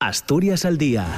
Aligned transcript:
Asturias 0.00 0.64
al 0.64 0.78
día 0.78 1.08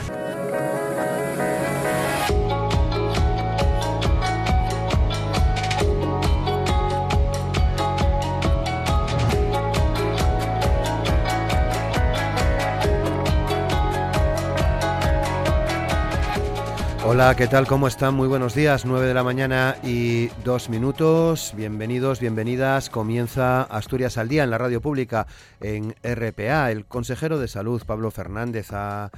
Hola, 17.12 17.34
¿qué 17.34 17.48
tal? 17.48 17.66
¿Cómo 17.66 17.88
están? 17.88 18.14
Muy 18.14 18.28
buenos 18.28 18.54
días, 18.54 18.84
9 18.84 19.08
de 19.08 19.14
la 19.14 19.24
mañana 19.24 19.74
y 19.82 20.28
dos 20.44 20.68
minutos. 20.68 21.52
Bienvenidos, 21.56 22.20
bienvenidas. 22.20 22.88
Comienza 22.88 23.62
Asturias 23.62 24.16
al 24.16 24.28
Día 24.28 24.44
en 24.44 24.50
la 24.50 24.58
radio 24.58 24.80
pública 24.80 25.26
en 25.60 25.96
RPA. 26.04 26.70
El 26.70 26.84
consejero 26.84 27.40
de 27.40 27.48
Salud, 27.48 27.82
Pablo 27.84 28.12
Fernández, 28.12 28.68
ha 28.70 29.10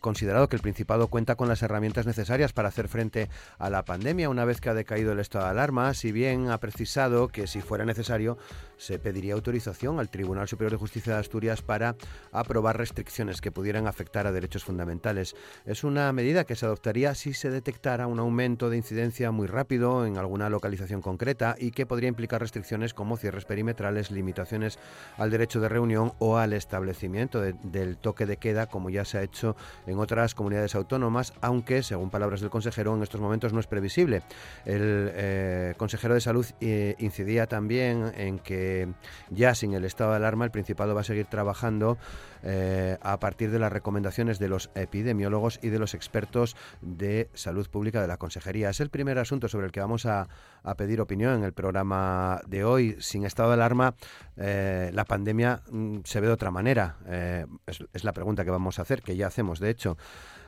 considerado 0.00 0.48
que 0.48 0.56
el 0.56 0.62
Principado 0.62 1.08
cuenta 1.08 1.36
con 1.36 1.48
las 1.48 1.62
herramientas 1.62 2.06
necesarias 2.06 2.52
para 2.52 2.68
hacer 2.68 2.88
frente 2.88 3.28
a 3.58 3.70
la 3.70 3.84
pandemia 3.84 4.28
una 4.28 4.44
vez 4.44 4.60
que 4.60 4.70
ha 4.70 4.74
decaído 4.74 5.12
el 5.12 5.20
estado 5.20 5.44
de 5.44 5.50
alarma, 5.50 5.94
si 5.94 6.12
bien 6.12 6.50
ha 6.50 6.58
precisado 6.58 7.28
que 7.28 7.46
si 7.46 7.60
fuera 7.60 7.84
necesario 7.84 8.38
se 8.76 8.98
pediría 8.98 9.34
autorización 9.34 9.98
al 9.98 10.10
Tribunal 10.10 10.48
Superior 10.48 10.72
de 10.72 10.78
Justicia 10.78 11.14
de 11.14 11.20
Asturias 11.20 11.62
para 11.62 11.96
aprobar 12.32 12.76
restricciones 12.76 13.40
que 13.40 13.52
pudieran 13.52 13.86
afectar 13.86 14.26
a 14.26 14.32
derechos 14.32 14.64
fundamentales. 14.64 15.36
Es 15.64 15.84
una 15.84 16.12
medida 16.12 16.44
que 16.44 16.56
se 16.56 16.66
adoptaría 16.66 17.14
si 17.14 17.34
se 17.34 17.50
detectara 17.50 18.06
un 18.06 18.18
aumento 18.18 18.70
de 18.70 18.76
incidencia 18.76 19.30
muy 19.30 19.46
rápido 19.46 20.06
en 20.06 20.18
alguna 20.18 20.50
localización 20.50 21.02
concreta 21.02 21.56
y 21.58 21.70
que 21.70 21.86
podría 21.86 22.08
implicar 22.08 22.40
restricciones 22.40 22.94
como 22.94 23.16
cierres 23.16 23.44
perimetrales, 23.44 24.10
limitaciones 24.10 24.78
al 25.16 25.30
derecho 25.30 25.60
de 25.60 25.68
reunión 25.68 26.12
o 26.18 26.36
al 26.36 26.52
establecimiento 26.52 27.40
del 27.40 27.96
toque 27.96 28.26
de 28.26 28.36
queda, 28.36 28.66
como 28.66 28.90
ya 28.90 29.04
se 29.04 29.18
ha 29.18 29.22
hecho 29.22 29.53
en 29.86 29.98
otras 29.98 30.34
comunidades 30.34 30.74
autónomas, 30.74 31.32
aunque, 31.40 31.82
según 31.82 32.10
palabras 32.10 32.40
del 32.40 32.50
consejero, 32.50 32.94
en 32.94 33.02
estos 33.02 33.20
momentos 33.20 33.52
no 33.52 33.60
es 33.60 33.66
previsible. 33.66 34.22
El 34.64 35.10
eh, 35.14 35.74
consejero 35.76 36.14
de 36.14 36.20
Salud 36.20 36.46
eh, 36.60 36.96
incidía 36.98 37.46
también 37.46 38.12
en 38.16 38.38
que 38.38 38.88
ya 39.30 39.54
sin 39.54 39.74
el 39.74 39.84
estado 39.84 40.10
de 40.10 40.16
alarma 40.16 40.44
el 40.44 40.50
Principado 40.50 40.94
va 40.94 41.02
a 41.02 41.04
seguir 41.04 41.26
trabajando 41.26 41.98
eh, 42.44 42.98
a 43.00 43.18
partir 43.18 43.50
de 43.50 43.58
las 43.58 43.72
recomendaciones 43.72 44.38
de 44.38 44.48
los 44.48 44.70
epidemiólogos 44.74 45.58
y 45.62 45.70
de 45.70 45.78
los 45.78 45.94
expertos 45.94 46.56
de 46.82 47.30
salud 47.34 47.68
pública 47.68 48.00
de 48.00 48.08
la 48.08 48.18
Consejería. 48.18 48.70
Es 48.70 48.80
el 48.80 48.90
primer 48.90 49.18
asunto 49.18 49.48
sobre 49.48 49.66
el 49.66 49.72
que 49.72 49.80
vamos 49.80 50.06
a, 50.06 50.28
pedir 50.76 51.00
opinión 51.00 51.34
en 51.34 51.44
el 51.44 51.52
programa 51.52 52.40
de 52.46 52.64
hoy. 52.64 52.96
Sin 52.98 53.24
estado 53.24 53.50
de 53.50 53.54
alarma, 53.54 53.94
la 54.36 55.04
pandemia 55.04 55.62
mm, 55.70 55.98
se 56.04 56.20
ve 56.20 56.26
de 56.26 56.32
otra 56.32 56.50
manera. 56.50 56.96
es 57.66 58.04
la 58.04 58.12
pregunta 58.12 58.44
que 58.44 58.50
vamos 58.50 58.78
a 58.78 58.82
hacer, 58.82 59.02
que 59.02 59.16
ya 59.16 59.26
hacemos 59.26 59.58
de 59.60 59.70
hecho. 59.70 59.96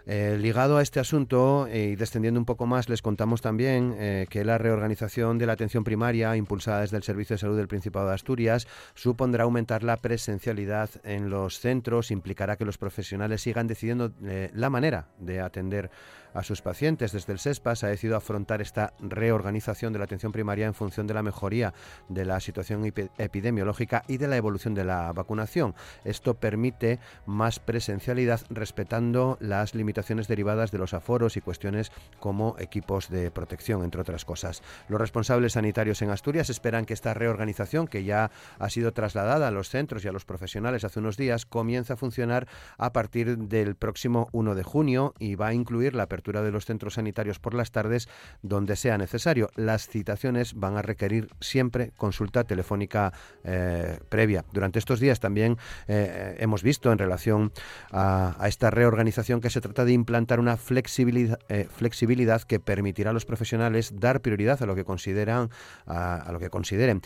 Eh, 0.09 0.39
ligado 0.41 0.77
a 0.77 0.83
este 0.83 1.01
asunto 1.01 1.67
eh, 1.67 1.91
y 1.93 1.97
descendiendo 1.97 2.39
un 2.39 2.47
poco 2.47 2.65
más, 2.65 2.89
les 2.89 3.03
contamos 3.03 3.43
también 3.43 3.97
eh, 3.99 4.27
que 4.31 4.45
la 4.45 4.57
reorganización 4.57 5.37
de 5.37 5.47
la 5.47 5.55
atención 5.55 5.83
primaria 5.83 6.37
impulsada 6.37 6.83
desde 6.83 6.97
el 6.97 7.03
Servicio 7.03 7.35
de 7.35 7.39
Salud 7.39 7.57
del 7.57 7.67
Principado 7.67 8.07
de 8.07 8.15
Asturias 8.15 8.69
supondrá 8.95 9.43
aumentar 9.43 9.83
la 9.83 9.97
presencialidad 9.97 10.91
en 11.03 11.29
los 11.29 11.59
centros, 11.59 12.13
implicará 12.13 12.57
que 12.57 12.65
los 12.65 12.79
profesionales 12.79 13.41
sigan 13.41 13.67
decidiendo 13.67 14.13
la 14.21 14.71
manera 14.71 15.09
de 15.19 15.41
atender 15.41 15.91
a 16.37 16.43
sus 16.43 16.63
pacientes. 16.63 17.13
Desde 17.13 17.33
el 17.33 17.39
SESPAS 17.39 17.85
ha 17.85 17.89
decidido 17.89 18.17
afrontar 18.17 18.61
esta 18.61 18.93
reorganización 19.01 19.93
de 19.93 19.99
la 19.99 20.05
atención 20.05 20.33
primaria 20.33 20.67
en 20.67 20.75
función 20.75 21.07
de 21.07 21.15
la 21.15 21.23
mejoría 21.23 21.73
de 22.09 22.25
la 22.25 22.41
situación 22.41 22.85
epidemiológica 23.19 24.05
y 24.07 24.19
de 24.19 24.29
la 24.29 24.37
evolución 24.37 24.75
de 24.75 24.85
la 24.85 25.13
vacunación. 25.13 25.75
Esto 26.05 26.35
permite 26.35 27.01
más 27.25 27.59
presencialidad 27.59 28.43
respetando 28.51 29.39
las 29.41 29.75
limitaciones 29.75 30.29
derivadas 30.29 30.71
de 30.71 30.79
los 30.79 30.95
aforos 30.95 31.37
y 31.37 31.41
cuestiones 31.41 31.91
como 32.21 32.57
equipos 32.59 33.09
de 33.09 33.31
protección, 33.31 33.83
entre 33.83 34.03
otras 34.03 34.25
cosas. 34.25 34.63
Los 34.89 35.01
responsables 35.01 35.55
sanitarios 35.55 36.03
en 36.03 36.11
Asturias 36.11 36.51
esperan 36.51 36.85
que 36.85 36.95
esta 36.95 37.15
reorganización, 37.15 37.89
que 37.89 38.05
ya 38.05 38.31
ha 38.59 38.71
sido 38.71 38.93
trasladada 38.93 39.49
a 39.49 39.51
los 39.51 39.71
centros 39.71 40.05
y 40.05 40.09
a 40.09 40.13
los 40.13 40.25
profesionales 40.25 40.85
hace 40.85 41.01
unos 41.01 41.17
días, 41.17 41.47
comience 41.47 41.95
a 41.95 41.97
funcionar 41.97 42.47
a 42.77 42.93
partir 42.93 43.39
del 43.39 43.75
próximo 43.75 44.29
1 44.33 44.55
de 44.55 44.63
junio 44.63 45.15
y 45.19 45.35
va 45.35 45.49
a 45.49 45.55
incluir 45.55 45.95
la 45.95 46.05
apertura 46.05 46.26
de 46.33 46.51
los 46.51 46.65
centros 46.65 46.95
sanitarios 46.95 47.39
por 47.39 47.55
las 47.55 47.71
tardes 47.71 48.09
donde 48.43 48.77
sea 48.77 48.99
necesario. 48.99 49.51
Las 49.55 49.89
citaciones 49.89 50.55
van 50.55 50.77
a 50.77 50.83
requerir 50.83 51.29
siempre 51.41 51.93
consulta 51.97 52.45
telefónica 52.45 53.13
eh, 53.45 53.99
previa. 54.09 54.45
Durante 54.53 54.79
estos 54.79 55.01
días 55.01 55.21
también 55.21 55.57
eh, 55.89 56.37
hemos 56.39 56.63
visto 56.63 56.93
en 56.93 56.99
relación 56.99 57.53
a, 57.93 58.37
esta 58.47 58.71
reorganización 58.71 59.41
que 59.41 59.51
se 59.51 59.61
trata 59.61 59.85
de 59.85 59.93
implantar 59.93 60.41
una 60.41 60.57
flexibilidad, 60.57 61.39
eh, 61.49 61.69
flexibilidad 61.71 62.43
que 62.43 62.61
permitirá 62.61 63.11
a 63.11 63.13
los 63.13 63.25
profesionales 63.25 63.93
dar 63.99 64.21
prioridad 64.21 64.63
a 64.63 64.67
lo 64.67 64.75
que 64.75 64.85
consideran 64.85 65.51
a, 65.87 66.29
lo 66.33 66.39
que 66.39 66.51
consideren. 66.51 67.03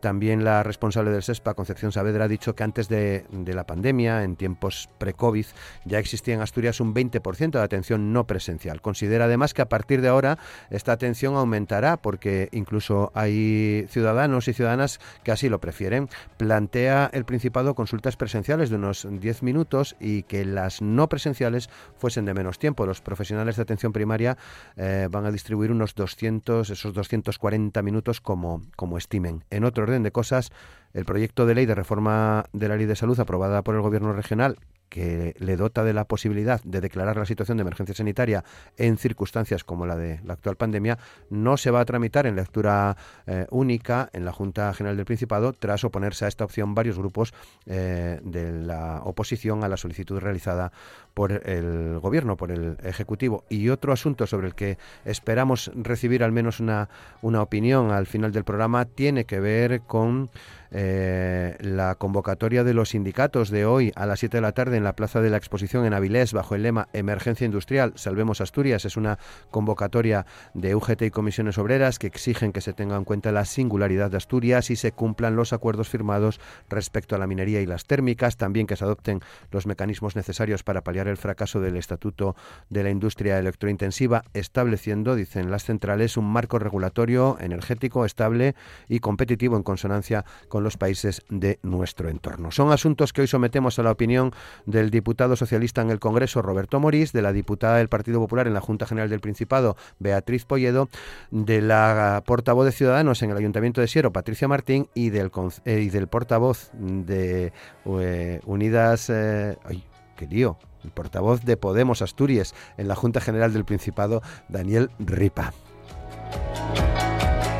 también 0.00 0.44
la 0.44 0.62
responsable 0.62 1.10
del 1.10 1.22
SESPA, 1.22 1.54
Concepción 1.54 1.92
Saavedra, 1.92 2.24
ha 2.24 2.28
dicho 2.28 2.54
que 2.54 2.62
antes 2.62 2.88
de, 2.88 3.24
la 3.30 3.64
pandemia, 3.64 4.24
en 4.24 4.36
tiempos 4.36 4.88
pre-COVID, 4.98 5.46
ya 5.84 5.98
existía 5.98 6.34
en 6.34 6.40
Asturias 6.40 6.80
un 6.80 6.94
20% 6.94 7.50
de 7.50 7.60
atención 7.60 8.12
no 8.12 8.26
presencial. 8.42 8.80
Considera 8.80 9.26
además 9.26 9.54
que 9.54 9.62
a 9.62 9.68
partir 9.68 10.00
de 10.00 10.08
ahora 10.08 10.36
esta 10.70 10.90
atención 10.90 11.36
aumentará 11.36 11.96
porque 11.96 12.48
incluso 12.50 13.12
hay 13.14 13.86
ciudadanos 13.88 14.48
y 14.48 14.52
ciudadanas 14.52 14.98
que 15.22 15.30
así 15.30 15.48
lo 15.48 15.60
prefieren. 15.60 16.08
Plantea 16.38 17.08
el 17.12 17.24
Principado 17.24 17.76
consultas 17.76 18.16
presenciales 18.16 18.68
de 18.68 18.76
unos 18.76 19.06
10 19.08 19.44
minutos 19.44 19.94
y 20.00 20.24
que 20.24 20.44
las 20.44 20.82
no 20.82 21.08
presenciales 21.08 21.70
fuesen 21.96 22.24
de 22.24 22.34
menos 22.34 22.58
tiempo. 22.58 22.84
Los 22.84 23.00
profesionales 23.00 23.56
de 23.56 23.62
atención 23.62 23.92
primaria 23.92 24.36
eh, 24.76 25.06
van 25.08 25.24
a 25.24 25.30
distribuir 25.30 25.70
unos 25.70 25.94
200, 25.94 26.68
esos 26.68 26.92
240 26.94 27.80
minutos 27.82 28.20
como, 28.20 28.62
como 28.74 28.98
estimen. 28.98 29.44
En 29.50 29.64
otro 29.64 29.84
orden 29.84 30.02
de 30.02 30.10
cosas, 30.10 30.50
el 30.94 31.04
proyecto 31.04 31.46
de 31.46 31.54
ley 31.54 31.66
de 31.66 31.76
reforma 31.76 32.46
de 32.52 32.68
la 32.68 32.76
ley 32.76 32.86
de 32.86 32.96
salud 32.96 33.18
aprobada 33.20 33.62
por 33.62 33.76
el 33.76 33.82
Gobierno 33.82 34.12
regional 34.12 34.58
que 34.92 35.34
le 35.38 35.56
dota 35.56 35.84
de 35.84 35.94
la 35.94 36.04
posibilidad 36.04 36.60
de 36.64 36.82
declarar 36.82 37.16
la 37.16 37.24
situación 37.24 37.56
de 37.56 37.62
emergencia 37.62 37.94
sanitaria 37.94 38.44
en 38.76 38.98
circunstancias 38.98 39.64
como 39.64 39.86
la 39.86 39.96
de 39.96 40.20
la 40.22 40.34
actual 40.34 40.56
pandemia, 40.56 40.98
no 41.30 41.56
se 41.56 41.70
va 41.70 41.80
a 41.80 41.84
tramitar 41.86 42.26
en 42.26 42.36
lectura 42.36 42.98
eh, 43.26 43.46
única 43.50 44.10
en 44.12 44.26
la 44.26 44.32
Junta 44.32 44.74
General 44.74 44.94
del 44.94 45.06
Principado 45.06 45.54
tras 45.54 45.82
oponerse 45.84 46.26
a 46.26 46.28
esta 46.28 46.44
opción 46.44 46.74
varios 46.74 46.98
grupos 46.98 47.32
eh, 47.64 48.20
de 48.22 48.52
la 48.52 49.00
oposición 49.04 49.64
a 49.64 49.68
la 49.68 49.78
solicitud 49.78 50.18
realizada 50.18 50.72
por 51.14 51.32
el 51.48 51.98
Gobierno, 52.00 52.36
por 52.36 52.50
el 52.50 52.76
Ejecutivo. 52.82 53.44
Y 53.48 53.68
otro 53.68 53.92
asunto 53.92 54.26
sobre 54.26 54.48
el 54.48 54.54
que 54.54 54.78
esperamos 55.04 55.70
recibir 55.74 56.24
al 56.24 56.32
menos 56.32 56.60
una, 56.60 56.88
una 57.20 57.42
opinión 57.42 57.90
al 57.90 58.06
final 58.06 58.32
del 58.32 58.44
programa 58.44 58.84
tiene 58.84 59.24
que 59.24 59.40
ver 59.40 59.82
con 59.82 60.30
eh, 60.74 61.54
la 61.60 61.96
convocatoria 61.96 62.64
de 62.64 62.72
los 62.72 62.90
sindicatos 62.90 63.50
de 63.50 63.66
hoy 63.66 63.92
a 63.94 64.06
las 64.06 64.20
7 64.20 64.38
de 64.38 64.40
la 64.40 64.52
tarde 64.52 64.78
en 64.78 64.84
la 64.84 64.96
Plaza 64.96 65.20
de 65.20 65.28
la 65.28 65.36
Exposición 65.36 65.84
en 65.84 65.92
Avilés 65.92 66.32
bajo 66.32 66.54
el 66.54 66.62
lema 66.62 66.88
Emergencia 66.94 67.44
Industrial, 67.44 67.92
Salvemos 67.96 68.40
Asturias. 68.40 68.86
Es 68.86 68.96
una 68.96 69.18
convocatoria 69.50 70.24
de 70.54 70.74
UGT 70.74 71.02
y 71.02 71.10
comisiones 71.10 71.58
obreras 71.58 71.98
que 71.98 72.06
exigen 72.06 72.52
que 72.52 72.62
se 72.62 72.72
tenga 72.72 72.96
en 72.96 73.04
cuenta 73.04 73.32
la 73.32 73.44
singularidad 73.44 74.10
de 74.10 74.16
Asturias 74.16 74.70
y 74.70 74.76
se 74.76 74.92
cumplan 74.92 75.36
los 75.36 75.52
acuerdos 75.52 75.90
firmados 75.90 76.40
respecto 76.70 77.14
a 77.14 77.18
la 77.18 77.26
minería 77.26 77.60
y 77.60 77.66
las 77.66 77.84
térmicas, 77.84 78.38
también 78.38 78.66
que 78.66 78.76
se 78.76 78.84
adopten 78.84 79.20
los 79.50 79.66
mecanismos 79.66 80.16
necesarios 80.16 80.62
para 80.62 80.82
paliar 80.82 81.01
el 81.08 81.16
fracaso 81.16 81.60
del 81.60 81.76
Estatuto 81.76 82.36
de 82.70 82.82
la 82.82 82.90
Industria 82.90 83.38
Electrointensiva, 83.38 84.24
estableciendo, 84.34 85.14
dicen 85.14 85.50
las 85.50 85.64
centrales, 85.64 86.16
un 86.16 86.30
marco 86.30 86.58
regulatorio 86.58 87.36
energético 87.40 88.04
estable 88.04 88.54
y 88.88 89.00
competitivo 89.00 89.56
en 89.56 89.62
consonancia 89.62 90.24
con 90.48 90.64
los 90.64 90.76
países 90.76 91.22
de 91.28 91.58
nuestro 91.62 92.08
entorno. 92.08 92.50
Son 92.50 92.72
asuntos 92.72 93.12
que 93.12 93.22
hoy 93.22 93.26
sometemos 93.26 93.78
a 93.78 93.82
la 93.82 93.90
opinión 93.90 94.32
del 94.66 94.90
diputado 94.90 95.36
socialista 95.36 95.82
en 95.82 95.90
el 95.90 96.00
Congreso, 96.00 96.42
Roberto 96.42 96.80
Morís, 96.80 97.12
de 97.12 97.22
la 97.22 97.32
diputada 97.32 97.78
del 97.78 97.88
Partido 97.88 98.20
Popular 98.20 98.46
en 98.46 98.54
la 98.54 98.60
Junta 98.60 98.86
General 98.86 99.08
del 99.08 99.20
Principado, 99.20 99.76
Beatriz 99.98 100.44
Polledo, 100.44 100.88
de 101.30 101.60
la 101.60 102.22
portavoz 102.26 102.64
de 102.64 102.72
Ciudadanos 102.72 103.22
en 103.22 103.30
el 103.30 103.36
Ayuntamiento 103.36 103.80
de 103.80 103.88
Siero, 103.88 104.12
Patricia 104.12 104.48
Martín, 104.48 104.88
y 104.94 105.10
del, 105.10 105.30
eh, 105.64 105.80
y 105.80 105.90
del 105.90 106.08
portavoz 106.08 106.70
de 106.74 107.52
eh, 107.84 108.40
Unidas... 108.44 109.10
Eh, 109.10 109.56
ay, 109.64 109.84
qué 110.16 110.26
lío, 110.26 110.58
el 110.84 110.90
portavoz 110.90 111.42
de 111.42 111.56
Podemos 111.56 112.02
Asturias 112.02 112.54
en 112.76 112.88
la 112.88 112.94
Junta 112.94 113.20
General 113.20 113.52
del 113.52 113.64
Principado, 113.64 114.22
Daniel 114.48 114.90
Ripa. 114.98 115.52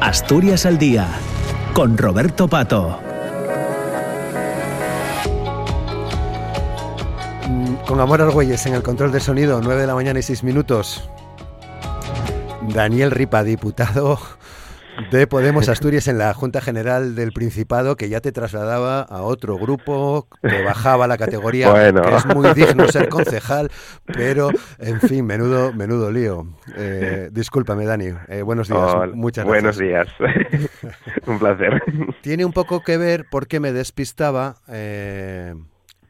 Asturias 0.00 0.66
al 0.66 0.78
día 0.78 1.08
con 1.74 1.96
Roberto 1.96 2.48
Pato. 2.48 2.98
Mm, 7.48 7.74
con 7.86 8.00
Amor 8.00 8.20
Argüelles 8.20 8.66
en 8.66 8.74
el 8.74 8.82
control 8.82 9.12
de 9.12 9.20
sonido, 9.20 9.60
9 9.62 9.80
de 9.80 9.86
la 9.86 9.94
mañana 9.94 10.18
y 10.18 10.22
6 10.22 10.42
minutos. 10.42 11.08
Daniel 12.68 13.10
Ripa, 13.10 13.42
diputado 13.42 14.18
de 15.10 15.26
Podemos 15.26 15.68
Asturias 15.68 16.08
en 16.08 16.18
la 16.18 16.34
Junta 16.34 16.60
General 16.60 17.14
del 17.14 17.32
Principado, 17.32 17.96
que 17.96 18.08
ya 18.08 18.20
te 18.20 18.32
trasladaba 18.32 19.00
a 19.02 19.22
otro 19.22 19.56
grupo, 19.56 20.28
te 20.40 20.62
bajaba 20.62 21.06
la 21.06 21.18
categoría, 21.18 21.72
que 21.72 22.16
es 22.16 22.26
muy 22.26 22.52
digno 22.54 22.88
ser 22.88 23.08
concejal, 23.08 23.70
pero, 24.06 24.50
en 24.78 25.00
fin, 25.00 25.24
menudo, 25.24 25.72
menudo 25.72 26.10
lío. 26.10 26.46
Eh, 26.76 27.30
discúlpame, 27.32 27.84
Dani. 27.84 28.10
Eh, 28.28 28.42
buenos 28.42 28.68
días. 28.68 28.94
Muchas 29.14 29.46
gracias. 29.46 29.78
Buenos 29.78 29.78
días. 29.78 30.08
un 31.26 31.38
placer. 31.38 31.82
Tiene 32.20 32.44
un 32.44 32.52
poco 32.52 32.82
que 32.82 32.96
ver 32.96 33.26
porque 33.30 33.60
me 33.60 33.72
despistaba. 33.72 34.56
Eh, 34.68 35.54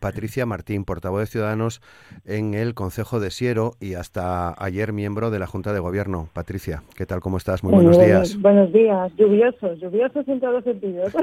Patricia 0.03 0.45
Martín, 0.47 0.85
portavoz 0.85 1.21
de 1.21 1.27
Ciudadanos 1.27 1.81
en 2.27 2.55
el 2.55 2.75
Consejo 2.75 3.21
de 3.21 3.31
Siero 3.31 3.75
y 3.81 3.95
hasta 3.95 4.53
ayer 4.59 4.93
miembro 4.93 5.31
de 5.31 5.39
la 5.39 5.47
Junta 5.47 5.73
de 5.73 5.79
Gobierno. 5.79 6.29
Patricia, 6.33 6.83
¿qué 6.97 7.07
tal? 7.07 7.21
¿Cómo 7.21 7.37
estás? 7.37 7.63
Muy 7.63 7.73
buenos 7.73 7.99
días. 7.99 8.37
Buenos 8.41 8.73
días. 8.73 9.13
Lluviosos, 9.17 9.79
lluviosos 9.79 10.27
en 10.27 10.41
todos 10.41 10.65
sentidos. 10.65 11.13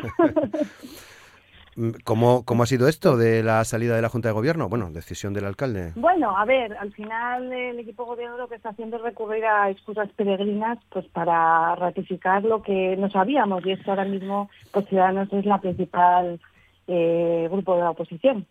¿Cómo, 2.04 2.44
¿Cómo 2.46 2.64
ha 2.64 2.66
sido 2.66 2.88
esto 2.88 3.18
de 3.18 3.44
la 3.44 3.64
salida 3.66 3.96
de 3.96 4.02
la 4.02 4.10
Junta 4.10 4.30
de 4.30 4.34
Gobierno? 4.34 4.70
Bueno, 4.70 4.92
decisión 4.92 5.34
del 5.34 5.46
alcalde. 5.46 5.92
Bueno, 5.96 6.38
a 6.38 6.46
ver, 6.46 6.76
al 6.78 6.94
final 6.94 7.52
el 7.52 7.80
equipo 7.80 8.04
de 8.04 8.10
gobierno 8.10 8.38
lo 8.38 8.48
que 8.48 8.56
está 8.56 8.70
haciendo 8.70 8.98
es 8.98 9.04
recurrir 9.04 9.46
a 9.46 9.70
excusas 9.70 10.10
peregrinas 10.16 10.78
pues 10.90 11.06
para 11.08 11.76
ratificar 11.76 12.44
lo 12.44 12.62
que 12.62 12.96
no 12.98 13.10
sabíamos 13.10 13.66
y 13.66 13.72
es 13.72 13.84
que 13.84 13.90
ahora 13.90 14.06
mismo 14.06 14.50
pues, 14.72 14.88
Ciudadanos 14.88 15.32
es 15.34 15.46
la 15.46 15.60
principal 15.60 16.40
eh, 16.88 17.48
grupo 17.52 17.76
de 17.76 17.82
la 17.82 17.92
oposición. 17.92 18.46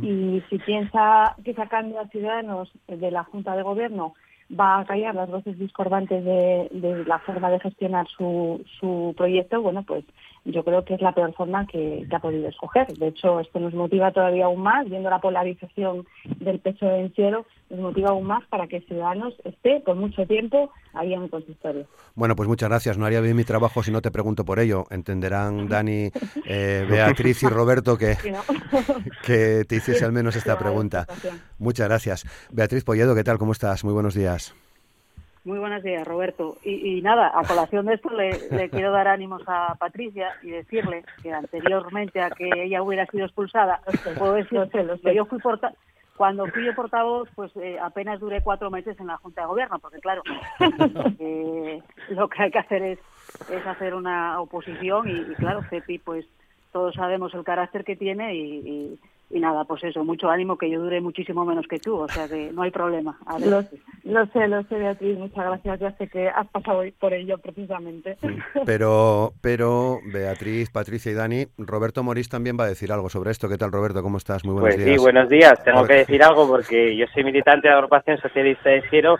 Y 0.00 0.42
si 0.48 0.58
piensa 0.58 1.36
que 1.44 1.52
sacando 1.52 2.00
a 2.00 2.08
Ciudadanos 2.08 2.70
de 2.86 3.10
la 3.10 3.24
Junta 3.24 3.54
de 3.54 3.62
Gobierno 3.62 4.14
va 4.58 4.80
a 4.80 4.84
callar 4.84 5.14
las 5.14 5.30
voces 5.30 5.58
discordantes 5.58 6.24
de, 6.24 7.04
la 7.06 7.18
forma 7.18 7.50
de 7.50 7.60
gestionar 7.60 8.06
su, 8.08 8.64
su 8.78 9.14
proyecto, 9.16 9.60
bueno, 9.60 9.82
pues 9.82 10.04
yo 10.44 10.64
creo 10.64 10.84
que 10.84 10.94
es 10.94 11.00
la 11.00 11.12
peor 11.12 11.32
forma 11.34 11.66
que, 11.66 12.06
ha 12.10 12.18
podido 12.18 12.48
escoger. 12.48 12.86
De 12.98 13.08
hecho, 13.08 13.40
esto 13.40 13.60
nos 13.60 13.74
motiva 13.74 14.10
todavía 14.10 14.46
aún 14.46 14.62
más, 14.62 14.88
viendo 14.88 15.08
la 15.08 15.20
polarización 15.20 16.06
del 16.38 16.58
pecho 16.58 16.86
de 16.86 17.00
encierro, 17.00 17.46
nos 17.70 17.80
motiva 17.80 18.10
aún 18.10 18.26
más 18.26 18.44
para 18.48 18.66
que 18.66 18.80
Ciudadanos 18.80 19.34
esté 19.44 19.80
por 19.80 19.96
mucho 19.96 20.26
tiempo 20.26 20.70
ahí 20.94 21.14
en 21.14 21.22
el 21.22 21.30
consistorio. 21.30 21.86
Bueno, 22.14 22.36
pues 22.36 22.48
muchas 22.48 22.68
gracias. 22.68 22.98
No 22.98 23.06
haría 23.06 23.20
bien 23.20 23.36
mi 23.36 23.44
trabajo 23.44 23.82
si 23.82 23.90
no 23.90 24.02
te 24.02 24.10
pregunto 24.10 24.44
por 24.44 24.58
ello. 24.58 24.84
Entenderán 24.90 25.68
Dani, 25.68 26.10
eh, 26.46 26.86
Beatriz 26.88 27.42
y 27.42 27.46
Roberto 27.46 27.96
que, 27.96 28.16
que 29.24 29.64
te 29.66 29.76
hiciese 29.76 30.04
al 30.04 30.12
menos 30.12 30.36
esta 30.36 30.58
pregunta. 30.58 31.06
Muchas 31.58 31.88
gracias. 31.88 32.26
Beatriz 32.50 32.84
Polledo, 32.84 33.14
¿qué 33.14 33.24
tal? 33.24 33.38
¿Cómo 33.38 33.52
estás? 33.52 33.84
Muy 33.84 33.94
buenos 33.94 34.14
días. 34.14 34.54
Muy 35.44 35.58
buenos 35.58 35.82
días, 35.82 36.06
Roberto. 36.06 36.56
Y, 36.62 37.02
nada, 37.02 37.32
a 37.34 37.42
colación 37.42 37.86
de 37.86 37.94
esto 37.94 38.10
le, 38.10 38.70
quiero 38.70 38.92
dar 38.92 39.08
ánimos 39.08 39.42
a 39.48 39.74
Patricia 39.74 40.36
y 40.42 40.50
decirle 40.50 41.04
que 41.20 41.32
anteriormente 41.32 42.20
a 42.20 42.30
que 42.30 42.48
ella 42.54 42.80
hubiera 42.82 43.06
sido 43.06 43.24
expulsada, 43.26 43.80
puedo 44.18 44.34
decir 44.34 44.60
que 44.70 45.14
yo 45.14 45.24
fui 45.26 45.40
cuando 46.16 46.46
fui 46.46 46.64
yo 46.64 46.74
portavoz, 46.74 47.28
pues 47.34 47.50
eh, 47.56 47.78
apenas 47.82 48.20
duré 48.20 48.42
cuatro 48.42 48.70
meses 48.70 49.00
en 49.00 49.08
la 49.08 49.16
Junta 49.16 49.40
de 49.40 49.46
Gobierno, 49.48 49.80
porque 49.80 49.98
claro, 49.98 50.22
eh, 51.18 51.82
lo 52.10 52.28
que 52.28 52.42
hay 52.42 52.50
que 52.52 52.58
hacer 52.58 52.82
es, 52.82 52.98
es 53.50 53.66
hacer 53.66 53.94
una 53.94 54.40
oposición 54.40 55.08
y, 55.08 55.32
y 55.32 55.34
claro, 55.34 55.62
CEPI, 55.68 55.98
pues 55.98 56.26
todos 56.70 56.94
sabemos 56.94 57.34
el 57.34 57.42
carácter 57.42 57.82
que 57.82 57.96
tiene 57.96 58.36
y 58.36 58.42
y 58.42 59.00
nada, 59.40 59.64
pues 59.64 59.82
eso, 59.84 60.04
mucho 60.04 60.28
ánimo 60.30 60.56
que 60.58 60.70
yo 60.70 60.80
dure 60.80 61.00
muchísimo 61.00 61.44
menos 61.44 61.66
que 61.66 61.78
tú, 61.78 61.96
o 61.96 62.08
sea 62.08 62.28
que 62.28 62.52
no 62.52 62.62
hay 62.62 62.70
problema. 62.70 63.18
Lo, 63.40 63.62
sé, 64.26 64.48
lo 64.48 64.62
sé, 64.64 64.74
Beatriz, 64.76 65.18
muchas 65.18 65.44
gracias, 65.44 65.80
ya 65.80 65.92
sé 65.96 66.08
que 66.08 66.28
has 66.28 66.46
pasado 66.48 66.82
por 66.98 67.14
ello 67.14 67.38
precisamente. 67.38 68.16
Pero, 68.66 69.32
pero 69.40 69.98
Beatriz, 70.12 70.70
Patricia 70.70 71.10
y 71.12 71.14
Dani, 71.14 71.46
Roberto 71.58 72.02
Morís 72.02 72.28
también 72.28 72.56
va 72.58 72.64
a 72.64 72.68
decir 72.68 72.92
algo 72.92 73.08
sobre 73.08 73.30
esto. 73.30 73.48
¿Qué 73.48 73.56
tal, 73.56 73.72
Roberto? 73.72 74.02
¿Cómo 74.02 74.18
estás? 74.18 74.44
Muy 74.44 74.54
buenos 74.54 74.76
pues 74.76 74.84
días. 74.84 74.96
Sí, 74.96 75.02
buenos 75.02 75.28
días. 75.28 75.64
Tengo 75.64 75.84
que 75.84 75.94
decir 75.94 76.22
algo 76.22 76.46
porque 76.46 76.96
yo 76.96 77.06
soy 77.12 77.24
militante 77.24 77.68
de 77.68 77.72
la 77.72 77.78
agrupación 77.78 78.18
socialista 78.18 78.70
de 78.70 78.82
Ciero, 78.88 79.16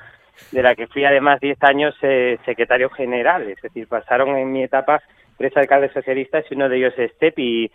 de 0.51 0.63
la 0.63 0.75
que 0.75 0.87
fui 0.87 1.05
además 1.05 1.41
10 1.41 1.63
años 1.63 1.95
eh, 2.03 2.39
secretario 2.45 2.91
general, 2.91 3.49
es 3.49 3.61
decir, 3.63 3.87
pasaron 3.89 4.37
en 4.37 4.53
mi 4.53 4.63
etapa 4.63 5.03
tres 5.39 5.57
alcaldes 5.57 5.93
socialistas 5.93 6.45
y 6.51 6.55
uno 6.55 6.69
de 6.69 6.77
ellos 6.77 6.95
es 6.97 7.17
TEP 7.19 7.39
y 7.39 7.71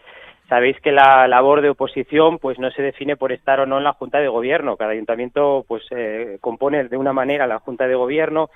Sabéis 0.49 0.79
que 0.79 0.93
la 0.93 1.27
labor 1.27 1.61
de 1.61 1.69
oposición 1.69 2.39
pues 2.39 2.57
no 2.57 2.71
se 2.71 2.81
define 2.81 3.17
por 3.17 3.33
estar 3.33 3.59
o 3.59 3.65
no 3.65 3.79
en 3.79 3.83
la 3.83 3.93
Junta 3.93 4.19
de 4.19 4.29
Gobierno. 4.29 4.77
Cada 4.77 4.91
ayuntamiento 4.91 5.65
pues 5.67 5.83
eh, 5.91 6.37
compone 6.39 6.85
de 6.85 6.95
una 6.95 7.11
manera 7.11 7.47
la 7.47 7.59
Junta 7.59 7.85
de 7.85 7.95
Gobierno. 7.95 8.49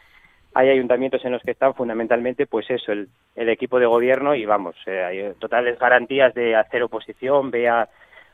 Hay 0.54 0.70
ayuntamientos 0.70 1.24
en 1.26 1.34
los 1.34 1.42
que 1.44 1.52
están 1.52 1.74
fundamentalmente 1.74 2.46
pues 2.46 2.70
eso, 2.70 2.94
el, 2.94 3.10
equipo 3.36 3.80
de 3.80 3.86
gobierno 3.86 4.36
y 4.36 4.46
vamos, 4.46 4.76
eh, 4.86 5.04
hay 5.04 5.34
totales 5.40 5.80
garantías 5.80 6.34
de 6.34 6.56
hacer 6.56 6.84
oposición, 6.84 7.52
vea 7.52 7.88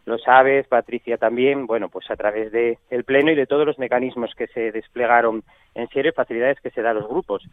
lo 0.06 0.18
sabes, 0.18 0.66
Patricia 0.68 1.18
también, 1.18 1.68
bueno, 1.68 1.90
pues 1.90 2.10
a 2.10 2.16
través 2.16 2.52
del 2.52 2.78
el 2.90 3.04
Pleno 3.04 3.30
y 3.30 3.36
de 3.36 3.46
todos 3.46 3.66
los 3.66 3.78
mecanismos 3.78 4.34
que 4.36 4.48
se 4.48 4.72
desplegaron 4.72 5.44
en 5.76 5.90
serio 5.90 6.14
facilidades 6.16 6.62
que 6.62 6.72
se 6.72 6.82
da 6.82 6.92
a 6.92 6.94
los 6.94 7.10
grupos. 7.10 7.44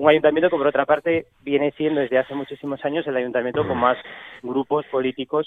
Un 0.00 0.08
ayuntamiento 0.08 0.48
que, 0.48 0.56
por 0.56 0.66
otra 0.66 0.86
parte, 0.86 1.26
viene 1.42 1.72
siendo 1.72 2.00
desde 2.00 2.16
hace 2.16 2.34
muchísimos 2.34 2.82
años 2.86 3.06
el 3.06 3.18
ayuntamiento 3.18 3.68
con 3.68 3.76
más 3.76 3.98
grupos 4.42 4.86
políticos 4.86 5.46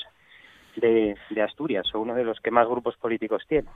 de, 0.75 1.15
Asturias, 1.43 1.87
o 1.95 1.99
uno 1.99 2.13
de 2.13 2.23
los 2.23 2.39
que 2.39 2.51
más 2.51 2.67
grupos 2.67 2.95
políticos 2.97 3.41
tiene. 3.49 3.67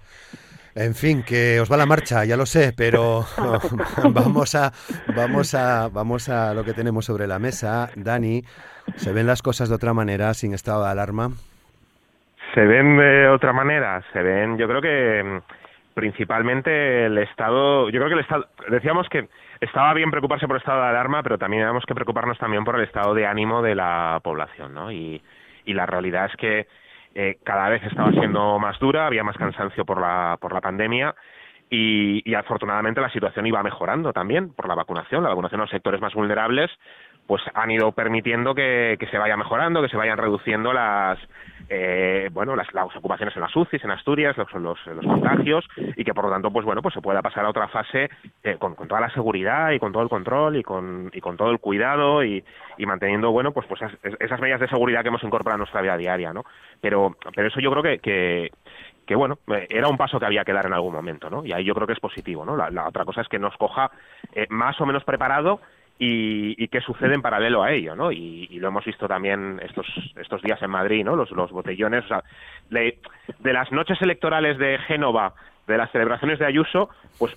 En 0.76 0.94
fin, 0.94 1.24
que 1.24 1.60
os 1.60 1.72
va 1.72 1.78
la 1.78 1.88
marcha, 1.88 2.26
ya 2.26 2.38
lo 2.38 2.46
sé, 2.46 2.74
pero 2.78 3.22
vamos 4.14 4.54
a 4.54 4.72
vamos 5.16 5.56
a 5.56 5.90
vamos 5.90 6.30
a 6.30 6.54
lo 6.54 6.64
que 6.64 6.74
tenemos 6.74 7.06
sobre 7.06 7.26
la 7.26 7.40
mesa. 7.40 7.90
Dani, 7.96 8.44
¿se 8.98 9.14
ven 9.14 9.26
las 9.26 9.42
cosas 9.42 9.70
de 9.70 9.76
otra 9.76 9.96
manera 9.96 10.32
sin 10.36 10.54
estado 10.54 10.84
de 10.84 10.92
alarma? 10.92 11.30
Se 12.54 12.62
ven 12.62 12.98
de 12.98 13.30
otra 13.30 13.52
manera, 13.52 14.04
se 14.14 14.22
ven, 14.22 14.60
yo 14.60 14.68
creo 14.68 14.82
que 14.84 15.24
mm, 15.24 15.38
principalmente 15.96 17.08
el 17.08 17.18
Estado, 17.18 17.90
yo 17.90 18.00
creo 18.00 18.10
que 18.10 18.14
el 18.14 18.20
Estado, 18.20 18.46
decíamos 18.70 19.10
que 19.10 19.28
estaba 19.62 19.94
bien 19.94 20.12
preocuparse 20.12 20.48
por 20.48 20.56
el 20.56 20.62
estado 20.62 20.82
de 20.82 20.88
alarma, 20.88 21.24
pero 21.24 21.38
también 21.38 21.64
tenemos 21.64 21.86
que 21.86 21.96
preocuparnos 21.96 22.38
también 22.38 22.64
por 22.64 22.76
el 22.76 22.84
estado 22.84 23.14
de 23.14 23.26
ánimo 23.26 23.62
de 23.62 23.76
la 23.76 24.20
población, 24.24 24.74
¿no? 24.74 24.92
Y, 24.92 25.22
y 25.66 25.74
la 25.74 25.86
realidad 25.86 26.26
es 26.26 26.36
que 26.38 26.68
eh, 27.16 27.38
cada 27.44 27.70
vez 27.70 27.84
estaba 27.84 28.12
siendo 28.12 28.60
más 28.60 28.78
dura, 28.80 29.08
había 29.08 29.24
más 29.24 29.38
cansancio 29.38 29.86
por 29.86 30.00
la, 30.00 30.38
por 30.40 30.54
la 30.54 30.62
pandemia 30.62 31.16
y, 31.70 32.22
y, 32.30 32.36
afortunadamente 32.36 33.02
la 33.02 33.10
situación 33.10 33.46
iba 33.46 33.62
mejorando 33.64 34.14
también 34.14 34.54
por 34.54 34.68
la 34.68 34.76
vacunación. 34.76 35.24
La 35.24 35.30
vacunación 35.30 35.60
a 35.60 35.64
los 35.64 35.72
sectores 35.72 36.00
más 36.00 36.14
vulnerables 36.14 36.72
pues 37.28 37.42
han 37.54 37.70
ido 37.70 37.92
permitiendo 37.92 38.56
que, 38.56 38.98
se 39.12 39.18
vaya 39.18 39.36
mejorando, 39.38 39.82
que 39.82 39.90
se 39.90 39.98
vayan 39.98 40.18
reduciendo 40.18 40.72
las 40.74 41.20
eh, 41.70 42.30
bueno 42.32 42.56
las, 42.56 42.68
ocupaciones 42.96 43.36
en 43.36 43.42
las 43.42 43.56
UCIs, 43.56 43.84
en 43.84 43.92
Asturias, 43.92 44.38
los, 44.38 44.54
los, 44.54 45.06
contagios 45.06 45.68
y 45.76 46.04
que 46.04 46.14
por 46.14 46.26
lo 46.26 46.32
tanto 46.32 46.52
pues 46.52 46.66
bueno 46.66 46.82
pues 46.82 46.94
se 46.94 47.02
pueda 47.02 47.22
pasar 47.22 47.46
a 47.46 47.50
otra 47.50 47.68
fase 47.68 48.10
eh, 48.44 48.56
con, 48.58 48.76
toda 48.76 49.02
la 49.02 49.10
seguridad 49.10 49.72
y 49.72 49.80
con 49.80 49.92
todo 49.92 50.04
el 50.04 50.10
control 50.10 50.58
y 50.58 50.64
con, 50.64 51.12
y 51.14 51.20
con 51.20 51.36
todo 51.36 51.52
el 51.52 51.60
cuidado 51.60 52.24
y, 52.24 52.44
manteniendo 52.80 53.32
bueno 53.32 53.52
pues 53.52 53.68
pues 53.68 53.82
esas, 54.20 54.40
medidas 54.40 54.62
de 54.62 54.70
seguridad 54.70 55.02
que 55.02 55.10
hemos 55.10 55.24
incorporado 55.24 55.56
a 55.56 55.58
nuestra 55.58 55.82
vida 55.82 55.98
diaria, 55.98 56.32
¿no? 56.32 56.44
Pero 56.80 57.18
pero 57.36 57.48
eso 57.48 57.60
yo 57.60 57.70
creo 57.72 57.84
que, 57.84 58.52
que 59.06 59.16
bueno, 59.16 59.40
eh, 59.48 59.68
era 59.70 59.90
un 59.90 59.98
paso 59.98 60.20
que 60.20 60.26
había 60.26 60.46
que 60.46 60.54
dar 60.54 60.68
en 60.68 60.74
algún 60.74 60.94
momento, 60.94 61.30
¿no? 61.30 61.46
Y 61.46 61.52
ahí 61.52 61.66
yo 61.66 61.74
creo 61.74 61.86
que 61.86 61.94
es 61.94 62.00
positivo, 62.00 62.46
¿no? 62.46 62.56
La, 62.56 62.88
otra 62.88 63.04
cosa 63.04 63.22
es 63.22 63.28
que 63.28 63.40
nos 63.40 63.58
coja 63.58 63.92
más 64.50 64.80
o 64.80 64.86
menos 64.86 65.04
preparado 65.04 65.60
y, 66.00 66.64
y 66.64 66.68
qué 66.68 66.82
sucede 66.82 67.16
en 67.16 67.22
paralelo 67.22 67.64
a 67.64 67.72
ello, 67.72 67.96
¿no? 67.96 68.12
Y, 68.12 68.48
lo 68.60 68.70
hemos 68.70 68.86
visto 68.86 69.08
también 69.08 69.60
estos 69.64 69.86
estos 70.16 70.42
días 70.42 70.62
en 70.62 70.70
Madrid, 70.70 71.04
¿no? 71.04 71.16
Los, 71.16 71.52
botellones, 71.52 72.06
o 72.06 72.08
sea, 72.08 72.24
de, 72.70 72.98
las 73.44 73.72
noches 73.72 74.02
electorales 74.02 74.58
de 74.58 74.78
Génova, 74.80 75.34
de 75.68 75.78
las 75.78 75.92
celebraciones 75.92 76.40
de 76.40 76.46
Ayuso, 76.46 76.90
pues 77.20 77.36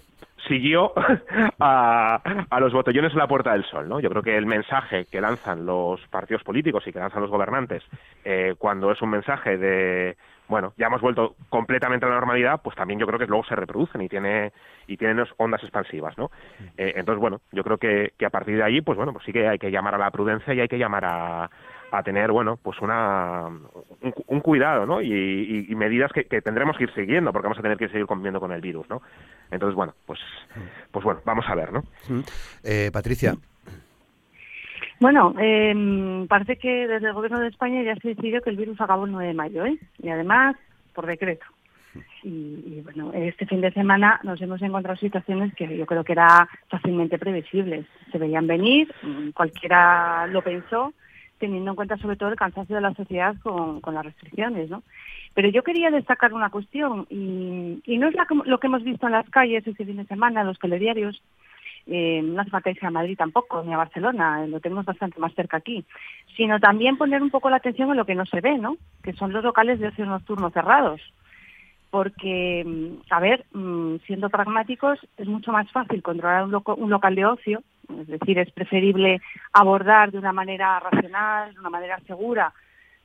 siguió 0.49 0.93
a, 1.61 2.21
a, 2.51 2.61
los 2.61 2.73
botellones 2.73 3.13
en 3.13 3.19
la 3.19 3.29
Puerta 3.29 3.53
del 3.53 3.65
Sol, 3.65 3.89
¿no? 3.89 4.01
Yo 4.01 4.11
creo 4.11 4.23
que 4.23 4.37
el 4.37 4.47
mensaje 4.47 5.07
que 5.07 5.21
lanzan 5.21 5.67
los 5.67 6.01
partidos 6.09 6.43
políticos 6.43 6.87
y 6.87 6.93
que 6.93 6.99
lanzan 6.99 7.23
los 7.23 7.31
gobernantes 7.31 7.83
eh, 8.25 8.55
cuando 8.59 8.91
es 8.91 9.01
un 9.03 9.11
mensaje 9.11 9.57
de 9.57 10.17
bueno, 10.51 10.75
ya 10.77 10.89
hemos 10.89 11.01
vuelto 11.01 11.37
completamente 11.49 12.05
a 12.05 12.09
la 12.09 12.17
normalidad, 12.17 12.61
pues 12.61 12.75
también 12.75 12.99
yo 12.99 13.07
creo 13.07 13.21
que 13.21 13.27
luego 13.27 13.45
se 13.45 13.55
reproducen 13.55 14.03
y 14.03 14.09
tiene 14.09 14.53
y 14.89 14.97
tienen 14.97 15.25
ondas 15.37 15.63
expansivas, 15.63 16.19
¿no? 16.19 16.33
Eh, 16.77 16.95
entonces, 16.97 17.21
bueno, 17.21 17.41
yo 17.53 17.63
creo 17.63 17.79
que, 17.79 18.15
que 18.19 18.27
a 18.27 18.31
partir 18.31 18.57
de 18.57 18.65
ahí, 18.65 18.81
pues 18.81 18.97
bueno, 18.97 19.13
pues 19.13 19.25
sí 19.25 19.33
que 19.33 19.47
hay 19.47 19.61
que 19.61 19.71
llamar 19.71 19.95
a 19.95 19.99
la 19.99 20.11
prudencia 20.11 20.53
y 20.53 20.61
hay 20.61 20.67
que 20.67 20.79
llamar 20.79 21.05
a, 21.05 21.51
a 21.93 22.03
tener, 22.03 22.31
bueno, 22.31 22.59
pues 22.63 22.81
una 22.81 23.49
un, 24.27 24.41
cuidado, 24.41 24.87
¿no? 24.87 25.03
Y, 25.03 25.67
y, 25.69 25.75
medidas 25.75 26.13
que, 26.13 26.25
que, 26.25 26.41
tendremos 26.41 26.77
que 26.77 26.85
ir 26.85 26.95
siguiendo, 26.95 27.33
porque 27.33 27.47
vamos 27.47 27.59
a 27.59 27.63
tener 27.63 27.79
que 27.79 27.89
seguir 27.89 28.07
conviviendo 28.07 28.41
con 28.41 28.53
el 28.53 28.61
virus, 28.61 28.89
¿no? 28.89 29.03
Entonces, 29.51 29.75
bueno, 29.75 29.95
pues, 30.07 30.21
pues 30.91 31.05
bueno, 31.05 31.21
vamos 31.25 31.45
a 31.49 31.55
ver, 31.55 31.73
¿no? 31.73 31.83
Eh, 32.63 32.91
Patricia, 32.93 33.35
bueno, 35.01 35.35
eh, 35.41 36.27
parece 36.29 36.57
que 36.57 36.87
desde 36.87 37.09
el 37.09 37.15
Gobierno 37.15 37.41
de 37.41 37.49
España 37.49 37.83
ya 37.83 37.97
se 37.97 38.09
decidió 38.09 38.43
que 38.43 38.51
el 38.51 38.57
virus 38.57 38.79
acabó 38.81 39.07
el 39.07 39.13
9 39.13 39.29
de 39.29 39.35
mayo, 39.35 39.65
¿eh? 39.65 39.79
Y 39.99 40.11
además, 40.11 40.57
por 40.95 41.07
decreto. 41.07 41.47
Y, 42.23 42.83
bueno, 42.83 43.11
este 43.15 43.47
fin 43.47 43.63
de 43.63 43.73
semana 43.73 44.21
nos 44.23 44.41
hemos 44.43 44.61
encontrado 44.61 44.99
situaciones 44.99 45.55
que 45.55 45.77
yo 45.77 45.87
creo 45.87 46.05
que 46.05 46.13
era 46.13 46.47
fácilmente 46.69 47.19
previsibles. 47.19 47.87
Se 48.13 48.19
veían 48.19 48.47
venir, 48.47 48.93
mm, 49.03 49.31
cualquiera 49.31 50.27
lo 50.27 50.43
pensó, 50.43 50.93
teniendo 51.41 51.71
en 51.71 51.77
cuenta 51.77 51.97
sobre 51.97 52.17
todo 52.17 52.29
el 52.29 52.37
cansancio 52.37 52.77
de 52.77 52.83
la 52.83 52.95
sociedad 52.95 53.35
con, 53.43 53.81
las 53.93 54.05
restricciones, 54.05 54.71
¿no? 54.71 54.85
Pero 55.35 55.49
yo 55.49 55.65
quería 55.65 55.91
destacar 55.91 56.33
una 56.33 56.51
cuestión, 56.51 57.07
y, 57.11 57.83
no 57.99 58.09
es 58.09 58.15
lo 58.45 58.59
que 58.61 58.67
hemos 58.67 58.85
visto 58.85 59.07
en 59.07 59.13
las 59.13 59.29
calles 59.31 59.67
este 59.67 59.85
fin 59.85 59.97
de 59.97 60.05
semana, 60.05 60.43
en 60.43 60.47
los 60.47 60.59
telediarios, 60.59 61.21
eh, 61.87 62.21
no 62.23 62.41
hace 62.41 62.51
falta 62.51 62.71
irse 62.71 62.87
a 62.87 62.91
Madrid 62.91 63.17
tampoco, 63.17 63.63
ni 63.65 63.73
a 63.73 63.79
Barcelona, 63.79 64.47
lo 64.47 64.61
tenemos 64.61 64.85
bastante 64.85 65.19
más 65.19 65.35
cerca 65.35 65.57
aquí, 65.57 65.85
sino 66.37 66.61
también 66.61 66.97
poner 66.97 67.23
un 67.23 67.31
poco 67.31 67.51
la 67.51 67.57
atención 67.57 67.91
en 67.91 67.97
lo 67.97 68.05
que 68.05 68.15
no 68.15 68.27
se 68.27 68.41
ve, 68.41 68.59
¿no? 68.59 68.77
Que 69.03 69.15
son 69.15 69.33
los 69.33 69.43
locales 69.43 69.81
de 69.81 69.89
ocio 69.89 70.07
nocturno 70.07 70.51
cerrados 70.51 71.01
porque, 71.91 72.63
mm, 72.65 73.13
a 73.13 73.21
ver, 73.21 73.45
mm, 73.53 73.97
siendo 74.07 74.31
pragmáticos, 74.31 74.99
es 75.17 75.27
mucho 75.27 75.53
más 75.53 75.71
fácil 75.73 76.03
controlar 76.03 76.45
un, 76.45 76.91
local 76.91 77.15
de 77.15 77.27
ocio, 77.27 77.63
es 78.01 78.07
decir, 78.07 78.39
es 78.39 78.51
preferible 78.53 79.21
abordar 79.53 80.11
de 80.13 80.19
una 80.19 80.33
manera 80.33 80.79
racional, 80.81 81.55
de 81.55 81.61
una 81.61 81.71
manera 81.71 81.99
segura, 82.07 82.53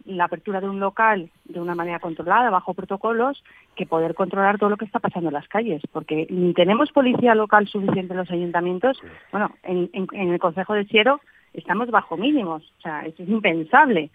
la 0.05 0.25
apertura 0.25 0.61
de 0.61 0.69
un 0.69 0.79
local 0.79 1.29
de 1.45 1.59
una 1.59 1.73
manera 1.73 1.99
controlada, 1.99 2.49
bajo 2.49 2.73
protocolos, 2.73 3.43
que 3.75 3.85
poder 3.85 4.13
controlar 4.13 4.59
todo 4.59 4.69
lo 4.69 4.77
que 4.77 4.85
está 4.85 4.99
pasando 4.99 5.29
en 5.29 5.33
las 5.33 5.47
calles, 5.47 5.81
porque 5.91 6.27
ni 6.29 6.53
tenemos 6.53 6.91
policía 6.91 7.33
local 7.33 7.67
suficiente 7.67 8.13
en 8.13 8.19
los 8.19 8.31
ayuntamientos, 8.31 9.01
bueno, 9.31 9.51
en, 9.63 9.89
en 9.93 10.33
el 10.33 10.39
Consejo 10.39 10.73
de 10.73 10.85
Siero 10.85 11.21
estamos 11.55 11.89
bajo 11.89 12.17
mínimos, 12.17 12.63
o 12.79 12.81
sea, 12.81 13.01
eso 13.01 13.23
es 13.23 13.29
impensable. 13.29 14.09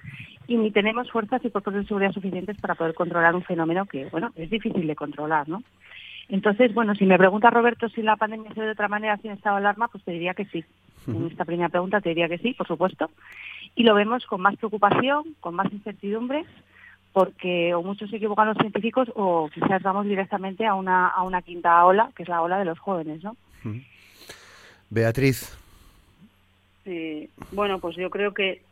Y 0.46 0.56
ni 0.56 0.70
tenemos 0.70 1.10
fuerzas 1.10 1.44
y 1.44 1.50
cuerpos 1.50 1.74
de 1.74 1.84
seguridad 1.84 2.12
suficientes 2.12 2.56
para 2.60 2.74
poder 2.74 2.94
controlar 2.94 3.34
un 3.34 3.42
fenómeno 3.42 3.86
que, 3.86 4.06
bueno, 4.06 4.32
es 4.34 4.50
difícil 4.50 4.86
de 4.86 4.96
controlar, 4.96 5.48
¿no? 5.48 5.62
Entonces, 6.30 6.72
bueno, 6.72 6.94
si 6.94 7.06
me 7.06 7.18
pregunta 7.18 7.50
Roberto 7.50 7.88
si 7.88 8.02
la 8.02 8.16
pandemia 8.16 8.54
se 8.54 8.62
de 8.62 8.70
otra 8.70 8.88
manera 8.88 9.16
sin 9.16 9.32
estado 9.32 9.56
de 9.56 9.62
alarma, 9.62 9.88
pues 9.88 10.04
te 10.04 10.12
diría 10.12 10.34
que 10.34 10.44
sí. 10.46 10.64
En 11.08 11.26
esta 11.26 11.44
primera 11.44 11.68
pregunta 11.68 12.00
te 12.00 12.10
diría 12.10 12.28
que 12.28 12.38
sí, 12.38 12.54
por 12.54 12.68
supuesto. 12.68 13.10
Y 13.74 13.82
lo 13.82 13.94
vemos 13.94 14.24
con 14.26 14.40
más 14.40 14.56
preocupación, 14.56 15.34
con 15.40 15.54
más 15.56 15.72
incertidumbre, 15.72 16.44
porque 17.12 17.74
o 17.74 17.82
muchos 17.82 18.10
se 18.10 18.16
equivocan 18.16 18.46
los 18.46 18.58
científicos 18.58 19.10
o 19.16 19.50
quizás 19.52 19.82
vamos 19.82 20.06
directamente 20.06 20.66
a 20.66 20.74
una, 20.74 21.08
a 21.08 21.22
una 21.24 21.42
quinta 21.42 21.84
ola, 21.84 22.10
que 22.14 22.22
es 22.22 22.28
la 22.28 22.42
ola 22.42 22.58
de 22.58 22.64
los 22.64 22.78
jóvenes, 22.78 23.24
¿no? 23.24 23.36
Beatriz. 24.88 25.56
Bueno, 27.50 27.80
pues 27.80 27.96
yo 27.96 28.08
creo 28.10 28.32
que 28.32 28.62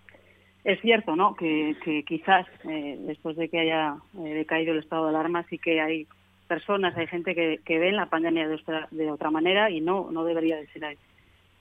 es 0.64 0.80
cierto, 0.80 1.16
¿no? 1.16 1.34
Que, 1.34 1.76
quizás 2.06 2.46
eh, 2.68 2.98
después 3.00 3.36
de 3.36 3.48
que 3.48 3.60
haya 3.60 3.96
eh, 4.18 4.34
decaído 4.34 4.72
el 4.72 4.80
estado 4.80 5.04
de 5.04 5.10
alarma, 5.10 5.44
sí 5.48 5.58
que 5.58 5.80
hay 5.80 6.06
personas, 6.48 6.96
hay 6.96 7.06
gente 7.06 7.34
que, 7.34 7.60
que 7.64 7.78
ve 7.78 7.92
la 7.92 8.06
pandemia 8.06 8.48
de 8.48 8.54
otra, 8.54 8.88
de 8.90 9.10
otra 9.10 9.30
manera 9.30 9.70
y 9.70 9.80
no, 9.80 10.10
no 10.10 10.24
debería 10.24 10.56
de 10.56 10.66
ser 10.68 10.96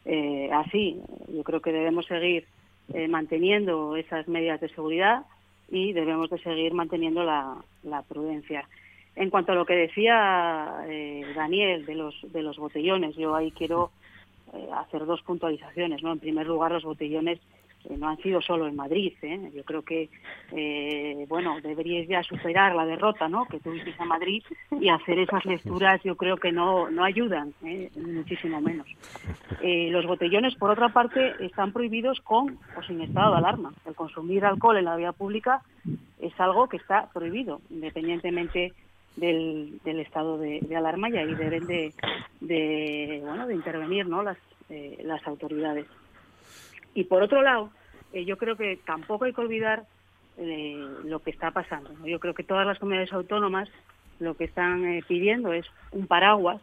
eh, 0.05 0.49
así. 0.53 0.99
Yo 1.27 1.43
creo 1.43 1.61
que 1.61 1.71
debemos 1.71 2.05
seguir 2.05 2.45
manteniendo 3.09 3.97
esas 3.97 4.29
medidas 4.29 4.61
de 4.61 4.69
seguridad 4.69 5.25
y 5.69 5.91
debemos 5.91 6.29
de 6.29 6.39
seguir 6.39 6.73
manteniendo 6.73 7.25
la, 7.25 7.57
la 7.83 8.01
prudencia. 8.03 8.63
En 9.17 9.29
cuanto 9.29 9.51
a 9.51 9.55
lo 9.55 9.65
que 9.65 9.75
decía 9.75 10.85
Daniel 11.35 11.85
de 11.85 11.95
los, 11.95 12.15
de 12.31 12.43
los 12.43 12.55
botellones, 12.57 13.17
yo 13.17 13.35
ahí 13.35 13.51
quiero 13.51 13.91
hacer 14.73 15.05
dos 15.05 15.21
puntualizaciones. 15.23 16.01
¿no? 16.01 16.13
En 16.13 16.19
primer 16.19 16.47
lugar, 16.47 16.71
los 16.71 16.85
botellones 16.85 17.39
eh, 17.39 17.56
no 17.95 18.09
han 18.09 18.17
sido 18.17 18.41
solo 18.41 18.67
en 18.67 18.75
Madrid. 18.75 19.13
¿eh? 19.21 19.51
Yo 19.53 19.63
creo 19.63 19.81
que, 19.83 20.09
eh, 20.51 21.25
bueno, 21.27 21.59
deberíais 21.61 22.07
ya 22.07 22.23
superar 22.23 22.75
la 22.75 22.85
derrota 22.85 23.27
¿no? 23.27 23.45
que 23.45 23.59
tuvisteis 23.59 23.99
a 23.99 24.05
Madrid 24.05 24.43
y 24.79 24.89
hacer 24.89 25.19
esas 25.19 25.45
lecturas 25.45 26.01
yo 26.03 26.15
creo 26.15 26.37
que 26.37 26.51
no, 26.51 26.89
no 26.89 27.03
ayudan, 27.03 27.53
¿eh? 27.63 27.89
muchísimo 27.95 28.59
menos. 28.61 28.87
los 29.61 30.05
botellones, 30.05 30.55
por 30.55 30.71
otra 30.71 30.89
parte, 30.89 31.33
están 31.39 31.71
prohibidos 31.71 32.19
con 32.21 32.57
o 32.77 32.83
sin 32.83 33.01
estado 33.01 33.31
de 33.31 33.37
alarma. 33.37 33.73
El 33.85 33.95
consumir 33.95 34.45
alcohol 34.45 34.77
en 34.77 34.85
la 34.85 34.95
vía 34.95 35.11
pública 35.11 35.61
es 36.19 36.37
algo 36.39 36.67
que 36.67 36.77
está 36.77 37.09
prohibido, 37.13 37.61
independientemente 37.69 38.73
del, 39.15 39.79
del 39.83 39.99
estado 39.99 40.37
de, 40.37 40.61
alarma 40.75 41.09
y 41.09 41.17
ahí 41.17 41.33
deben 41.35 41.65
de, 41.65 41.93
de, 42.41 43.21
bueno, 43.23 43.47
de 43.47 43.55
intervenir 43.55 44.07
¿no? 44.07 44.23
las, 44.23 44.37
las 45.03 45.25
autoridades. 45.27 45.87
Y 46.93 47.05
por 47.05 47.21
otro 47.21 47.41
lado, 47.41 47.71
eh, 48.13 48.25
yo 48.25 48.37
creo 48.37 48.55
que 48.55 48.79
tampoco 48.85 49.25
hay 49.25 49.33
que 49.33 49.41
olvidar 49.41 49.83
eh, 50.37 50.83
lo 51.03 51.19
que 51.19 51.31
está 51.31 51.51
pasando. 51.51 51.91
Yo 52.05 52.19
creo 52.19 52.33
que 52.33 52.43
todas 52.43 52.65
las 52.65 52.79
comunidades 52.79 53.13
autónomas 53.13 53.69
lo 54.19 54.35
que 54.35 54.45
están 54.45 54.85
eh, 54.85 55.03
pidiendo 55.07 55.53
es 55.53 55.65
un 55.91 56.07
paraguas 56.07 56.61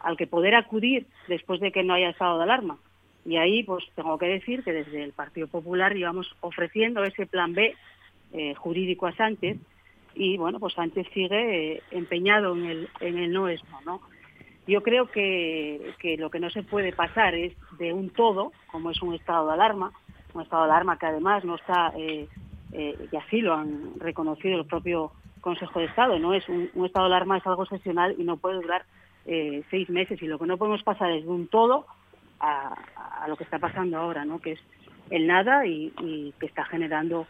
al 0.00 0.16
que 0.16 0.28
poder 0.28 0.54
acudir 0.54 1.04
después 1.26 1.58
de 1.58 1.72
que 1.72 1.82
no 1.82 1.92
haya 1.94 2.10
estado 2.10 2.38
de 2.38 2.44
alarma. 2.44 2.78
Y 3.26 3.36
ahí, 3.36 3.64
pues 3.64 3.84
tengo 3.96 4.16
que 4.16 4.26
decir 4.26 4.62
que 4.62 4.72
desde 4.72 5.02
el 5.02 5.12
Partido 5.12 5.48
Popular 5.48 5.96
íbamos 5.96 6.36
ofreciendo 6.40 7.02
ese 7.02 7.26
plan 7.26 7.52
B 7.52 7.74
jurídico 8.54 9.08
a 9.08 9.16
Sánchez 9.16 9.58
y 10.14 10.36
bueno, 10.36 10.60
pues 10.60 10.74
Sánchez 10.74 11.08
sigue 11.12 11.82
empeñado 11.90 12.54
en 12.54 12.66
el, 12.66 12.88
en 13.00 13.18
el 13.18 13.32
no 13.32 13.48
es 13.48 13.60
¿no? 13.84 14.00
Yo 14.68 14.82
creo 14.82 15.06
que, 15.06 15.94
lo 16.18 16.28
que 16.28 16.40
no 16.40 16.50
se 16.50 16.62
puede 16.62 16.92
pasar 16.92 17.34
es 17.34 17.54
de 17.78 17.94
un 17.94 18.10
todo, 18.10 18.52
como 18.70 18.90
es 18.90 19.00
un 19.00 19.14
estado 19.14 19.46
de 19.46 19.54
alarma, 19.54 19.92
un 20.34 20.42
estado 20.42 20.64
de 20.64 20.70
alarma 20.70 20.98
que 20.98 21.06
además 21.06 21.42
no 21.42 21.54
está, 21.54 21.94
eh, 21.96 22.28
eh, 22.72 23.08
y 23.10 23.16
así 23.16 23.40
lo 23.40 23.54
han 23.54 23.98
reconocido 23.98 24.60
el 24.60 24.66
propio 24.66 25.10
Consejo 25.40 25.78
de 25.78 25.86
Estado, 25.86 26.18
no 26.18 26.34
es 26.34 26.46
un, 26.50 26.68
estado 26.84 27.08
de 27.08 27.14
alarma, 27.14 27.38
es 27.38 27.46
algo 27.46 27.62
excepcional 27.62 28.14
y 28.18 28.24
no 28.24 28.36
puede 28.36 28.56
durar 28.56 28.84
eh, 29.24 29.62
seis 29.70 29.88
meses. 29.88 30.20
Y 30.20 30.26
lo 30.26 30.38
que 30.38 30.44
no 30.44 30.58
podemos 30.58 30.82
pasar 30.82 31.12
es 31.12 31.24
de 31.24 31.30
un 31.30 31.48
todo 31.48 31.86
a, 32.38 32.76
lo 33.26 33.36
que 33.36 33.44
está 33.44 33.58
pasando 33.58 33.96
ahora, 33.96 34.26
¿no? 34.26 34.38
que 34.38 34.52
es 34.52 34.60
el 35.08 35.26
nada 35.26 35.64
y, 35.64 36.34
que 36.38 36.44
está 36.44 36.66
generando 36.66 37.26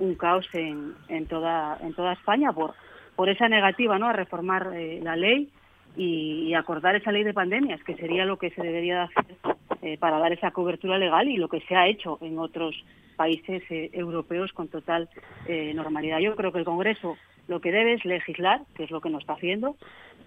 un 0.00 0.16
caos 0.16 0.48
en, 0.54 1.26
toda, 1.28 1.78
en 1.82 1.94
toda 1.94 2.14
España 2.14 2.52
por, 2.52 2.74
por 3.14 3.28
esa 3.28 3.48
negativa 3.48 3.96
¿no? 3.96 4.08
a 4.08 4.12
reformar 4.12 4.72
la 5.02 5.14
ley 5.14 5.52
y, 5.96 6.54
acordar 6.54 6.96
esa 6.96 7.12
ley 7.12 7.24
de 7.24 7.34
pandemias, 7.34 7.82
que 7.84 7.96
sería 7.96 8.24
lo 8.24 8.38
que 8.38 8.50
se 8.50 8.62
debería 8.62 9.04
hacer 9.04 9.36
eh, 9.82 9.96
para 9.98 10.18
dar 10.18 10.32
esa 10.32 10.50
cobertura 10.50 10.98
legal 10.98 11.28
y 11.28 11.36
lo 11.36 11.48
que 11.48 11.60
se 11.60 11.74
ha 11.74 11.86
hecho 11.86 12.18
en 12.20 12.38
otros 12.38 12.84
países 13.16 13.62
eh, 13.70 13.90
europeos 13.92 14.52
con 14.52 14.68
total 14.68 15.08
eh, 15.46 15.72
normalidad. 15.74 16.18
Yo 16.18 16.36
creo 16.36 16.52
que 16.52 16.58
el 16.58 16.64
Congreso 16.64 17.16
lo 17.48 17.60
que 17.60 17.72
debe 17.72 17.94
es 17.94 18.04
legislar, 18.04 18.62
que 18.74 18.84
es 18.84 18.90
lo 18.90 19.00
que 19.00 19.10
no 19.10 19.18
está 19.18 19.34
haciendo, 19.34 19.76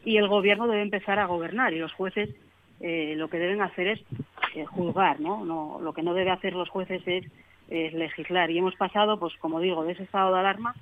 y 0.03 0.17
el 0.17 0.27
Gobierno 0.27 0.67
debe 0.67 0.81
empezar 0.81 1.19
a 1.19 1.25
gobernar 1.25 1.73
y 1.73 1.79
los 1.79 1.93
jueces 1.93 2.29
lo 2.81 3.29
que 3.29 3.39
deben 3.39 3.61
hacer 3.61 3.87
es 3.87 4.03
juzgar, 4.67 5.21
¿no? 5.21 5.45
¿no? 5.45 5.79
Lo 5.81 5.93
que 5.93 6.03
no 6.03 6.13
debe 6.13 6.31
hacer 6.31 6.53
los 6.53 6.67
jueces 6.67 7.01
es, 7.05 7.23
legislar. 7.69 8.51
Y 8.51 8.57
hemos 8.57 8.75
pasado, 8.75 9.17
pues 9.17 9.33
como 9.37 9.61
digo, 9.61 9.85
de 9.85 9.93
ese 9.93 10.03
estado 10.03 10.33
de 10.33 10.39
alarma 10.41 10.75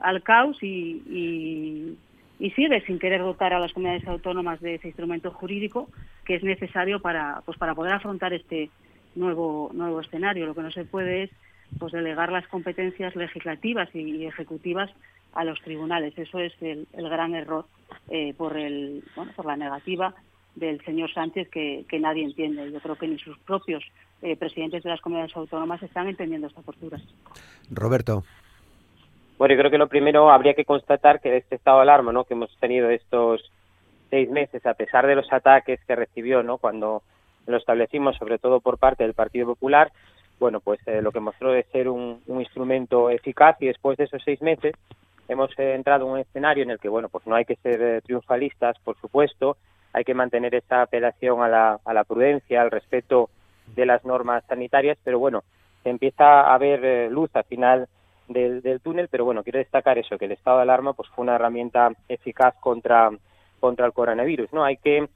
al 0.00 0.22
caos 0.22 0.56
y 0.62 1.98
sigue 2.38 2.80
sin 2.86 2.98
querer 2.98 3.22
dotar 3.22 3.52
a 3.52 3.58
las 3.58 3.72
comunidades 3.72 4.06
autónomas 4.06 4.60
de 4.60 4.74
ese 4.74 4.88
instrumento 4.88 5.30
jurídico 5.30 5.88
que 6.24 6.36
es 6.36 6.42
necesario 6.42 7.00
para 7.00 7.42
pues 7.44 7.58
para 7.58 7.74
poder 7.74 7.92
afrontar 7.92 8.32
este 8.32 8.70
nuevo 9.14 9.70
nuevo 9.72 10.00
escenario. 10.00 10.46
Lo 10.46 10.54
que 10.54 10.62
no 10.62 10.70
se 10.70 10.84
puede 10.84 11.24
es 11.24 11.30
pues 11.78 11.92
delegar 11.92 12.30
las 12.30 12.46
competencias 12.48 13.16
legislativas 13.16 13.88
y 13.94 14.26
ejecutivas 14.26 14.90
a 15.32 15.44
los 15.44 15.60
tribunales. 15.62 16.16
Eso 16.16 16.38
es 16.38 16.52
el, 16.60 16.86
gran 16.94 17.34
error 17.34 17.66
eh, 18.10 18.34
por 18.36 18.56
el 18.56 19.04
bueno, 19.14 19.32
por 19.34 19.46
la 19.46 19.56
negativa 19.56 20.14
del 20.54 20.82
señor 20.84 21.12
Sánchez 21.12 21.48
que, 21.50 21.84
que 21.88 22.00
nadie 22.00 22.24
entiende. 22.24 22.70
Yo 22.72 22.80
creo 22.80 22.96
que 22.96 23.08
ni 23.08 23.18
sus 23.18 23.38
propios 23.40 23.84
eh, 24.22 24.36
presidentes 24.36 24.82
de 24.82 24.90
las 24.90 25.00
comunidades 25.00 25.36
autónomas 25.36 25.82
están 25.82 26.08
entendiendo 26.08 26.46
esta 26.46 26.62
postura. 26.62 26.98
Roberto 27.70 28.24
bueno, 29.38 29.54
yo 29.54 29.58
creo 29.58 29.70
que 29.70 29.78
lo 29.78 29.88
primero 29.88 30.30
habría 30.30 30.54
que 30.54 30.64
constatar 30.64 31.20
que 31.20 31.36
este 31.36 31.56
estado 31.56 31.78
de 31.78 31.82
alarma, 31.82 32.12
¿no? 32.12 32.24
Que 32.24 32.34
hemos 32.34 32.54
tenido 32.58 32.88
estos 32.90 33.50
seis 34.08 34.30
meses, 34.30 34.64
a 34.64 34.74
pesar 34.74 35.06
de 35.06 35.16
los 35.16 35.30
ataques 35.32 35.80
que 35.86 35.96
recibió, 35.96 36.42
¿no? 36.42 36.58
Cuando 36.58 37.02
lo 37.46 37.56
establecimos, 37.56 38.16
sobre 38.16 38.38
todo 38.38 38.60
por 38.60 38.78
parte 38.78 39.04
del 39.04 39.14
Partido 39.14 39.46
Popular, 39.46 39.92
bueno, 40.38 40.60
pues 40.60 40.80
eh, 40.86 41.02
lo 41.02 41.12
que 41.12 41.20
mostró 41.20 41.52
de 41.52 41.64
ser 41.64 41.88
un, 41.88 42.20
instrumento 42.28 43.10
eficaz 43.10 43.56
y 43.60 43.66
después 43.66 43.96
de 43.96 44.04
esos 44.04 44.22
seis 44.24 44.40
meses 44.42 44.74
hemos 45.28 45.50
eh, 45.58 45.74
entrado 45.74 46.06
en 46.06 46.12
un 46.12 46.18
escenario 46.18 46.64
en 46.64 46.70
el 46.70 46.78
que, 46.78 46.88
bueno, 46.88 47.08
pues 47.08 47.26
no 47.26 47.34
hay 47.34 47.44
que 47.44 47.56
ser 47.56 47.80
eh, 47.80 48.00
triunfalistas, 48.02 48.78
por 48.80 48.96
supuesto, 49.00 49.56
hay 49.92 50.04
que 50.04 50.14
mantener 50.14 50.54
esa 50.54 50.82
apelación 50.82 51.42
a 51.42 51.48
la, 51.48 51.80
a 51.84 51.94
la 51.94 52.04
prudencia, 52.04 52.62
al 52.62 52.70
respeto 52.70 53.30
de 53.74 53.86
las 53.86 54.04
normas 54.04 54.44
sanitarias, 54.46 54.98
pero 55.02 55.18
bueno, 55.18 55.42
se 55.82 55.90
empieza 55.90 56.52
a 56.52 56.58
ver 56.58 57.10
luz 57.10 57.30
al 57.34 57.44
final 57.44 57.88
del, 58.28 58.80
túnel, 58.80 59.08
pero 59.08 59.24
bueno, 59.24 59.42
quiero 59.42 59.58
destacar 59.58 59.98
eso, 59.98 60.18
que 60.18 60.26
el 60.26 60.32
estado 60.32 60.58
de 60.58 60.62
alarma 60.64 60.92
pues 60.92 61.08
fue 61.10 61.22
una 61.22 61.36
herramienta 61.36 61.90
eficaz 62.08 62.54
contra, 62.60 63.10
contra 63.60 63.86
el 63.86 63.92
coronavirus, 63.92 64.52
¿no? 64.52 64.64
Hay 64.64 64.76
que, 64.76 65.08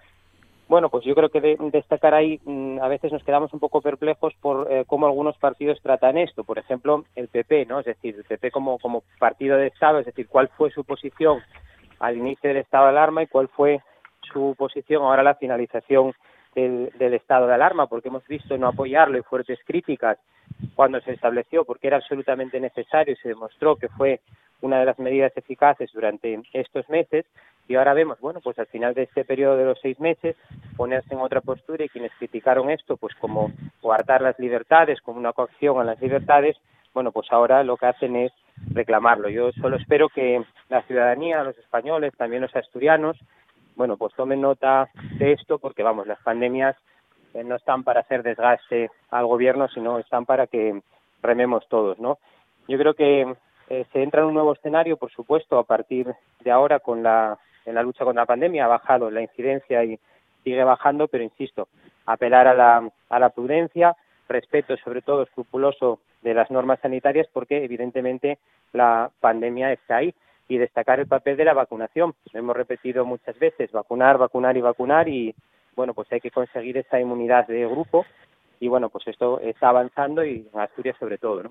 bueno, 0.68 0.88
pues 0.88 1.04
yo 1.04 1.14
creo 1.14 1.28
que 1.28 1.56
destacar 1.72 2.14
ahí, 2.14 2.40
mm, 2.44 2.78
a 2.80 2.88
veces 2.88 3.12
nos 3.12 3.24
quedamos 3.24 3.52
un 3.52 3.60
poco 3.60 3.80
perplejos 3.80 4.34
por 4.40 4.70
eh, 4.70 4.84
cómo 4.86 5.06
algunos 5.06 5.36
partidos 5.38 5.80
tratan 5.82 6.18
esto, 6.18 6.44
por 6.44 6.58
ejemplo, 6.58 7.04
el 7.16 7.28
PP, 7.28 7.66
¿no? 7.66 7.80
Es 7.80 7.86
decir, 7.86 8.14
el 8.16 8.24
PP 8.24 8.50
como, 8.50 8.78
como 8.78 9.02
partido 9.18 9.56
de 9.56 9.68
Estado, 9.68 9.98
es 9.98 10.06
decir, 10.06 10.28
cuál 10.28 10.48
fue 10.48 10.70
su 10.70 10.84
posición 10.84 11.40
al 11.98 12.16
inicio 12.16 12.48
del 12.48 12.56
estado 12.56 12.84
de 12.84 12.90
alarma 12.90 13.22
y 13.22 13.26
cuál 13.26 13.48
fue 13.48 13.80
su 14.32 14.54
posición 14.58 15.02
ahora 15.02 15.22
la 15.22 15.34
finalización 15.34 16.14
del, 16.54 16.90
del 16.98 17.14
estado 17.14 17.46
de 17.46 17.54
alarma, 17.54 17.86
porque 17.86 18.08
hemos 18.08 18.26
visto 18.26 18.56
no 18.58 18.68
apoyarlo 18.68 19.18
y 19.18 19.22
fuertes 19.22 19.58
críticas 19.64 20.18
cuando 20.74 21.00
se 21.00 21.12
estableció, 21.12 21.64
porque 21.64 21.86
era 21.86 21.96
absolutamente 21.96 22.60
necesario 22.60 23.14
y 23.14 23.16
se 23.16 23.28
demostró 23.28 23.76
que 23.76 23.88
fue 23.88 24.20
una 24.60 24.78
de 24.78 24.84
las 24.84 24.98
medidas 24.98 25.32
eficaces 25.36 25.90
durante 25.92 26.40
estos 26.52 26.88
meses 26.88 27.24
y 27.70 27.76
ahora 27.76 27.94
vemos, 27.94 28.18
bueno, 28.18 28.40
pues 28.40 28.58
al 28.58 28.66
final 28.66 28.94
de 28.94 29.04
este 29.04 29.24
periodo 29.24 29.56
de 29.56 29.64
los 29.64 29.78
seis 29.80 29.98
meses 30.00 30.36
ponerse 30.76 31.14
en 31.14 31.20
otra 31.20 31.40
postura 31.40 31.84
y 31.84 31.88
quienes 31.88 32.10
criticaron 32.18 32.68
esto, 32.68 32.96
pues 32.96 33.14
como 33.14 33.52
guardar 33.80 34.22
las 34.22 34.38
libertades, 34.40 35.00
como 35.00 35.20
una 35.20 35.32
coacción 35.32 35.78
a 35.80 35.84
las 35.84 36.00
libertades, 36.00 36.56
bueno, 36.92 37.12
pues 37.12 37.28
ahora 37.30 37.62
lo 37.62 37.76
que 37.76 37.86
hacen 37.86 38.16
es 38.16 38.32
reclamarlo. 38.72 39.28
Yo 39.28 39.52
solo 39.52 39.76
espero 39.76 40.08
que 40.08 40.42
la 40.68 40.82
ciudadanía, 40.82 41.44
los 41.44 41.56
españoles, 41.58 42.12
también 42.16 42.42
los 42.42 42.56
asturianos, 42.56 43.16
bueno, 43.80 43.96
pues 43.96 44.12
tomen 44.12 44.42
nota 44.42 44.90
de 45.18 45.32
esto 45.32 45.58
porque, 45.58 45.82
vamos, 45.82 46.06
las 46.06 46.20
pandemias 46.20 46.76
eh, 47.32 47.42
no 47.42 47.56
están 47.56 47.82
para 47.82 48.00
hacer 48.00 48.22
desgaste 48.22 48.90
al 49.10 49.24
gobierno, 49.24 49.68
sino 49.68 49.98
están 49.98 50.26
para 50.26 50.46
que 50.46 50.82
rememos 51.22 51.66
todos, 51.66 51.98
¿no? 51.98 52.18
Yo 52.68 52.76
creo 52.76 52.92
que 52.92 53.34
eh, 53.70 53.86
se 53.90 54.02
entra 54.02 54.20
en 54.20 54.26
un 54.26 54.34
nuevo 54.34 54.52
escenario, 54.52 54.98
por 54.98 55.10
supuesto, 55.10 55.58
a 55.58 55.64
partir 55.64 56.14
de 56.40 56.50
ahora 56.50 56.80
con 56.80 57.02
la 57.02 57.38
en 57.64 57.74
la 57.74 57.82
lucha 57.82 58.04
contra 58.04 58.24
la 58.24 58.26
pandemia 58.26 58.66
ha 58.66 58.68
bajado 58.68 59.10
la 59.10 59.22
incidencia 59.22 59.82
y 59.82 59.98
sigue 60.44 60.62
bajando, 60.62 61.08
pero 61.08 61.24
insisto, 61.24 61.68
apelar 62.04 62.48
a 62.48 62.54
la, 62.54 62.86
a 63.08 63.18
la 63.18 63.30
prudencia, 63.30 63.96
respeto 64.28 64.76
sobre 64.76 65.00
todo 65.00 65.22
escrupuloso 65.22 66.00
de 66.20 66.34
las 66.34 66.50
normas 66.50 66.80
sanitarias 66.80 67.28
porque 67.32 67.64
evidentemente 67.64 68.36
la 68.74 69.10
pandemia 69.20 69.72
está 69.72 69.96
ahí 69.96 70.14
y 70.50 70.58
destacar 70.58 70.98
el 70.98 71.06
papel 71.06 71.36
de 71.36 71.44
la 71.44 71.54
vacunación. 71.54 72.12
Lo 72.32 72.40
hemos 72.40 72.56
repetido 72.56 73.04
muchas 73.04 73.38
veces, 73.38 73.70
vacunar, 73.70 74.18
vacunar 74.18 74.56
y 74.56 74.60
vacunar 74.60 75.08
y 75.08 75.32
bueno, 75.76 75.94
pues 75.94 76.10
hay 76.10 76.20
que 76.20 76.32
conseguir 76.32 76.76
esa 76.76 76.98
inmunidad 76.98 77.46
de 77.46 77.64
grupo 77.68 78.04
y 78.58 78.66
bueno, 78.66 78.88
pues 78.88 79.06
esto 79.06 79.38
está 79.40 79.68
avanzando 79.68 80.24
y 80.24 80.48
en 80.52 80.60
Asturias 80.60 80.96
sobre 80.98 81.18
todo, 81.18 81.44
¿no? 81.44 81.50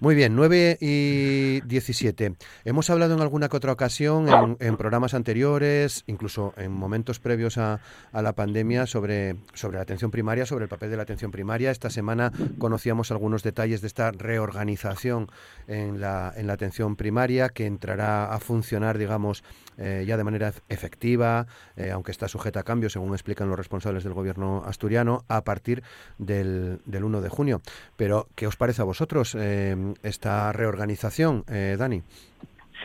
Muy 0.00 0.14
bien, 0.14 0.36
9 0.36 0.78
y 0.80 1.60
17. 1.62 2.36
Hemos 2.64 2.90
hablado 2.90 3.14
en 3.14 3.20
alguna 3.20 3.48
que 3.48 3.56
otra 3.56 3.72
ocasión, 3.72 4.56
en, 4.60 4.76
programas 4.76 5.14
anteriores, 5.14 6.04
incluso 6.06 6.54
en 6.56 6.72
momentos 6.72 7.18
previos 7.18 7.58
a, 7.58 7.80
la 8.12 8.32
pandemia, 8.34 8.86
sobre, 8.86 9.36
sobre 9.54 9.76
la 9.76 9.82
atención 9.82 10.10
primaria, 10.10 10.46
sobre 10.46 10.64
el 10.64 10.68
papel 10.68 10.90
de 10.90 10.96
la 10.96 11.02
atención 11.02 11.30
primaria. 11.30 11.70
Esta 11.70 11.90
semana 11.90 12.32
conocíamos 12.58 13.10
algunos 13.10 13.42
detalles 13.42 13.80
de 13.80 13.86
esta 13.86 14.10
reorganización 14.12 15.30
en 15.66 16.00
la, 16.00 16.32
en 16.36 16.46
la 16.46 16.54
atención 16.54 16.96
primaria, 16.96 17.48
que 17.48 17.66
entrará 17.66 18.32
a 18.32 18.40
funcionar, 18.40 18.98
digamos, 18.98 19.42
eh, 19.78 20.04
ya 20.06 20.16
de 20.16 20.24
manera 20.24 20.50
efectiva, 20.68 21.46
eh, 21.76 21.90
aunque 21.90 22.10
está 22.10 22.28
sujeta 22.28 22.60
a 22.60 22.62
cambios, 22.62 22.92
según 22.92 23.12
explican 23.12 23.48
los 23.48 23.58
responsables 23.58 24.04
del 24.04 24.14
gobierno 24.14 24.62
asturiano, 24.64 25.20
a 25.28 25.42
partir 25.42 25.82
del, 26.18 26.78
del 26.86 27.04
1 27.04 27.20
de 27.20 27.28
junio. 27.28 27.60
Pero, 27.96 28.26
¿qué 28.34 28.46
os 28.46 28.56
parece 28.56 28.82
a 28.82 28.84
vosotros? 28.84 29.34
Em, 29.34 29.94
esta 30.02 30.52
reorganización, 30.52 31.44
eh, 31.50 31.76
Dani. 31.78 32.02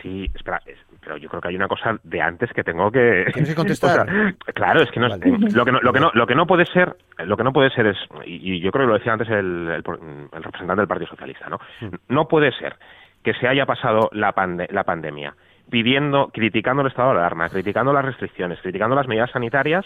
Sí, 0.02 0.28
espera, 0.34 0.60
pero 1.00 1.16
yo 1.16 1.28
creo 1.28 1.40
que 1.40 1.48
hay 1.48 1.56
una 1.56 1.68
cosa 1.68 1.98
de 2.02 2.20
antes 2.20 2.50
que 2.52 2.64
tengo 2.64 2.90
que 2.90 3.26
que 3.34 3.54
contestar 3.54 4.06
claro 4.54 4.82
es 4.82 4.90
que 4.90 5.00
no, 5.00 5.08
lo 5.54 5.64
que 5.64 5.72
no 5.72 5.80
lo 5.80 5.92
que 5.92 6.00
no 6.00 6.10
lo 6.14 6.26
que 6.26 6.34
no 6.34 6.46
puede 6.46 6.64
ser 6.66 6.96
lo 7.18 7.36
que 7.36 7.44
no 7.44 7.52
puede 7.52 7.70
ser 7.70 7.86
es 7.88 7.96
y, 8.24 8.60
yo 8.60 8.70
creo 8.70 8.86
que 8.86 8.92
lo 8.92 8.98
decía 8.98 9.12
antes 9.12 9.28
el, 9.28 9.68
el, 9.68 9.82
representante 9.82 10.80
del 10.80 10.88
Partido 10.88 11.10
Socialista 11.10 11.48
no 11.48 11.58
mm. 11.80 11.94
no 12.08 12.26
puede 12.26 12.52
ser 12.52 12.76
que 13.22 13.34
se 13.34 13.46
haya 13.48 13.66
pasado 13.66 14.08
la 14.12 14.32
la 14.70 14.84
pandemia 14.84 15.34
pidiendo 15.72 16.28
criticando 16.28 16.82
el 16.82 16.88
estado 16.88 17.12
de 17.12 17.18
alarma 17.18 17.48
criticando 17.48 17.92
las 17.92 18.04
restricciones 18.04 18.60
criticando 18.60 18.94
las 18.94 19.08
medidas 19.08 19.32
sanitarias 19.32 19.84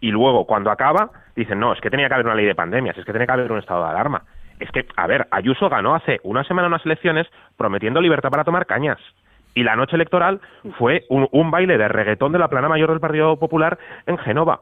y 0.00 0.12
luego 0.12 0.46
cuando 0.46 0.70
acaba 0.70 1.10
dicen 1.34 1.58
no 1.58 1.72
es 1.72 1.80
que 1.80 1.90
tenía 1.90 2.06
que 2.06 2.14
haber 2.14 2.26
una 2.26 2.36
ley 2.36 2.46
de 2.46 2.54
pandemias 2.54 2.96
es 2.96 3.04
que 3.04 3.12
tenía 3.12 3.26
que 3.26 3.32
haber 3.32 3.50
un 3.50 3.58
estado 3.58 3.82
de 3.82 3.90
alarma 3.90 4.22
es 4.62 4.70
que, 4.70 4.86
a 4.96 5.06
ver, 5.08 5.26
Ayuso 5.32 5.68
ganó 5.68 5.94
hace 5.96 6.20
una 6.22 6.44
semana 6.44 6.68
unas 6.68 6.86
elecciones 6.86 7.26
prometiendo 7.56 8.00
libertad 8.00 8.30
para 8.30 8.44
tomar 8.44 8.66
cañas. 8.66 8.98
Y 9.54 9.64
la 9.64 9.74
noche 9.74 9.96
electoral 9.96 10.40
fue 10.78 11.04
un, 11.08 11.50
baile 11.50 11.76
de 11.76 11.88
reggaetón 11.88 12.32
de 12.32 12.38
la 12.38 12.48
plana 12.48 12.68
mayor 12.68 12.90
del 12.90 13.00
Partido 13.00 13.36
Popular 13.38 13.76
en 14.06 14.18
Génova. 14.18 14.60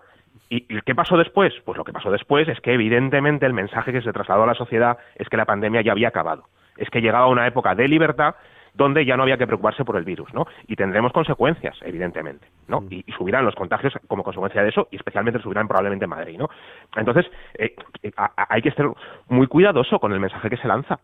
¿Y, 0.48 0.62
qué 0.82 0.94
pasó 0.94 1.18
después? 1.18 1.52
Pues 1.64 1.76
lo 1.76 1.84
que 1.84 1.92
pasó 1.92 2.10
después 2.10 2.48
es 2.48 2.60
que 2.60 2.72
evidentemente 2.72 3.46
el 3.46 3.52
mensaje 3.52 3.92
que 3.92 4.00
se 4.00 4.12
trasladó 4.12 4.44
a 4.44 4.46
la 4.46 4.54
sociedad 4.54 4.96
es 5.16 5.28
que 5.28 5.36
la 5.36 5.44
pandemia 5.44 5.82
ya 5.82 5.92
había 5.92 6.08
acabado. 6.08 6.44
Es 6.78 6.88
que 6.88 7.02
llegaba 7.02 7.28
una 7.28 7.46
época 7.46 7.74
de 7.74 7.86
libertad 7.86 8.34
donde 8.74 9.04
ya 9.04 9.16
no 9.16 9.22
había 9.22 9.36
que 9.36 9.46
preocuparse 9.46 9.84
por 9.84 9.96
el 9.96 10.04
virus, 10.04 10.32
¿no? 10.32 10.46
Y 10.66 10.76
tendremos 10.76 11.12
consecuencias, 11.12 11.76
evidentemente, 11.82 12.46
¿no? 12.68 12.80
Mm. 12.80 12.88
Y, 12.90 13.04
subirán 13.16 13.44
los 13.44 13.54
contagios 13.54 13.92
como 14.06 14.22
consecuencia 14.22 14.62
de 14.62 14.70
eso 14.70 14.88
y 14.90 14.96
especialmente 14.96 15.40
subirán 15.40 15.68
probablemente 15.68 16.04
en 16.04 16.10
Madrid, 16.10 16.38
¿no? 16.38 16.48
Entonces, 16.96 17.26
eh, 17.58 17.74
eh, 18.02 18.12
hay 18.48 18.62
que 18.62 18.70
estar 18.70 18.86
muy 19.28 19.46
cuidadoso 19.46 19.98
con 19.98 20.12
el 20.12 20.20
mensaje 20.20 20.48
que 20.48 20.56
se 20.56 20.68
lanza. 20.68 20.98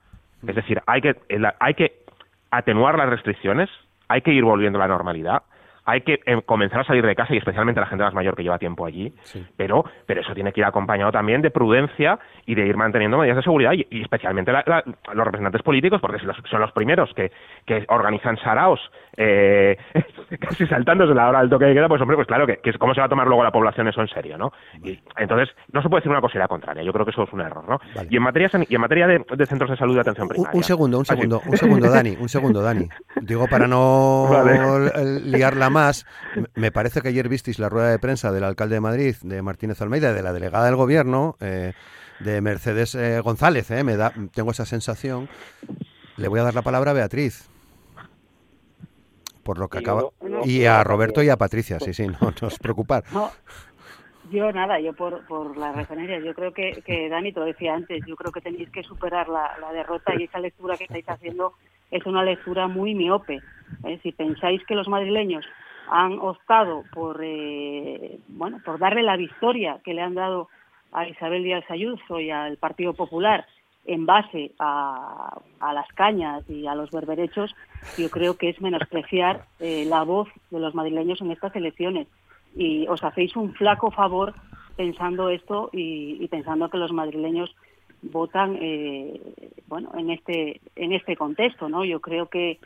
Es 0.47 0.55
decir, 0.55 0.81
hay 0.87 1.01
que, 1.01 1.17
hay 1.59 1.75
que 1.75 2.01
atenuar 2.51 2.97
las 2.97 3.09
restricciones, 3.09 3.69
hay 4.09 4.23
que 4.23 4.33
ir 4.33 4.45
volviendo 4.45 4.79
a 4.79 4.83
la 4.83 4.89
normalidad, 4.89 5.43
hay 5.87 6.01
que 6.01 6.21
eh, 6.27 6.43
comenzar 6.45 6.81
a 6.81 6.85
salir 6.85 7.07
de 7.07 7.15
casa 7.15 7.33
y 7.33 7.39
especialmente 7.39 7.81
la 7.81 7.87
gente 7.87 8.05
más 8.05 8.13
mayor 8.13 8.35
que 8.35 8.43
lleva 8.43 8.59
tiempo 8.59 8.85
allí, 8.85 9.13
pero, 9.57 9.85
pero 10.05 10.21
eso 10.21 10.35
tiene 10.35 10.53
que 10.53 10.61
ir 10.61 10.67
acompañado 10.67 11.13
también 11.13 11.43
de 11.43 11.51
prudencia 11.51 12.19
y 12.45 12.57
de 12.57 12.67
ir 12.67 12.77
manteniendo 12.77 13.19
medidas 13.19 13.37
de 13.37 13.43
seguridad 13.43 13.73
y, 13.73 14.03
especialmente 14.03 14.53
los 14.53 15.25
representantes 15.25 15.63
políticos, 15.63 16.01
porque 16.01 16.19
son 16.51 16.61
los 16.61 16.73
primeros 16.73 17.13
que, 17.15 17.31
que 17.65 17.85
organizan 17.89 18.37
saraos 18.39 18.81
eh, 19.17 19.77
casi 20.41 20.67
saltándose 20.67 21.15
la 21.15 21.29
hora 21.29 21.41
del 21.41 21.49
toque 21.49 21.67
de 21.67 21.75
queda, 21.75 21.89
pues 21.89 22.03
hombre, 22.03 22.17
pues 22.17 22.27
claro, 22.27 22.47
que, 22.47 22.61
cómo 22.79 22.95
se 22.95 23.01
va 23.01 23.07
a 23.07 23.09
tomar 23.09 23.27
luego 23.27 23.43
la 23.43 23.51
población 23.51 23.89
eso 23.89 24.01
en 24.01 24.09
serio, 24.09 24.37
¿no? 24.37 24.53
Y, 24.83 24.99
entonces, 25.17 25.49
no 25.73 25.83
se 25.83 25.89
puede 25.89 26.01
decir 26.01 26.11
una 26.11 26.21
cosa 26.21 26.37
y 26.37 26.41
la 26.41 26.49
contraria, 26.49 26.83
yo 26.83 26.93
creo 26.93 27.05
que 27.05 27.13
eso 27.13 27.23
es 27.23 27.33
un 27.33 27.41
error, 27.41 27.65
¿no? 27.69 27.81
Y 28.11 28.17
en 28.17 28.23
materia, 28.23 28.51
y 28.69 28.75
en 28.75 28.81
materia 28.81 29.07
de, 29.07 29.47
centros 29.47 29.71
de 29.71 29.77
salud 29.77 29.95
de 29.95 30.01
atención 30.01 30.29
primaria. 30.29 30.57
Un, 30.57 30.65
segundo, 30.65 30.99
un 30.99 31.05
segundo, 31.05 31.41
un 31.47 31.57
segundo, 31.57 31.91
Dani, 31.91 32.17
un 32.21 32.29
segundo, 32.29 32.61
Dani. 32.63 32.89
Digo, 33.23 33.47
para 33.47 33.67
no 33.67 34.29
liarla 35.25 35.71
más, 35.77 36.07
me 36.55 36.73
parece 36.73 37.03
que 37.03 37.09
ayer 37.09 37.29
visteis 37.29 37.59
la 37.59 37.69
rueda 37.69 37.91
de 37.91 37.99
prensa 37.99 38.33
del 38.33 38.45
alcalde 38.45 38.77
de 38.77 38.81
Madrid, 38.81 39.15
de 39.23 39.43
Martínez 39.43 39.83
Almeida, 39.83 40.15
de 40.15 40.23
la 40.23 40.33
delegada 40.33 40.65
del 40.65 40.77
gobierno, 40.77 41.37
eh, 41.39 41.75
de 42.21 42.41
Mercedes 42.41 42.95
eh, 42.95 43.21
González, 43.21 43.71
eh, 43.71 43.85
me 43.85 43.99
da, 43.99 44.11
tengo 44.33 44.53
esa 44.53 44.65
sensación. 44.65 45.29
Le 46.17 46.29
voy 46.29 46.41
a 46.41 46.45
dar 46.45 46.55
la 46.55 46.63
palabra 46.63 46.93
a 46.93 46.95
Beatriz 46.95 47.51
por 49.43 49.59
lo 49.59 49.69
que 49.69 49.79
acaba. 49.79 50.03
y 50.45 50.65
a 50.65 50.83
Roberto 50.83 51.23
y 51.23 51.29
a 51.29 51.37
Patricia, 51.37 51.79
sí, 51.79 51.93
sí, 51.93 52.07
no, 52.07 52.17
no 52.21 52.49
os 52.49 52.59
preocupar. 52.59 53.05
yo 54.31 54.51
nada, 54.51 54.81
yo 54.81 54.95
por, 54.95 55.25
por 55.27 55.59
las 55.59 55.77
referencias, 55.77 56.25
yo 56.25 56.35
creo 56.35 56.53
que, 56.53 56.83
que 56.87 57.11
Dani 57.11 57.33
te 57.33 57.41
lo 57.41 57.47
decía 57.47 57.75
antes, 57.75 58.03
yo 58.07 58.17
creo 58.17 58.33
que 58.33 58.41
tenéis 58.41 58.71
que 58.71 58.83
superar 58.83 59.29
la, 59.29 59.59
la 59.61 59.73
derrota 59.73 60.15
y 60.19 60.25
esa 60.25 60.41
lectura 60.41 60.77
que 60.77 60.85
estáis 60.85 61.09
haciendo 61.09 61.53
es 61.91 62.05
una 62.07 62.25
lectura 62.25 62.67
muy 62.67 62.95
miope. 62.95 63.41
¿eh? 63.85 64.01
Si 64.03 64.13
pensáis 64.13 64.65
que 64.67 64.75
los 64.75 64.89
madrileños 64.89 65.45
han 65.91 66.19
optado 66.19 66.85
por, 66.93 67.21
eh, 67.23 68.19
bueno, 68.29 68.61
por 68.65 68.79
darle 68.79 69.03
la 69.03 69.17
victoria 69.17 69.81
que 69.85 69.95
le 69.95 70.03
han 70.03 70.15
dado 70.15 70.49
a 70.93 71.07
Isabel 71.07 71.45
Díaz 71.45 71.65
Ayuso 71.71 72.21
y 72.21 72.31
al 72.31 72.57
Partido 72.57 72.95
Popular 72.95 73.47
en 73.85 74.05
base 74.05 74.53
a, 74.59 75.39
las 75.61 75.89
cañas 75.95 76.43
y 76.49 76.67
a 76.67 76.75
los 76.75 76.91
berberechos, 76.91 77.55
yo 77.97 78.11
creo 78.11 78.37
que 78.37 78.49
es 78.49 78.61
menospreciar 78.61 79.47
eh, 79.61 79.85
la 79.87 80.03
voz 80.03 80.29
de 80.51 80.59
los 80.59 80.75
madrileños 80.75 81.21
en 81.21 81.31
estas 81.31 81.55
elecciones. 81.55 82.09
Y 82.57 82.87
os 82.89 83.05
hacéis 83.05 83.37
un 83.37 83.55
flaco 83.55 83.91
favor 83.91 84.35
pensando 84.77 85.29
esto 85.29 85.71
y, 85.73 86.17
y 86.21 86.29
pensando 86.29 86.69
que 86.69 86.79
los 86.79 86.93
madrileños 86.93 87.55
votan 88.03 88.59
eh, 88.61 89.21
bueno 89.67 89.91
en 89.97 90.11
este 90.11 90.61
en 90.77 90.93
este 90.93 91.17
contexto 91.17 91.69
no 91.69 91.85
yo 91.85 92.01
creo 92.01 92.27
que 92.27 92.59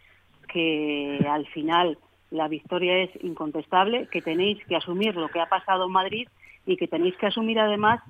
que 0.52 1.24
al 1.28 1.46
final 1.46 1.98
la 2.30 2.48
victoria 2.48 2.98
es 2.98 3.10
incontestable 3.24 4.08
que 4.10 4.22
tenéis 4.22 4.64
que 4.66 4.76
asumir 4.76 5.14
lo 5.16 5.28
que 5.28 5.40
ha 5.40 5.48
pasado 5.48 5.86
en 5.86 5.92
Madrid 5.92 6.28
y 6.66 6.76
que 6.76 6.88
tenéis 6.88 7.16
que 7.16 7.26
asumir 7.26 7.58
además 7.58 8.00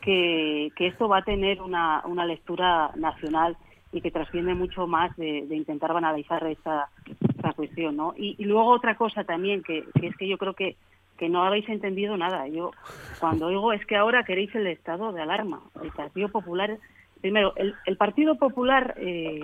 que, 0.00 0.70
que 0.76 0.86
esto 0.86 1.08
va 1.08 1.18
a 1.18 1.24
tener 1.24 1.60
una, 1.60 2.02
una 2.06 2.24
lectura 2.24 2.90
nacional 2.96 3.56
y 3.92 4.00
que 4.00 4.10
trasciende 4.10 4.54
mucho 4.54 4.86
más 4.86 5.14
de, 5.16 5.46
intentar 5.50 5.92
banalizar 5.92 6.46
esta, 6.46 6.88
esta 7.28 7.52
cuestión 7.52 7.96
no 7.96 8.14
y, 8.16 8.42
luego 8.44 8.70
otra 8.70 8.96
cosa 8.96 9.24
también 9.24 9.62
que, 9.62 9.84
que 9.98 10.08
es 10.08 10.16
que 10.16 10.28
yo 10.28 10.38
creo 10.38 10.54
que 10.54 10.76
que 11.16 11.28
no 11.28 11.44
habéis 11.44 11.68
entendido 11.68 12.16
nada. 12.16 12.46
Yo 12.48 12.72
cuando 13.18 13.48
digo 13.48 13.72
es 13.72 13.84
que 13.86 13.96
ahora 13.96 14.24
queréis 14.24 14.54
el 14.54 14.66
estado 14.66 15.12
de 15.12 15.22
alarma. 15.22 15.62
El 15.82 15.90
Partido 15.90 16.28
Popular, 16.28 16.78
primero, 17.20 17.54
el, 17.56 17.96
Partido 17.96 18.36
Popular, 18.36 18.94
eh, 18.98 19.40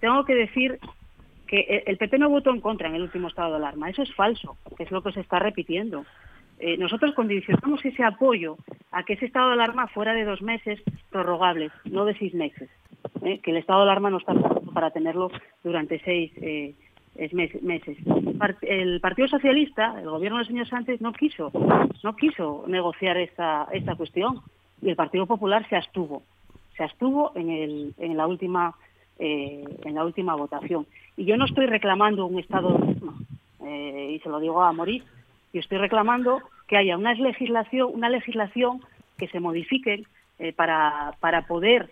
tengo 0.00 0.24
que 0.24 0.34
decir 0.34 0.78
que 1.52 1.84
el 1.86 1.98
PP 1.98 2.18
no 2.18 2.30
votó 2.30 2.48
en 2.48 2.62
contra 2.62 2.88
en 2.88 2.94
el 2.94 3.02
último 3.02 3.28
estado 3.28 3.50
de 3.50 3.56
alarma. 3.56 3.90
Eso 3.90 4.00
es 4.00 4.14
falso, 4.14 4.56
que 4.74 4.84
es 4.84 4.90
lo 4.90 5.02
que 5.02 5.12
se 5.12 5.20
está 5.20 5.38
repitiendo. 5.38 6.06
Eh, 6.58 6.78
nosotros 6.78 7.14
condicionamos 7.14 7.84
ese 7.84 8.02
apoyo 8.04 8.56
a 8.90 9.02
que 9.02 9.12
ese 9.12 9.26
estado 9.26 9.48
de 9.48 9.52
alarma 9.54 9.86
fuera 9.88 10.14
de 10.14 10.24
dos 10.24 10.40
meses 10.40 10.82
prorrogables, 11.10 11.70
no 11.84 12.06
de 12.06 12.16
seis 12.16 12.32
meses. 12.32 12.70
Eh, 13.22 13.40
que 13.40 13.50
el 13.50 13.58
estado 13.58 13.80
de 13.80 13.84
alarma 13.84 14.08
no 14.08 14.16
está 14.16 14.32
para 14.72 14.92
tenerlo 14.92 15.30
durante 15.62 16.00
seis 16.00 16.32
es 17.16 17.34
meses. 17.34 17.98
El 18.62 19.00
Partido 19.02 19.28
Socialista, 19.28 20.00
el 20.00 20.08
gobierno 20.08 20.38
del 20.38 20.46
señor 20.46 20.66
Sánchez, 20.66 21.02
no 21.02 21.12
quiso, 21.12 21.52
no 22.02 22.16
quiso 22.16 22.64
negociar 22.66 23.18
esta, 23.18 23.68
cuestión 23.98 24.40
y 24.80 24.88
el 24.88 24.96
Partido 24.96 25.26
Popular 25.26 25.68
se 25.68 25.76
abstuvo, 25.76 26.22
se 26.78 26.84
abstuvo 26.84 27.32
en 27.36 28.16
la 28.16 28.26
última 28.26 28.74
eh, 29.18 29.64
en 29.84 29.94
la 29.94 30.04
última 30.04 30.34
votación. 30.34 30.86
Y 31.16 31.24
yo 31.24 31.36
no 31.36 31.44
estoy 31.44 31.66
reclamando 31.66 32.26
un 32.26 32.38
Estado 32.38 32.78
eh, 33.64 34.12
y 34.14 34.18
se 34.20 34.28
lo 34.28 34.40
digo 34.40 34.62
a 34.62 34.72
Morir, 34.72 35.04
yo 35.52 35.60
estoy 35.60 35.78
reclamando 35.78 36.40
que 36.66 36.76
haya 36.76 36.96
una 36.96 37.14
legislación, 37.14 37.90
una 37.92 38.08
legislación 38.08 38.80
que 39.18 39.28
se 39.28 39.40
modifique 39.40 40.04
eh, 40.38 40.52
para, 40.52 41.14
para 41.20 41.46
poder, 41.46 41.90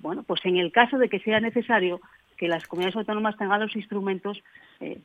bueno, 0.00 0.22
pues 0.22 0.40
en 0.44 0.56
el 0.56 0.70
caso 0.70 0.98
de 0.98 1.08
que 1.08 1.18
sea 1.18 1.40
necesario, 1.40 2.00
que 2.36 2.48
las 2.48 2.66
comunidades 2.66 2.96
autónomas 2.96 3.36
tengan 3.36 3.60
los 3.60 3.74
instrumentos, 3.74 4.42
eh, 4.80 5.00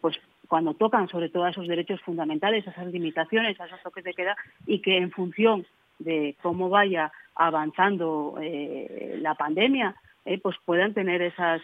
pues 0.00 0.16
cuando 0.46 0.74
tocan 0.74 1.08
sobre 1.08 1.28
todo 1.28 1.44
a 1.44 1.50
esos 1.50 1.68
derechos 1.68 2.00
fundamentales, 2.00 2.66
a 2.66 2.70
esas 2.70 2.86
limitaciones, 2.86 3.60
a 3.60 3.66
esos 3.66 3.82
toques 3.82 4.04
de 4.04 4.14
queda, 4.14 4.36
y 4.66 4.80
que 4.80 4.96
en 4.96 5.10
función 5.10 5.66
de 5.98 6.36
cómo 6.40 6.68
vaya 6.68 7.12
avanzando 7.34 8.38
eh, 8.40 9.18
la 9.20 9.34
pandemia, 9.34 9.94
eh, 10.28 10.38
pues 10.38 10.56
puedan 10.64 10.94
tener 10.94 11.22
esas 11.22 11.60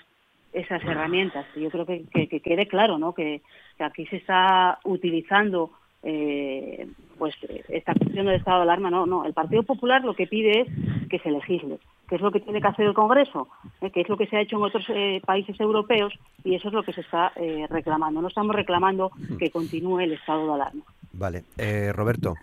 esas 0.52 0.84
herramientas. 0.84 1.46
Yo 1.56 1.68
creo 1.68 1.84
que, 1.84 2.04
quede 2.40 2.66
claro, 2.68 2.96
¿no? 2.96 3.12
Que, 3.12 3.42
aquí 3.80 4.06
se 4.06 4.16
está 4.16 4.78
utilizando 4.84 5.70
pues 7.18 7.34
esta 7.68 7.94
cuestión 7.94 8.26
del 8.26 8.36
estado 8.36 8.58
de 8.58 8.62
alarma. 8.62 8.88
No, 8.88 9.04
no. 9.04 9.24
El 9.24 9.32
Partido 9.32 9.64
Popular 9.64 10.04
lo 10.04 10.14
que 10.14 10.28
pide 10.28 10.60
es 10.60 10.68
que 11.08 11.18
se 11.18 11.30
legisle 11.32 11.78
que 12.08 12.16
es 12.16 12.20
lo 12.20 12.30
que 12.30 12.40
tiene 12.40 12.60
que 12.60 12.68
hacer 12.68 12.86
el 12.86 12.94
Congreso, 12.94 13.48
¿eh? 13.80 13.90
que 13.90 14.02
es 14.02 14.08
lo 14.08 14.16
que 14.16 14.26
se 14.26 14.36
ha 14.36 14.40
hecho 14.40 14.56
en 14.56 14.62
otros 14.62 14.84
eh, 14.88 15.20
países 15.24 15.58
europeos 15.58 16.12
y 16.44 16.54
eso 16.54 16.68
es 16.68 16.74
lo 16.74 16.82
que 16.82 16.92
se 16.92 17.00
está 17.00 17.32
eh, 17.36 17.66
reclamando. 17.68 18.20
No 18.20 18.28
estamos 18.28 18.54
reclamando 18.54 19.10
que 19.38 19.50
continúe 19.50 20.00
el 20.00 20.12
estado 20.12 20.46
de 20.46 20.52
alarma. 20.54 20.82
Vale. 21.12 21.44
Roberto. 21.92 22.34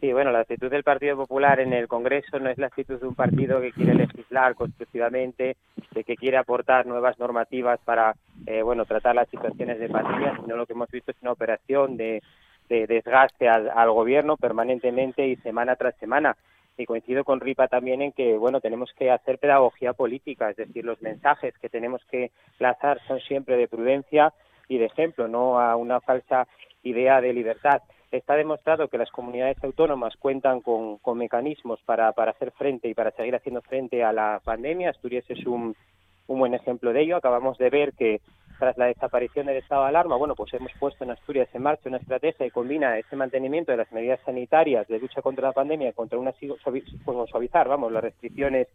Sí, 0.00 0.12
bueno, 0.12 0.30
la 0.30 0.40
actitud 0.40 0.70
del 0.70 0.84
Partido 0.84 1.16
Popular 1.16 1.58
en 1.58 1.72
el 1.72 1.88
Congreso 1.88 2.38
no 2.38 2.48
es 2.48 2.58
la 2.58 2.68
actitud 2.68 3.00
de 3.00 3.06
un 3.06 3.16
partido 3.16 3.60
que 3.60 3.72
quiere 3.72 3.94
legislar 3.94 4.54
constructivamente, 4.54 5.56
de 5.90 6.04
que 6.04 6.16
quiere 6.16 6.36
aportar 6.36 6.86
nuevas 6.86 7.18
normativas 7.18 7.80
para, 7.84 8.14
bueno, 8.62 8.84
tratar 8.84 9.16
las 9.16 9.28
situaciones 9.28 9.80
de 9.80 9.88
pandemia, 9.88 10.38
sino 10.40 10.56
lo 10.56 10.66
que 10.66 10.74
hemos 10.74 10.90
visto 10.90 11.10
es 11.10 11.16
una 11.20 11.32
operación 11.32 11.96
de, 11.96 12.22
desgaste 12.68 13.48
al 13.48 13.90
gobierno 13.90 14.36
permanentemente 14.36 15.26
y 15.26 15.36
semana 15.36 15.74
tras 15.74 15.96
semana 15.96 16.36
y 16.78 16.86
coincido 16.86 17.24
con 17.24 17.40
Ripa 17.40 17.66
también 17.66 18.02
en 18.02 18.12
que 18.12 18.38
bueno 18.38 18.60
tenemos 18.60 18.92
que 18.92 19.10
hacer 19.10 19.38
pedagogía 19.38 19.92
política, 19.92 20.50
es 20.50 20.56
decir, 20.56 20.84
los 20.84 21.02
mensajes 21.02 21.58
que 21.58 21.68
tenemos 21.68 22.04
que 22.10 22.30
lanzar 22.58 23.00
son 23.06 23.20
siempre 23.20 23.56
de 23.56 23.68
prudencia 23.68 24.32
y 24.68 24.78
de 24.78 24.86
ejemplo, 24.86 25.28
no 25.28 25.58
a 25.58 25.76
una 25.76 26.00
falsa 26.00 26.46
idea 26.82 27.20
de 27.20 27.32
libertad. 27.32 27.82
Está 28.10 28.36
demostrado 28.36 28.88
que 28.88 28.96
las 28.96 29.10
comunidades 29.10 29.62
autónomas 29.62 30.16
cuentan 30.16 30.60
con, 30.62 30.98
mecanismos 31.14 31.80
para, 31.84 32.12
para 32.12 32.30
hacer 32.30 32.52
frente 32.52 32.88
y 32.88 32.94
para 32.94 33.10
seguir 33.10 33.34
haciendo 33.34 33.60
frente 33.60 34.02
a 34.02 34.12
la 34.12 34.40
pandemia. 34.42 34.90
Asturias 34.90 35.24
es 35.28 35.46
un, 35.46 35.76
un 36.26 36.38
buen 36.38 36.54
ejemplo 36.54 36.92
de 36.92 37.02
ello. 37.02 37.16
Acabamos 37.16 37.58
de 37.58 37.68
ver 37.68 37.92
que 37.92 38.20
tras 38.58 38.76
la 38.76 38.86
desaparición 38.86 39.46
del 39.46 39.58
estado 39.58 39.82
de 39.82 39.88
alarma, 39.88 40.16
bueno, 40.16 40.34
pues 40.34 40.52
hemos 40.54 40.72
puesto 40.80 41.04
en 41.04 41.10
Asturias 41.10 41.48
en 41.52 41.62
marcha 41.62 41.88
una 41.88 41.98
estrategia 41.98 42.46
que 42.46 42.50
combina 42.50 42.98
ese 42.98 43.14
mantenimiento 43.14 43.72
de 43.72 43.78
las 43.78 43.92
medidas 43.92 44.20
sanitarias 44.24 44.88
de 44.88 44.98
lucha 44.98 45.22
contra 45.22 45.48
la 45.48 45.52
pandemia 45.52 45.92
contra 45.92 46.18
una 46.18 46.32
suavizar, 47.30 47.68
vamos, 47.68 47.92
las 47.92 48.02
restricciones 48.02 48.68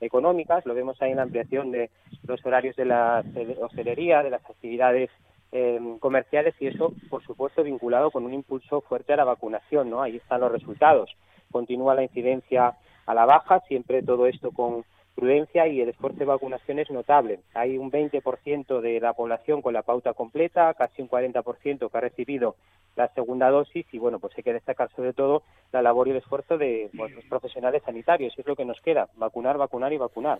económicas. 0.00 0.66
Lo 0.66 0.74
vemos 0.74 1.00
ahí 1.00 1.10
en 1.10 1.18
la 1.18 1.22
ampliación 1.22 1.70
de 1.70 1.90
los 2.24 2.44
horarios 2.44 2.74
de 2.76 2.84
la 2.84 3.22
hostelería, 3.60 4.22
de 4.22 4.30
las 4.30 4.44
actividades 4.44 5.10
em, 5.52 5.98
comerciales 5.98 6.54
y 6.60 6.66
eso, 6.66 6.92
por 7.08 7.22
supuesto, 7.24 7.62
vinculado 7.62 8.10
con 8.10 8.24
un 8.24 8.34
impulso 8.34 8.80
fuerte 8.82 9.12
a 9.12 9.16
la 9.16 9.24
vacunación, 9.24 9.90
¿no? 9.90 10.02
Ahí 10.02 10.16
están 10.16 10.40
los 10.40 10.52
resultados. 10.52 11.16
Continúa 11.50 11.94
la 11.94 12.02
incidencia 12.02 12.76
a 13.06 13.14
la 13.14 13.24
baja, 13.24 13.60
siempre 13.68 14.02
todo 14.02 14.26
esto 14.26 14.50
con 14.52 14.84
prudencia 15.18 15.66
y 15.66 15.80
el 15.80 15.88
esfuerzo 15.88 16.20
de 16.20 16.26
vacunación 16.26 16.78
es 16.78 16.88
notable. 16.92 17.40
Hay 17.52 17.76
un 17.76 17.90
20% 17.90 18.80
de 18.80 19.00
la 19.00 19.14
población 19.14 19.62
con 19.62 19.74
la 19.74 19.82
pauta 19.82 20.14
completa, 20.14 20.72
casi 20.74 21.02
un 21.02 21.10
40% 21.10 21.90
que 21.90 21.98
ha 21.98 22.00
recibido 22.00 22.54
la 22.94 23.08
segunda 23.14 23.50
dosis 23.50 23.84
y 23.92 23.98
bueno, 23.98 24.20
pues 24.20 24.32
hay 24.36 24.44
que 24.44 24.52
destacar 24.52 24.90
sobre 24.94 25.12
todo 25.12 25.42
la 25.72 25.82
labor 25.82 26.06
y 26.06 26.12
el 26.12 26.18
esfuerzo 26.18 26.56
de 26.56 26.88
pues, 26.96 27.12
los 27.12 27.24
profesionales 27.24 27.82
sanitarios, 27.84 28.32
es 28.38 28.46
lo 28.46 28.54
que 28.54 28.64
nos 28.64 28.80
queda, 28.80 29.08
vacunar, 29.16 29.58
vacunar 29.58 29.92
y 29.92 29.98
vacunar. 29.98 30.38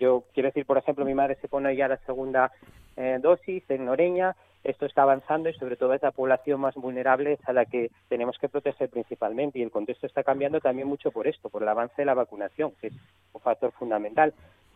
Yo 0.00 0.24
quiero 0.32 0.48
decir, 0.48 0.64
por 0.64 0.78
ejemplo, 0.78 1.04
mi 1.04 1.14
madre 1.14 1.36
se 1.42 1.48
pone 1.48 1.76
ya 1.76 1.86
la 1.86 1.98
segunda 1.98 2.50
eh, 2.96 3.18
dosis 3.20 3.62
en 3.68 3.84
Noreña, 3.84 4.34
esto 4.66 4.84
está 4.86 5.02
avanzando 5.02 5.48
y 5.48 5.54
sobre 5.54 5.76
todo 5.76 5.94
esa 5.94 6.10
población 6.10 6.60
más 6.60 6.74
vulnerable 6.74 7.34
es 7.34 7.48
a 7.48 7.52
la 7.52 7.64
que 7.64 7.90
tenemos 8.08 8.36
que 8.38 8.48
proteger 8.48 8.90
principalmente 8.90 9.58
y 9.58 9.62
el 9.62 9.70
contexto 9.70 10.06
está 10.06 10.24
cambiando 10.24 10.60
también 10.60 10.88
mucho 10.88 11.10
por 11.12 11.26
esto, 11.26 11.48
por 11.48 11.62
el 11.62 11.68
avance 11.68 11.94
de 11.96 12.04
la 12.04 12.14
vacunación, 12.14 12.72
que 12.80 12.88
es 12.88 12.94
un 13.32 13.40
factor 13.40 13.72
fundamental, 13.72 14.34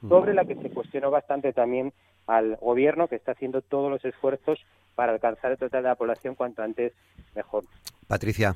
sobre 0.09 0.33
la 0.33 0.45
que 0.45 0.55
se 0.55 0.71
cuestionó 0.71 1.11
bastante 1.11 1.53
también 1.53 1.93
al 2.27 2.57
gobierno 2.57 3.09
que 3.09 3.17
está 3.17 3.33
haciendo 3.33 3.61
todos 3.61 3.91
los 3.91 4.05
esfuerzos 4.05 4.59
para 4.95 5.13
alcanzar 5.13 5.53
el 5.53 5.59
total 5.59 5.83
de 5.83 5.89
la 5.89 5.95
población 5.97 6.35
cuanto 6.35 6.63
antes 6.63 6.93
mejor. 7.35 7.65
Patricia. 8.07 8.55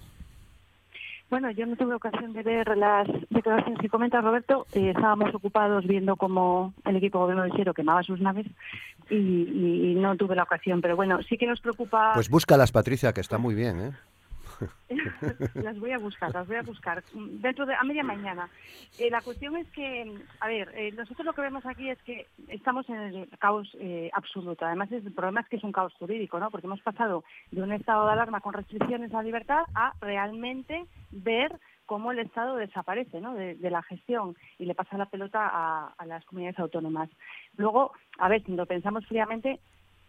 Bueno, 1.34 1.50
yo 1.50 1.66
no 1.66 1.74
tuve 1.74 1.96
ocasión 1.96 2.32
de 2.32 2.44
ver 2.44 2.76
las 2.76 3.08
declaraciones 3.28 3.80
que 3.80 3.88
comenta 3.88 4.20
Roberto. 4.20 4.68
Eh, 4.72 4.90
estábamos 4.90 5.34
ocupados 5.34 5.84
viendo 5.84 6.14
cómo 6.14 6.72
el 6.84 6.94
equipo 6.94 7.18
gobierno 7.18 7.42
de 7.42 7.50
Ciro 7.56 7.74
quemaba 7.74 8.04
sus 8.04 8.20
naves 8.20 8.46
y, 9.10 9.96
no 9.96 10.16
tuve 10.16 10.36
la 10.36 10.44
ocasión. 10.44 10.80
Pero 10.80 10.94
bueno, 10.94 11.20
sí 11.28 11.36
que 11.36 11.48
nos 11.48 11.60
preocupa. 11.60 12.12
Pues 12.14 12.30
búscalas, 12.30 12.70
Patricia, 12.70 13.12
que 13.12 13.20
está 13.20 13.36
muy 13.36 13.56
bien, 13.56 13.80
¿eh? 13.80 13.90
las 15.54 15.78
voy 15.78 15.92
a 15.92 15.98
buscar, 15.98 16.32
las 16.32 16.46
voy 16.46 16.56
a 16.56 16.62
buscar 16.62 17.02
dentro 17.12 17.66
de 17.66 17.74
a 17.74 17.82
media 17.84 18.02
mañana. 18.02 18.48
Eh, 18.98 19.10
la 19.10 19.20
cuestión 19.22 19.56
es 19.56 19.68
que, 19.70 20.14
a 20.40 20.48
ver, 20.48 20.70
eh, 20.74 20.92
nosotros 20.92 21.24
lo 21.24 21.32
que 21.32 21.42
vemos 21.42 21.64
aquí 21.66 21.90
es 21.90 22.00
que 22.02 22.26
estamos 22.48 22.88
en 22.88 22.96
el 22.96 23.28
caos 23.38 23.68
eh, 23.80 24.10
absoluto. 24.12 24.64
Además, 24.64 24.90
el 24.92 25.12
problema 25.12 25.40
es 25.40 25.48
que 25.48 25.56
es 25.56 25.64
un 25.64 25.72
caos 25.72 25.94
jurídico, 25.94 26.38
¿no? 26.38 26.50
Porque 26.50 26.66
hemos 26.66 26.80
pasado 26.80 27.24
de 27.50 27.62
un 27.62 27.72
estado 27.72 28.06
de 28.06 28.12
alarma 28.12 28.40
con 28.40 28.54
restricciones 28.54 29.12
a 29.14 29.22
libertad 29.22 29.64
a 29.74 29.92
realmente 30.00 30.86
ver 31.10 31.58
cómo 31.86 32.12
el 32.12 32.18
Estado 32.18 32.56
desaparece 32.56 33.20
¿no? 33.20 33.34
de, 33.34 33.56
la 33.70 33.82
gestión 33.82 34.36
y 34.58 34.66
le 34.66 34.74
pasa 34.74 34.96
la 34.96 35.06
pelota 35.06 35.50
a, 35.96 36.06
las 36.06 36.24
comunidades 36.24 36.58
autónomas. 36.58 37.10
Luego, 37.56 37.92
a 38.18 38.28
ver, 38.28 38.42
si 38.44 38.52
lo 38.52 38.66
pensamos 38.66 39.06
fríamente, 39.06 39.60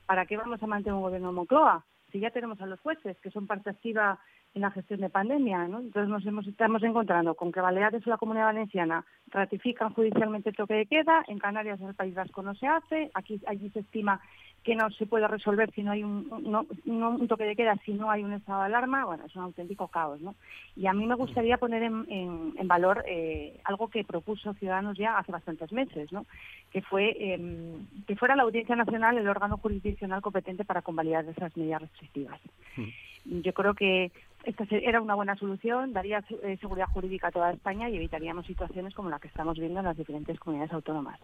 ¿para 0.05 0.25
qué 0.25 0.38
vamos 0.38 0.62
a 0.62 0.67
mantener 0.67 0.95
un 0.95 1.01
gobierno 1.01 1.29
de 1.29 1.34
Moncloa? 1.34 1.84
Si 2.11 2.19
ya 2.19 2.31
tenemos 2.31 2.59
a 2.61 2.65
los 2.65 2.79
jueces, 2.79 3.19
que 3.19 3.31
son 3.31 3.47
parte 3.47 3.69
activa 3.69 4.19
en 4.55 4.61
la 4.61 4.71
gestión 4.71 5.01
de 5.01 5.09
pandemia. 5.09 5.67
¿no? 5.67 5.79
Entonces 5.79 6.09
nos 6.09 6.25
hemos, 6.25 6.47
estamos 6.47 6.81
encontrando 6.81 7.35
con 7.35 7.51
que 7.51 7.61
Baleares 7.61 8.05
o 8.07 8.09
la 8.09 8.17
Comunidad 8.17 8.45
Valenciana 8.45 9.05
ratifican 9.27 9.93
judicialmente 9.93 10.49
el 10.49 10.55
toque 10.55 10.73
de 10.73 10.85
queda, 10.85 11.23
en 11.27 11.39
Canarias 11.39 11.79
en 11.81 11.89
el 11.89 11.95
País 11.95 12.15
Vasco 12.15 12.41
no 12.41 12.55
se 12.55 12.65
hace, 12.65 13.11
aquí 13.13 13.39
allí 13.45 13.69
se 13.69 13.81
estima 13.81 14.21
que 14.63 14.75
no 14.75 14.89
se 14.89 15.05
puede 15.05 15.27
resolver 15.27 15.69
si 15.71 15.83
no 15.83 15.91
hay 15.91 16.03
un, 16.03 16.27
no, 16.43 16.65
un 16.85 17.27
toque 17.27 17.43
de 17.43 17.55
queda, 17.55 17.77
si 17.85 17.93
no 17.93 18.09
hay 18.09 18.23
un 18.23 18.33
estado 18.33 18.61
de 18.61 18.65
alarma, 18.65 19.05
bueno, 19.05 19.23
es 19.25 19.35
un 19.35 19.43
auténtico 19.43 19.89
caos, 19.89 20.19
¿no? 20.21 20.33
Y 20.75 20.87
a 20.87 20.93
mí 20.93 21.05
me 21.05 21.13
gustaría 21.13 21.57
poner 21.57 21.83
en, 21.83 22.67
valor 22.67 23.03
eh, 23.07 23.59
algo 23.63 23.89
que 23.89 24.03
propuso 24.03 24.55
Ciudadanos 24.55 24.97
ya 24.97 25.19
hace 25.19 25.31
bastantes 25.31 25.71
meses, 25.71 26.11
¿no? 26.11 26.25
Que 26.71 26.81
fue 26.81 27.15
em, 27.19 27.85
que 28.07 28.15
fuera 28.15 28.35
la 28.35 28.41
Audiencia 28.41 28.75
Nacional 28.75 29.19
el 29.19 29.27
órgano 29.27 29.57
jurisdiccional 29.57 30.21
competente 30.21 30.65
para 30.65 30.81
convalidar 30.81 31.25
esas 31.25 31.55
medidas 31.55 31.83
restrictivas. 31.83 32.41
Mm. 32.75 33.41
Yo 33.41 33.53
creo 33.53 33.73
que 33.73 34.11
esta 34.43 34.65
era 34.69 35.01
una 35.01 35.15
buena 35.15 35.35
solución, 35.35 35.93
daría 35.93 36.23
eh, 36.43 36.57
seguridad 36.61 36.88
jurídica 36.88 37.27
a 37.29 37.31
toda 37.31 37.51
España 37.51 37.89
y 37.89 37.95
evitaríamos 37.95 38.45
situaciones 38.45 38.93
como 38.93 39.09
la 39.09 39.19
que 39.19 39.27
estamos 39.27 39.57
viendo 39.57 39.79
en 39.79 39.85
las 39.85 39.97
diferentes 39.97 40.39
comunidades 40.39 40.73
autónomas. 40.73 41.19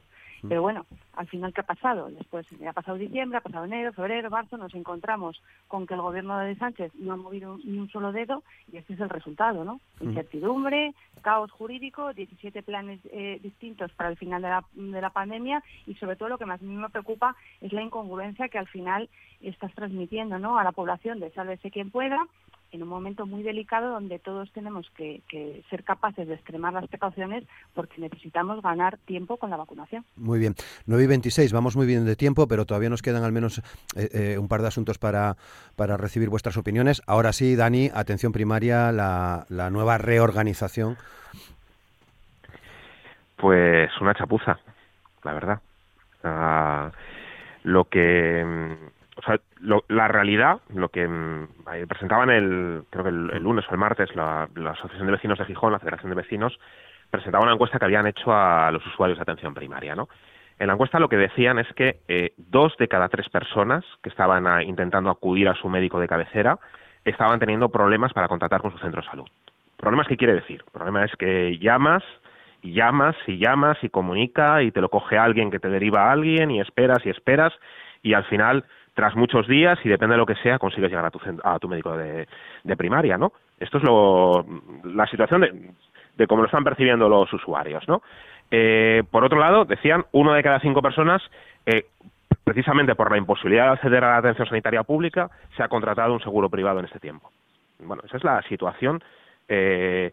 Pero 0.48 0.62
bueno, 0.62 0.86
al 1.14 1.28
final, 1.28 1.54
¿qué 1.54 1.62
ha 1.62 1.66
pasado? 1.66 2.10
Después, 2.10 2.48
ha 2.68 2.74
pasado 2.74 2.98
diciembre, 2.98 3.38
ha 3.38 3.42
pasado 3.42 3.66
enero, 3.66 3.94
febrero, 3.94 4.30
marzo, 4.30 4.58
nos 4.58 4.74
encontramos 4.74 5.42
con 5.68 5.86
que 5.86 5.94
el 5.94 6.02
gobierno 6.02 6.38
de 6.40 6.56
Sánchez 6.56 6.92
no 6.96 7.14
ha 7.14 7.18
movido 7.18 7.58
ni 7.64 7.78
un 7.78 7.90
solo 7.90 8.12
dedo 8.12 8.44
y 8.72 8.78
este 8.78 8.94
es 8.94 9.00
el 9.00 9.10
resultado, 9.10 9.64
¿no? 9.64 9.80
Incertidumbre, 10.00 10.94
caos 11.22 11.52
jurídico, 11.52 12.14
17 12.14 12.64
planes 12.64 13.00
eh, 13.12 13.40
distintos 13.44 13.92
para 13.94 14.10
el 14.10 14.18
final 14.18 14.42
de 14.42 14.50
la, 14.50 14.64
de 14.74 15.02
la 15.02 15.10
pandemia 15.12 15.64
y 15.86 15.96
sobre 15.96 16.16
todo 16.16 16.30
lo 16.30 16.38
que 16.38 16.46
más 16.46 16.62
a 16.62 16.66
mí 16.66 16.76
me 16.76 16.90
preocupa 16.90 17.36
es 17.62 17.72
la 17.74 17.82
incongruencia 17.82 18.50
que 18.50 18.58
al 18.58 18.68
final 18.68 19.10
estás 19.42 19.74
transmitiendo 19.74 20.40
¿no? 20.40 20.58
a 20.58 20.64
la 20.64 20.72
población 20.72 21.20
de 21.20 21.32
sálvese 21.32 21.72
quien 21.72 21.92
pueda 21.92 22.28
en 22.72 22.84
un 22.84 22.90
momento 22.90 23.26
muy 23.26 23.44
delicado 23.44 23.92
donde 23.92 24.20
todos 24.20 24.52
tenemos 24.52 24.90
que, 24.96 25.22
ser 25.70 25.84
capaces 25.84 26.28
de 26.28 26.36
extremar 26.36 26.74
las 26.74 26.88
precauciones 26.88 27.44
porque 27.74 28.02
necesitamos 28.02 28.62
ganar 28.62 28.98
tiempo 28.98 29.38
con 29.38 29.50
la 29.50 29.58
vacunación. 29.58 30.06
Muy 30.16 30.40
bien. 30.40 30.56
9 30.86 31.04
y 31.04 31.08
26, 31.08 31.54
vamos 31.54 31.76
muy 31.76 31.86
bien 31.86 32.06
de 32.06 32.16
tiempo, 32.16 32.48
pero 32.48 32.66
todavía 32.66 32.90
nos 32.90 33.02
quedan 33.02 33.24
al 33.24 33.32
menos 33.32 33.60
eh, 33.96 34.10
eh, 34.14 34.38
un 34.38 34.48
par 34.48 34.62
de 34.62 34.68
asuntos 34.68 34.98
para, 34.98 35.36
para 35.76 35.98
recibir 35.98 36.30
vuestras 36.30 36.58
opiniones. 36.58 37.02
Ahora 37.08 37.34
sí, 37.34 37.56
Dani, 37.56 37.90
atención 37.94 38.32
primaria, 38.32 38.92
la, 38.92 39.46
la 39.50 39.70
nueva 39.70 39.98
reorganización. 39.98 40.98
Pues 43.38 43.90
una 44.00 44.14
chapuza, 44.14 44.60
la 45.24 45.34
verdad. 45.34 45.60
Ah, 46.24 46.92
lo 47.64 47.86
que 47.86 48.44
mm, 48.46 49.01
o 49.18 49.22
sea, 49.24 49.40
la 49.90 50.08
realidad, 50.08 50.62
lo 50.74 50.90
que 50.90 51.08
mm, 51.08 51.48
presentaban 51.88 52.30
el, 52.30 52.84
creo 52.90 53.04
que 53.04 53.10
el, 53.10 53.44
lunes 53.44 53.66
o 53.70 53.72
el 53.72 53.78
martes 53.78 54.16
la, 54.16 54.44
Asociación 54.44 55.06
de 55.06 55.12
Vecinos 55.12 55.38
de 55.38 55.46
Gijón, 55.46 55.74
la 55.74 55.80
Federación 55.80 56.10
de 56.10 56.16
Vecinos, 56.16 56.58
presentaba 57.10 57.44
una 57.44 57.54
encuesta 57.54 57.78
que 57.78 57.86
habían 57.86 58.08
hecho 58.08 58.34
a 58.34 58.72
los 58.72 58.86
usuarios 58.86 59.18
de 59.18 59.24
atención 59.24 59.54
primaria, 59.54 59.96
¿no? 59.96 60.08
En 60.60 60.68
la 60.68 60.74
encuesta 60.74 61.00
lo 61.00 61.10
que 61.10 61.18
decían 61.18 61.60
es 61.60 61.68
que 61.74 62.02
eh, 62.08 62.34
dos 62.38 62.78
de 62.78 62.88
cada 62.88 63.10
tres 63.10 63.28
personas 63.30 63.84
que 64.04 64.10
estaban 64.10 64.46
ah, 64.46 64.64
intentando 64.64 65.10
acudir 65.10 65.50
a 65.50 65.56
su 65.56 65.68
médico 65.68 66.00
de 66.00 66.08
cabecera 66.08 66.60
estaban 67.04 67.40
teniendo 67.40 67.70
problemas 67.70 68.14
para 68.14 68.28
contratar 68.28 68.62
con 68.62 68.72
su 68.72 68.78
centro 68.78 69.02
de 69.02 69.08
salud. 69.08 69.28
¿Problemas 69.76 70.08
qué 70.08 70.18
quiere 70.18 70.36
decir? 70.36 70.62
El 70.64 70.72
problema 70.72 71.04
es 71.04 71.12
que 71.16 71.58
llamas 71.58 72.04
y 72.62 72.74
llamas 72.74 73.16
y 73.26 73.40
llamas 73.40 73.78
y 73.82 73.90
comunica 73.90 74.62
y 74.62 74.72
te 74.72 74.82
lo 74.82 74.90
coge 74.90 75.18
alguien 75.18 75.50
que 75.50 75.60
te 75.60 75.70
deriva 75.70 76.04
a 76.04 76.12
alguien 76.12 76.52
y 76.52 76.62
esperas 76.62 77.04
y 77.06 77.10
esperas 77.10 77.52
y 78.04 78.14
al 78.14 78.26
final 78.26 78.66
tras 78.94 79.16
muchos 79.16 79.48
días 79.48 79.80
y 79.84 79.90
depende 79.90 80.14
de 80.14 80.20
lo 80.20 80.26
que 80.26 80.36
sea 80.36 80.60
consigues 80.60 80.90
llegar 80.90 81.06
a 81.06 81.12
tu, 81.12 81.20
a 81.44 81.60
tu 81.60 81.68
médico 81.68 81.96
de, 81.96 82.28
primaria, 82.78 83.18
¿no? 83.18 83.32
Esto 83.60 83.78
es 83.78 83.84
lo, 83.84 84.46
la 84.84 85.08
situación 85.08 85.42
de, 85.42 85.72
de 86.18 86.28
cómo 86.28 86.42
lo 86.42 86.48
están 86.48 86.64
percibiendo 86.64 87.08
los 87.08 87.32
usuarios, 87.34 87.88
¿no? 87.88 88.02
Eh, 88.52 89.04
por 89.10 89.24
otro 89.24 89.40
lado, 89.40 89.64
decían, 89.64 90.06
uno 90.12 90.34
de 90.34 90.44
cada 90.44 90.60
cinco 90.60 90.82
personas, 90.82 91.22
eh, 91.66 91.86
precisamente 92.44 92.96
por 92.96 93.10
la 93.10 93.18
imposibilidad 93.18 93.68
de 93.68 93.72
acceder 93.72 94.04
a 94.04 94.12
la 94.12 94.18
atención 94.18 94.48
sanitaria 94.48 94.84
pública, 94.84 95.30
se 95.56 95.64
ha 95.64 95.70
contratado 95.70 96.14
un 96.14 96.22
seguro 96.22 96.50
privado 96.50 96.80
en 96.80 96.86
este 96.86 97.00
tiempo. 97.00 97.32
Bueno, 97.80 98.04
esa 98.06 98.18
es 98.18 98.24
la 98.24 98.42
situación 98.44 99.02
eh, 99.48 100.12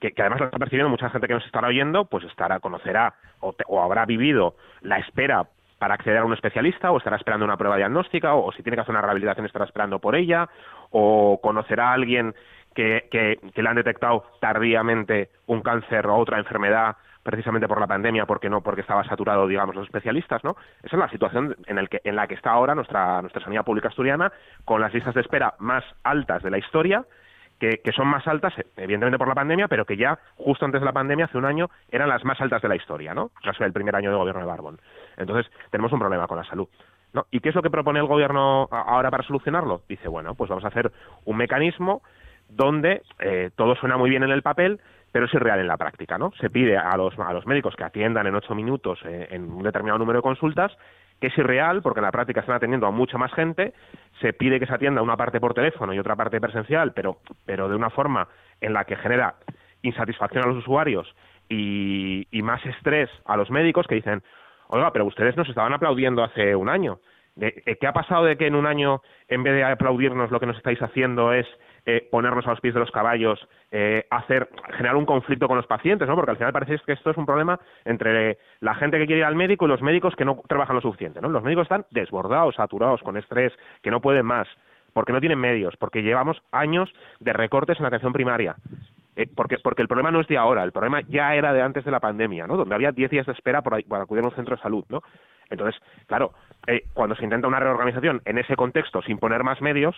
que, 0.00 0.12
además 0.18 0.40
la 0.40 0.46
está 0.46 0.58
percibiendo 0.58 0.90
mucha 0.90 1.08
gente 1.10 1.26
que 1.28 1.34
nos 1.34 1.46
estará 1.46 1.68
oyendo, 1.68 2.04
pues 2.04 2.24
estará, 2.24 2.58
conocerá 2.58 3.14
o, 3.40 3.54
habrá 3.80 4.04
vivido 4.06 4.54
la 4.82 4.98
espera 4.98 5.46
para 5.78 5.94
acceder 5.94 6.18
a 6.18 6.24
un 6.24 6.32
especialista 6.32 6.90
o 6.90 6.98
estará 6.98 7.16
esperando 7.16 7.44
una 7.44 7.56
prueba 7.56 7.76
diagnóstica 7.76 8.34
o, 8.34 8.52
si 8.52 8.62
tiene 8.62 8.76
que 8.76 8.82
hacer 8.82 8.92
una 8.92 9.02
rehabilitación 9.02 9.46
estará 9.46 9.64
esperando 9.64 9.98
por 9.98 10.16
ella 10.16 10.48
o 10.90 11.40
conocerá 11.42 11.90
a 11.90 11.92
alguien 11.94 12.34
que, 12.74 13.08
que, 13.10 13.62
le 13.62 13.68
han 13.68 13.76
detectado 13.76 14.24
tardíamente 14.40 15.30
un 15.46 15.62
cáncer 15.62 16.06
o 16.06 16.16
otra 16.16 16.38
enfermedad 16.38 16.96
precisamente 17.24 17.68
por 17.68 17.80
la 17.80 17.86
pandemia, 17.86 18.24
porque 18.24 18.48
no, 18.48 18.62
porque 18.62 18.80
estaba 18.80 19.04
saturado, 19.04 19.46
digamos, 19.46 19.74
los 19.74 19.84
especialistas, 19.84 20.42
¿no? 20.44 20.56
Esa 20.82 20.96
es 20.96 21.00
la 21.00 21.10
situación 21.10 21.56
en, 21.66 21.76
el 21.76 21.88
que, 21.88 22.00
en 22.04 22.16
la 22.16 22.26
que 22.26 22.34
está 22.34 22.52
ahora 22.52 22.74
nuestra, 22.74 23.20
nuestra 23.20 23.42
sanidad 23.42 23.64
pública 23.64 23.88
asturiana, 23.88 24.32
con 24.64 24.80
las 24.80 24.94
listas 24.94 25.14
de 25.14 25.20
espera 25.20 25.54
más 25.58 25.84
altas 26.04 26.42
de 26.42 26.50
la 26.50 26.58
historia, 26.58 27.04
que, 27.58 27.92
son 27.94 28.06
más 28.06 28.26
altas, 28.26 28.54
evidentemente 28.76 29.18
por 29.18 29.28
la 29.28 29.34
pandemia, 29.34 29.68
pero 29.68 29.84
que 29.84 29.96
ya 29.96 30.18
justo 30.36 30.64
antes 30.64 30.80
de 30.80 30.84
la 30.84 30.92
pandemia, 30.92 31.26
hace 31.26 31.38
un 31.38 31.44
año, 31.44 31.68
eran 31.90 32.08
las 32.08 32.24
más 32.24 32.40
altas 32.40 32.62
de 32.62 32.68
la 32.68 32.76
historia, 32.76 33.14
¿no? 33.14 33.30
Caso 33.42 33.64
del 33.64 33.72
primer 33.72 33.94
año 33.96 34.10
de 34.10 34.16
gobierno 34.16 34.40
de 34.40 34.46
Barbón. 34.46 34.80
Entonces, 35.18 35.50
tenemos 35.70 35.92
un 35.92 35.98
problema 35.98 36.26
con 36.26 36.38
la 36.38 36.44
salud. 36.44 36.68
¿no? 37.12 37.26
¿Y 37.30 37.40
qué 37.40 37.50
es 37.50 37.54
lo 37.54 37.62
que 37.62 37.70
propone 37.70 37.98
el 37.98 38.06
gobierno 38.06 38.68
ahora 38.70 39.10
para 39.10 39.24
solucionarlo? 39.24 39.82
Dice, 39.88 40.08
bueno, 40.08 40.34
pues 40.34 40.48
vamos 40.48 40.64
a 40.64 40.68
hacer 40.68 40.92
un 41.24 41.36
mecanismo 41.36 42.02
donde 42.48 43.02
eh, 43.18 43.50
todo 43.56 43.74
suena 43.76 43.96
muy 43.96 44.10
bien 44.10 44.22
en 44.22 44.30
el 44.30 44.42
papel, 44.42 44.80
pero 45.12 45.26
es 45.26 45.34
irreal 45.34 45.60
en 45.60 45.66
la 45.66 45.76
práctica, 45.76 46.18
¿no? 46.18 46.32
Se 46.40 46.50
pide 46.50 46.76
a 46.76 46.96
los, 46.96 47.18
a 47.18 47.32
los 47.32 47.46
médicos 47.46 47.74
que 47.76 47.84
atiendan 47.84 48.26
en 48.26 48.34
ocho 48.34 48.54
minutos 48.54 48.98
eh, 49.04 49.28
en 49.30 49.50
un 49.50 49.62
determinado 49.62 49.98
número 49.98 50.18
de 50.18 50.22
consultas, 50.22 50.76
que 51.20 51.28
es 51.28 51.38
irreal 51.38 51.82
porque 51.82 52.00
en 52.00 52.04
la 52.04 52.12
práctica 52.12 52.40
están 52.40 52.56
atendiendo 52.56 52.86
a 52.86 52.90
mucha 52.90 53.18
más 53.18 53.32
gente, 53.32 53.74
se 54.20 54.32
pide 54.32 54.60
que 54.60 54.66
se 54.66 54.74
atienda 54.74 55.02
una 55.02 55.16
parte 55.16 55.40
por 55.40 55.54
teléfono 55.54 55.92
y 55.92 55.98
otra 55.98 56.14
parte 56.14 56.40
presencial, 56.40 56.92
pero, 56.92 57.18
pero 57.44 57.68
de 57.68 57.76
una 57.76 57.90
forma 57.90 58.28
en 58.60 58.72
la 58.72 58.84
que 58.84 58.96
genera 58.96 59.34
insatisfacción 59.82 60.44
a 60.44 60.48
los 60.48 60.58
usuarios 60.58 61.12
y, 61.48 62.26
y 62.30 62.42
más 62.42 62.64
estrés 62.66 63.10
a 63.24 63.36
los 63.36 63.50
médicos 63.50 63.86
que 63.86 63.94
dicen, 63.94 64.22
oiga, 64.68 64.92
pero 64.92 65.04
ustedes 65.06 65.36
nos 65.36 65.48
estaban 65.48 65.72
aplaudiendo 65.72 66.22
hace 66.22 66.54
un 66.54 66.68
año. 66.68 66.98
¿Qué 67.38 67.86
ha 67.86 67.92
pasado 67.92 68.24
de 68.24 68.36
que 68.36 68.48
en 68.48 68.56
un 68.56 68.66
año, 68.66 69.00
en 69.28 69.44
vez 69.44 69.54
de 69.54 69.62
aplaudirnos, 69.62 70.30
lo 70.32 70.40
que 70.40 70.46
nos 70.46 70.56
estáis 70.56 70.82
haciendo 70.82 71.32
es 71.32 71.46
eh, 71.86 72.06
ponernos 72.10 72.46
a 72.46 72.50
los 72.50 72.60
pies 72.60 72.74
de 72.74 72.80
los 72.80 72.90
caballos, 72.90 73.38
eh, 73.70 74.04
hacer, 74.10 74.48
generar 74.76 74.96
un 74.96 75.06
conflicto 75.06 75.46
con 75.46 75.56
los 75.56 75.66
pacientes, 75.66 76.08
¿no? 76.08 76.16
Porque 76.16 76.32
al 76.32 76.36
final 76.36 76.52
parece 76.52 76.78
que 76.84 76.92
esto 76.92 77.10
es 77.10 77.16
un 77.16 77.24
problema 77.24 77.58
entre 77.84 78.38
la 78.60 78.74
gente 78.74 78.98
que 78.98 79.06
quiere 79.06 79.20
ir 79.20 79.24
al 79.24 79.36
médico 79.36 79.64
y 79.64 79.68
los 79.68 79.80
médicos 79.80 80.14
que 80.16 80.24
no 80.24 80.42
trabajan 80.48 80.76
lo 80.76 80.82
suficiente, 80.82 81.20
¿no? 81.20 81.28
Los 81.28 81.42
médicos 81.44 81.62
están 81.62 81.86
desbordados, 81.90 82.56
saturados, 82.56 83.02
con 83.02 83.16
estrés, 83.16 83.52
que 83.82 83.90
no 83.90 84.00
pueden 84.00 84.26
más, 84.26 84.48
porque 84.92 85.12
no 85.12 85.20
tienen 85.20 85.38
medios, 85.38 85.76
porque 85.78 86.02
llevamos 86.02 86.42
años 86.52 86.92
de 87.20 87.32
recortes 87.32 87.78
en 87.78 87.84
la 87.84 87.88
atención 87.88 88.12
primaria. 88.12 88.56
Eh, 89.18 89.28
porque, 89.34 89.58
porque 89.58 89.82
el 89.82 89.88
problema 89.88 90.12
no 90.12 90.20
es 90.20 90.28
de 90.28 90.38
ahora, 90.38 90.62
el 90.62 90.70
problema 90.70 91.00
ya 91.08 91.34
era 91.34 91.52
de 91.52 91.60
antes 91.60 91.84
de 91.84 91.90
la 91.90 91.98
pandemia, 91.98 92.46
¿no? 92.46 92.56
Donde 92.56 92.76
había 92.76 92.92
10 92.92 93.10
días 93.10 93.26
de 93.26 93.32
espera 93.32 93.62
por, 93.62 93.82
para 93.84 94.04
acudir 94.04 94.22
a 94.22 94.28
un 94.28 94.34
centro 94.34 94.54
de 94.54 94.62
salud, 94.62 94.84
¿no? 94.88 95.02
Entonces, 95.50 95.80
claro, 96.06 96.34
cuando 96.94 97.16
se 97.16 97.24
intenta 97.24 97.48
una 97.48 97.58
reorganización 97.58 98.22
en 98.24 98.38
ese 98.38 98.54
contexto 98.54 99.02
sin 99.02 99.18
poner 99.18 99.42
más 99.42 99.60
medios, 99.60 99.96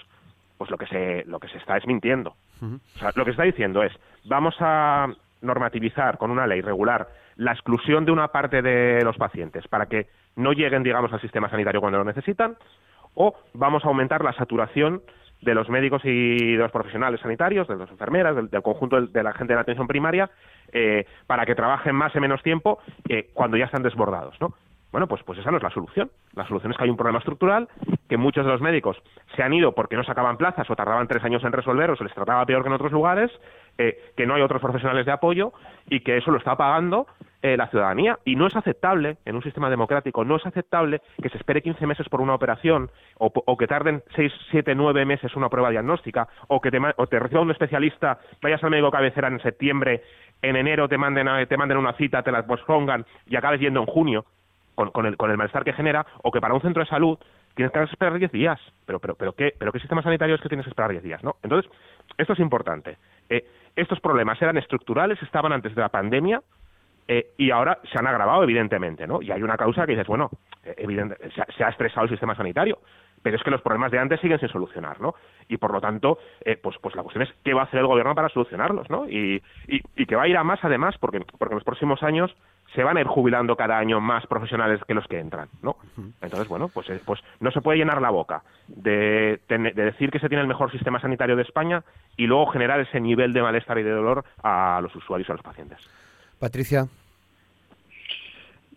pues 0.57 0.71
lo 0.71 0.79
que 0.79 0.87
se, 0.87 1.25
lo 1.27 1.39
que 1.39 1.49
se 1.49 1.59
está 1.59 1.77
es 1.77 1.87
mintiendo. 1.87 2.35
O 2.63 2.99
sea, 2.99 3.11
lo 3.15 3.25
que 3.25 3.31
se 3.31 3.33
está 3.33 3.43
diciendo 3.43 3.83
es, 3.83 3.93
vamos 4.25 4.55
a 4.61 5.09
normativizar 5.43 6.17
con 6.17 6.31
una 6.31 6.47
ley 6.47 6.63
regular 6.63 7.09
la 7.37 7.53
exclusión 7.53 8.07
de 8.07 8.13
una 8.13 8.29
parte 8.29 8.63
de 8.63 9.03
los 9.03 9.19
pacientes 9.19 9.69
para 9.69 9.87
que 9.87 10.07
no 10.37 10.53
lleguen, 10.53 10.83
digamos, 10.83 11.13
al 11.13 11.21
sistema 11.21 11.51
sanitario 11.51 11.81
cuando 11.81 11.99
lo 11.99 12.05
necesitan, 12.05 12.57
o 13.15 13.35
vamos 13.55 13.85
a 13.85 13.89
aumentar 13.89 14.25
la 14.25 14.33
saturación 14.33 15.03
de 15.41 15.55
los 15.55 15.69
médicos 15.69 16.03
y 16.05 16.53
de 16.53 16.59
los 16.59 16.71
profesionales 16.71 17.21
sanitarios, 17.21 17.67
de 17.69 17.77
las 17.77 17.91
enfermeras, 17.91 18.37
del, 18.37 18.63
conjunto 18.63 19.01
de, 19.01 19.23
la 19.23 19.33
gente 19.33 19.53
de 19.53 19.57
la 19.57 19.63
atención 19.63 19.87
primaria, 19.87 20.31
eh, 20.73 21.07
para 21.27 21.47
que 21.47 21.55
trabajen 21.55 21.95
más 21.95 22.15
en 22.15 22.23
menos 22.23 22.43
tiempo 22.43 22.79
eh, 23.09 23.31
cuando 23.33 23.57
ya 23.57 23.65
están 23.65 23.83
desbordados, 23.83 24.41
¿no? 24.41 24.55
Bueno, 24.93 25.07
pues, 25.07 25.23
pues 25.23 25.39
esa 25.39 25.51
no 25.51 25.59
es 25.59 25.63
la 25.63 25.71
solución. 25.71 26.11
La 26.35 26.47
solución 26.47 26.73
es 26.73 26.79
que 26.79 26.85
hay 26.85 26.91
un 26.91 26.97
problema 26.97 27.19
estructural, 27.19 27.69
que 28.09 28.17
muchos 28.17 28.45
de 28.45 28.51
los 28.51 28.61
médicos 28.61 28.97
se 29.37 29.43
han 29.43 29.53
ido 29.53 29.73
porque 29.73 29.97
no 29.97 30.03
sacaban 30.03 30.37
plazas 30.37 30.69
o 30.69 30.77
tardaban 30.77 31.07
tres 31.07 31.23
años 31.23 31.45
en 31.45 31.53
resolver 31.53 31.91
o 31.91 31.97
se 31.97 32.05
les 32.05 32.15
trataba 32.15 32.45
peor 32.45 32.63
que 32.63 32.69
en 32.69 32.75
otros 32.75 32.93
lugares, 32.93 33.31
eh, 33.79 34.13
que 34.17 34.27
no 34.27 34.35
hay 34.35 34.43
otros 34.43 34.61
profesionales 34.61 35.07
de 35.07 35.13
apoyo 35.13 35.53
y 35.89 36.01
que 36.01 36.17
eso 36.17 36.33
lo 36.33 36.39
está 36.39 36.57
pagando 36.57 37.07
eh, 37.43 37.57
la 37.57 37.69
ciudadanía. 37.69 38.19
Y 38.25 38.35
no 38.35 38.49
es 38.49 38.57
aceptable, 38.57 39.19
en 39.25 39.37
un 39.37 39.43
sistema 39.43 39.71
democrático, 39.71 40.25
no 40.25 40.37
es 40.37 40.45
aceptable 40.45 41.01
que 41.23 41.29
se 41.29 41.39
espere 41.39 41.63
15 41.63 41.87
meses 41.87 42.09
por 42.09 42.21
una 42.21 42.35
operación 42.35 42.91
o, 43.19 43.57
que 43.57 43.67
tarden 43.69 44.03
6, 44.17 44.33
7, 44.51 44.75
9 44.75 45.05
meses 45.05 45.37
una 45.37 45.49
prueba 45.49 45.71
diagnóstica 45.71 46.29
o 46.49 46.61
que 46.61 46.71
te, 46.71 46.81
o 46.97 47.07
te 47.07 47.19
reciba 47.19 47.43
un 47.43 47.51
especialista, 47.51 48.19
vayas 48.43 48.63
al 48.65 48.71
médico 48.71 48.91
cabecera 48.91 49.29
en 49.29 49.41
septiembre, 49.41 50.03
en 50.43 50.57
enero 50.57 50.89
te 50.89 50.99
manden, 50.99 51.29
te 51.47 51.57
manden 51.57 51.79
una 51.79 51.93
cita, 51.93 52.23
te 52.23 52.33
la 52.33 52.45
pospongan 52.45 53.07
y 53.27 53.37
acabes 53.37 53.61
yendo 53.61 53.81
en 53.81 53.87
junio 53.87 54.25
con, 54.89 55.07
el, 55.07 55.17
con 55.17 55.31
el 55.31 55.37
malestar 55.37 55.65
que 55.65 55.73
genera, 55.73 56.07
o 56.23 56.31
que 56.31 56.41
para 56.41 56.55
un 56.55 56.61
centro 56.61 56.83
de 56.83 56.89
salud 56.89 57.19
tienes 57.55 57.73
que 57.73 57.83
esperar 57.83 58.19
10 58.19 58.33
días. 58.33 58.61
Pero, 58.87 58.99
pero, 58.99 59.15
pero, 59.15 59.33
¿qué, 59.33 59.53
pero 59.59 59.73
¿qué 59.73 59.81
sistema 59.81 60.03
sanitario 60.03 60.35
es 60.35 60.41
que 60.41 60.49
tienes 60.49 60.65
que 60.65 60.71
esperar 60.71 60.91
10 60.91 61.03
días? 61.03 61.23
¿no? 61.23 61.37
Entonces, 61.43 61.71
esto 62.17 62.33
es 62.33 62.39
importante. 62.39 62.97
Eh, 63.29 63.45
estos 63.77 64.01
problemas 64.01 64.41
eran 64.43 64.57
estructurales, 64.57 65.23
estaban 65.23 65.53
antes 65.53 65.75
de 65.75 65.81
la 65.81 65.89
pandemia, 65.89 66.43
eh, 67.13 67.33
y 67.39 67.51
ahora 67.51 67.79
se 67.91 67.99
han 67.99 68.07
agravado, 68.07 68.45
evidentemente, 68.45 69.05
¿no? 69.05 69.21
Y 69.21 69.33
hay 69.33 69.43
una 69.43 69.57
causa 69.57 69.85
que 69.85 69.93
dices, 69.93 70.07
bueno, 70.07 70.31
eh, 70.63 70.75
evidente, 70.79 71.17
se, 71.33 71.65
ha, 71.65 71.69
estresado 71.69 72.05
el 72.05 72.11
sistema 72.11 72.37
sanitario, 72.37 72.79
pero 73.23 73.37
es 73.37 73.43
que 73.43 73.51
los 73.51 73.63
problemas 73.63 73.91
de 73.91 73.99
antes 73.99 74.21
siguen 74.21 74.39
sin 74.39 74.49
solucionar, 74.49 75.01
¿no? 75.01 75.15
Y 75.49 75.57
por 75.57 75.73
lo 75.73 75.81
tanto, 75.81 76.19
pues, 76.63 76.77
pues 76.81 76.95
la 76.95 77.03
cuestión 77.03 77.23
es 77.23 77.35
qué 77.45 77.55
va 77.55 77.63
a 77.63 77.65
hacer 77.65 77.81
el 77.81 77.87
gobierno 77.87 78.15
para 78.15 78.29
solucionarlos, 78.29 78.89
¿no? 78.89 79.09
Y, 79.09 79.43
y, 79.69 79.81
y 79.97 80.07
que 80.07 80.17
va 80.17 80.23
a 80.23 80.29
ir 80.29 80.37
a 80.37 80.45
más, 80.45 80.61
además, 80.63 80.97
porque, 80.99 81.21
porque 81.39 81.53
en 81.53 81.59
los 81.59 81.65
próximos 81.65 82.03
años 82.03 82.35
se 82.75 82.85
van 82.85 82.97
a 82.97 83.01
ir 83.01 83.07
jubilando 83.07 83.57
cada 83.57 83.79
año 83.79 84.01
más 84.01 84.27
profesionales 84.27 84.81
que 84.87 84.95
los 84.95 85.07
que 85.07 85.19
entran, 85.19 85.49
¿no? 85.63 85.77
Entonces, 86.21 86.49
bueno, 86.49 86.69
pues, 86.69 86.89
eh, 86.91 87.01
pues 87.05 87.21
no 87.41 87.51
se 87.51 87.61
puede 87.61 87.79
llenar 87.79 88.01
la 88.01 88.11
boca 88.11 88.43
de, 88.69 89.41
decir 89.49 90.11
que 90.11 90.21
se 90.21 90.29
tiene 90.29 90.43
el 90.43 90.49
mejor 90.49 90.71
sistema 90.71 91.01
sanitario 91.01 91.37
de 91.37 91.43
España 91.43 91.83
y 92.17 92.27
luego 92.27 92.47
generar 92.47 92.81
ese 92.81 93.01
nivel 93.01 93.33
de 93.33 93.43
malestar 93.43 93.79
y 93.79 93.83
de 93.83 93.91
dolor 93.91 94.25
a 94.43 94.81
los 94.83 94.95
usuarios 94.95 95.29
y 95.29 95.33
a 95.33 95.35
los 95.35 95.45
pacientes. 95.45 95.79
Patricia. 96.39 96.87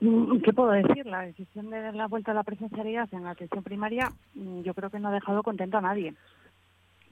Mm, 0.04 0.42
¿Qué 0.42 0.52
puedo 0.52 0.72
decir? 0.72 1.06
La 1.06 1.22
decisión 1.22 1.70
de 1.70 1.82
dar 1.82 1.96
la 1.96 2.08
vuelta 2.08 2.32
a 2.32 2.34
la 2.34 2.44
presencialidad 2.44 3.08
en 3.14 3.24
la 3.24 3.30
atención 3.30 3.64
primaria 3.64 4.12
mm, 4.36 4.64
yo 4.64 4.74
creo 4.74 4.90
que 4.90 5.00
no 5.00 5.08
ha 5.08 5.14
dejado 5.14 5.44
contento 5.44 5.78
a 5.78 5.82
nadie. 5.82 6.14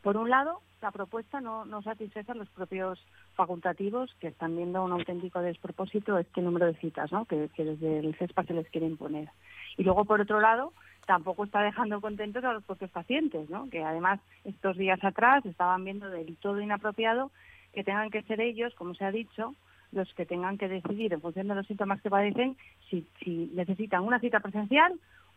Por 0.01 0.17
un 0.17 0.29
lado, 0.29 0.59
la 0.81 0.91
propuesta 0.91 1.39
no, 1.39 1.63
no 1.63 1.81
satisface 1.83 2.29
a 2.33 2.35
los 2.35 2.49
propios 2.49 2.99
facultativos 3.35 4.13
que 4.19 4.27
están 4.27 4.57
viendo 4.57 4.83
un 4.83 4.91
auténtico 4.91 5.39
despropósito 5.39 6.17
este 6.17 6.41
número 6.41 6.65
de 6.65 6.73
citas 6.75 7.13
¿no? 7.13 7.23
que, 7.23 7.49
desde 7.57 7.99
el 7.99 8.13
CESPA 8.15 8.43
se 8.43 8.55
les 8.55 8.67
quiere 8.69 8.87
imponer. 8.87 9.29
Y 9.77 9.83
luego, 9.83 10.03
por 10.03 10.19
otro 10.19 10.41
lado, 10.41 10.73
tampoco 11.05 11.45
está 11.45 11.61
dejando 11.61 12.01
contentos 12.01 12.43
a 12.43 12.51
los 12.51 12.63
propios 12.65 12.91
pacientes, 12.91 13.49
¿no? 13.49 13.69
que 13.69 13.85
además 13.85 14.19
estos 14.43 14.75
días 14.75 15.01
atrás 15.01 15.45
estaban 15.45 15.85
viendo 15.85 16.09
del 16.09 16.35
todo 16.35 16.59
inapropiado 16.59 17.31
que 17.71 17.85
tengan 17.85 18.09
que 18.09 18.23
ser 18.23 18.41
ellos, 18.41 18.75
como 18.75 18.95
se 18.95 19.05
ha 19.05 19.11
dicho, 19.11 19.55
los 19.91 20.13
que 20.13 20.25
tengan 20.25 20.57
que 20.57 20.67
decidir 20.67 21.13
en 21.13 21.21
función 21.21 21.47
de 21.47 21.55
los 21.55 21.67
síntomas 21.67 22.01
que 22.01 22.09
padecen 22.09 22.57
si, 22.89 23.07
si 23.23 23.51
necesitan 23.53 24.03
una 24.03 24.19
cita 24.19 24.39
presencial 24.39 24.93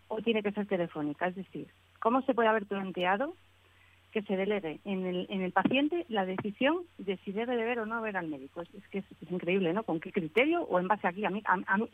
o 0.09 0.21
tiene 0.21 0.43
que 0.43 0.53
ser 0.53 0.67
telefónica. 0.67 1.29
Es 1.29 1.37
decir, 1.37 1.69
¿cómo 2.01 2.23
se 2.23 2.35
puede 2.35 2.49
haber 2.49 2.67
planteado 2.67 3.35
que 4.14 4.23
se 4.23 4.37
delegue 4.37 4.79
en 4.85 5.05
el, 5.07 5.27
en 5.29 5.43
el 5.43 5.51
paciente 5.51 6.07
la 6.09 6.25
decisión 6.25 6.85
de 6.99 7.17
si 7.25 7.33
debe 7.33 7.57
de 7.57 7.64
ver 7.64 7.81
o 7.81 7.87
no 7.87 8.01
ver 8.01 8.17
al 8.17 8.29
médico. 8.29 8.62
Es, 8.62 8.69
que 8.88 8.99
es, 8.99 9.05
increíble, 9.29 9.73
¿no? 9.73 9.83
¿Con 9.83 9.99
qué 9.99 10.12
criterio 10.12 10.62
o 10.62 10.79
en 10.79 10.87
base 10.87 11.09
a, 11.09 11.11
aquí, 11.11 11.25
a 11.25 11.31
mí, 11.31 11.43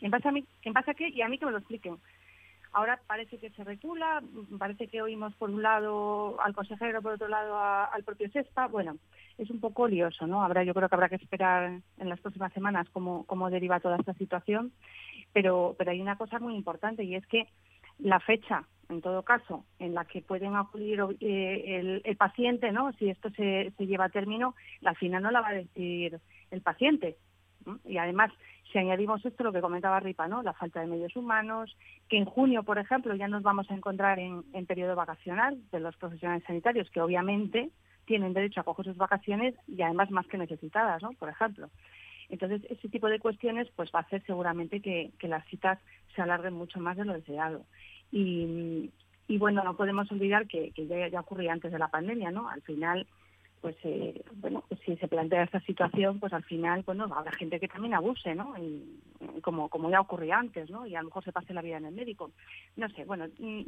en 0.01 0.11
base 0.11 0.27
a 0.27 0.31
mí, 0.31 0.45
en 0.61 0.71
base 0.71 0.91
a 0.91 0.93
qué 0.93 1.09
y 1.09 1.23
a 1.23 1.27
mí 1.27 1.39
que 1.39 1.47
me 1.47 1.51
lo 1.51 1.57
expliquen. 1.57 1.97
Ahora 2.73 3.01
parece 3.05 3.37
que 3.37 3.49
se 3.49 3.63
recula, 3.65 4.23
parece 4.57 4.87
que 4.87 5.01
oímos 5.01 5.35
por 5.35 5.49
un 5.49 5.61
lado 5.61 6.39
al 6.41 6.53
consejero, 6.53 7.01
por 7.01 7.13
otro 7.13 7.27
lado 7.27 7.59
al 7.59 8.03
propio 8.03 8.29
CESPA. 8.29 8.67
Bueno, 8.67 8.97
es 9.37 9.49
un 9.49 9.59
poco 9.59 9.87
lioso, 9.87 10.25
¿no? 10.25 10.41
Habrá, 10.41 10.63
yo 10.63 10.73
creo 10.73 10.87
que 10.87 10.95
habrá 10.95 11.09
que 11.09 11.15
esperar 11.15 11.81
en 11.97 12.09
las 12.09 12.19
próximas 12.21 12.53
semanas 12.53 12.87
cómo, 12.91 13.25
cómo 13.25 13.49
deriva 13.49 13.81
toda 13.81 13.97
esta 13.97 14.13
situación. 14.13 14.71
Pero, 15.33 15.75
pero 15.77 15.91
hay 15.91 16.01
una 16.01 16.17
cosa 16.17 16.39
muy 16.39 16.55
importante 16.55 17.03
y 17.03 17.15
es 17.15 17.25
que 17.27 17.47
la 17.99 18.19
fecha, 18.19 18.63
en 18.89 19.01
todo 19.01 19.23
caso, 19.23 19.65
en 19.79 19.93
la 19.93 20.05
que 20.05 20.21
pueden 20.21 20.55
acudir 20.55 21.01
eh, 21.19 22.01
el, 22.03 22.17
paciente, 22.17 22.71
¿no? 22.71 22.93
Si 22.93 23.09
esto 23.09 23.29
se, 23.31 23.73
se 23.77 23.85
lleva 23.85 24.05
a 24.05 24.09
término, 24.09 24.55
al 24.85 24.95
final 24.95 25.23
no 25.23 25.31
la 25.31 25.41
va 25.41 25.49
a 25.49 25.53
decir 25.53 26.19
el 26.51 26.61
paciente. 26.61 27.17
Y 27.85 27.97
además, 27.97 28.31
si 28.71 28.77
añadimos 28.77 29.25
esto, 29.25 29.43
lo 29.43 29.51
que 29.51 29.61
comentaba 29.61 29.99
Ripa, 29.99 30.27
¿no? 30.27 30.41
La 30.43 30.53
falta 30.53 30.79
de 30.79 30.87
medios 30.87 31.15
humanos, 31.15 31.75
que 32.09 32.17
en 32.17 32.25
junio, 32.25 32.63
por 32.63 32.77
ejemplo, 32.77 33.15
ya 33.15 33.27
nos 33.27 33.43
vamos 33.43 33.69
a 33.69 33.75
encontrar 33.75 34.19
en, 34.19 34.43
en 34.53 34.65
periodo 34.65 34.95
vacacional 34.95 35.57
de 35.71 35.79
los 35.79 35.95
profesionales 35.97 36.43
sanitarios, 36.45 36.89
que 36.89 37.01
obviamente 37.01 37.69
tienen 38.05 38.33
derecho 38.33 38.61
a 38.61 38.63
coger 38.63 38.85
sus 38.85 38.97
vacaciones 38.97 39.55
y 39.67 39.81
además 39.81 40.11
más 40.11 40.27
que 40.27 40.37
necesitadas, 40.37 41.01
¿no? 41.01 41.11
Por 41.13 41.29
ejemplo. 41.29 41.69
Entonces, 42.29 42.61
ese 42.69 42.87
tipo 42.87 43.07
de 43.07 43.19
cuestiones 43.19 43.67
pues 43.75 43.91
va 43.93 43.99
a 43.99 44.03
hacer 44.03 44.23
seguramente 44.25 44.81
que, 44.81 45.11
las 45.23 45.45
citas 45.47 45.79
se 46.15 46.21
alarguen 46.21 46.53
mucho 46.53 46.79
más 46.79 46.95
de 46.97 47.05
lo 47.05 47.13
deseado. 47.13 47.65
Y, 48.11 48.89
y 49.27 49.37
bueno, 49.37 49.63
no 49.63 49.75
podemos 49.75 50.09
olvidar 50.11 50.47
que, 50.47 50.71
que 50.71 50.87
ya, 50.87 51.07
ya 51.09 51.19
ocurría 51.19 51.51
antes 51.51 51.71
de 51.71 51.79
la 51.79 51.89
pandemia, 51.89 52.31
¿no? 52.31 52.49
Al 52.49 52.61
final, 52.61 53.05
pues 53.61 53.75
eh, 53.83 54.23
bueno, 54.37 54.63
pues 54.67 54.81
si 54.81 54.95
se 54.97 55.07
plantea 55.07 55.43
esta 55.43 55.59
situación, 55.61 56.19
pues 56.19 56.33
al 56.33 56.43
final, 56.43 56.81
bueno, 56.83 57.07
habrá 57.15 57.31
gente 57.31 57.59
que 57.59 57.67
también 57.67 57.93
abuse, 57.93 58.33
¿no? 58.33 58.55
Y, 58.57 58.99
como, 59.41 59.69
como 59.69 59.89
ya 59.91 60.01
ocurría 60.01 60.39
antes, 60.39 60.69
¿no? 60.71 60.87
Y 60.87 60.95
a 60.95 60.99
lo 60.99 61.05
mejor 61.05 61.23
se 61.23 61.31
pase 61.31 61.53
la 61.53 61.61
vida 61.61 61.77
en 61.77 61.85
el 61.85 61.93
médico. 61.93 62.31
No 62.75 62.89
sé, 62.89 63.05
bueno, 63.05 63.27
mm, 63.37 63.61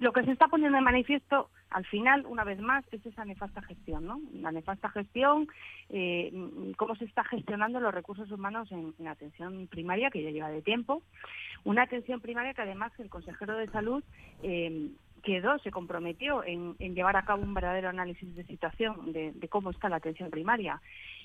lo 0.00 0.12
que 0.12 0.24
se 0.24 0.32
está 0.32 0.48
poniendo 0.48 0.76
de 0.76 0.82
manifiesto 0.82 1.50
al 1.70 1.86
final, 1.86 2.26
una 2.26 2.42
vez 2.42 2.60
más, 2.60 2.84
es 2.92 3.04
esa 3.06 3.24
nefasta 3.24 3.62
gestión, 3.62 4.06
¿no? 4.06 4.20
La 4.34 4.50
nefasta 4.50 4.88
gestión, 4.90 5.46
eh, 5.88 6.32
cómo 6.76 6.96
se 6.96 7.04
está 7.04 7.22
gestionando 7.24 7.78
los 7.78 7.94
recursos 7.94 8.30
humanos 8.30 8.70
en, 8.72 8.92
atención 9.06 9.68
primaria, 9.68 10.10
que 10.10 10.22
ya 10.22 10.30
lleva 10.30 10.50
de 10.50 10.62
tiempo. 10.62 11.02
Una 11.64 11.82
atención 11.82 12.20
primaria 12.20 12.54
que 12.54 12.62
además 12.62 12.92
el 12.98 13.08
consejero 13.08 13.56
de 13.56 13.68
salud 13.68 14.02
eh, 14.42 14.90
quedó, 15.22 15.58
se 15.60 15.70
comprometió 15.70 16.44
en, 16.44 16.76
llevar 16.78 17.16
a 17.16 17.24
cabo 17.24 17.42
un 17.42 17.54
verdadero 17.54 17.88
análisis 17.88 18.34
de 18.34 18.44
situación 18.44 19.12
de, 19.12 19.48
cómo 19.48 19.70
está 19.70 19.88
la 19.88 19.96
atención 19.96 20.30
primaria. 20.30 20.80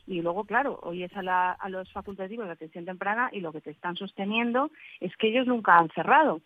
Y 0.06 0.22
luego, 0.22 0.46
claro, 0.46 0.80
oyes 0.84 1.12
a, 1.16 1.52
a 1.52 1.70
los 1.70 1.92
facultativos 1.92 2.46
de 2.46 2.54
atención 2.54 2.86
temprana 2.86 3.30
y 3.32 3.42
lo 3.42 3.52
que 3.52 3.62
te 3.62 3.72
están 3.72 3.96
sosteniendo 3.96 4.72
es 5.00 5.16
que 5.18 5.28
ellos 5.28 5.48
nunca 5.48 5.78
han 5.78 5.90
cerrado. 5.90 6.42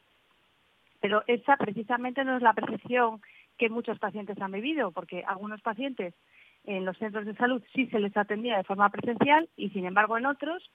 Pero 0.99 1.23
esa 1.27 1.57
precisamente 1.57 2.23
no 2.23 2.37
es 2.37 2.41
la 2.41 2.53
percepción 2.53 3.21
que 3.57 3.69
muchos 3.69 3.99
pacientes 3.99 4.41
han 4.41 4.51
vivido, 4.51 4.91
porque 4.91 5.23
algunos 5.27 5.61
pacientes 5.61 6.15
en 6.63 6.85
los 6.85 6.97
centros 6.97 7.25
de 7.25 7.35
salud 7.35 7.61
sí 7.73 7.87
se 7.87 7.99
les 7.99 8.15
atendía 8.15 8.57
de 8.57 8.63
forma 8.63 8.89
presencial 8.89 9.49
y, 9.55 9.69
sin 9.69 9.85
embargo, 9.85 10.17
en 10.17 10.25
otros 10.25 10.71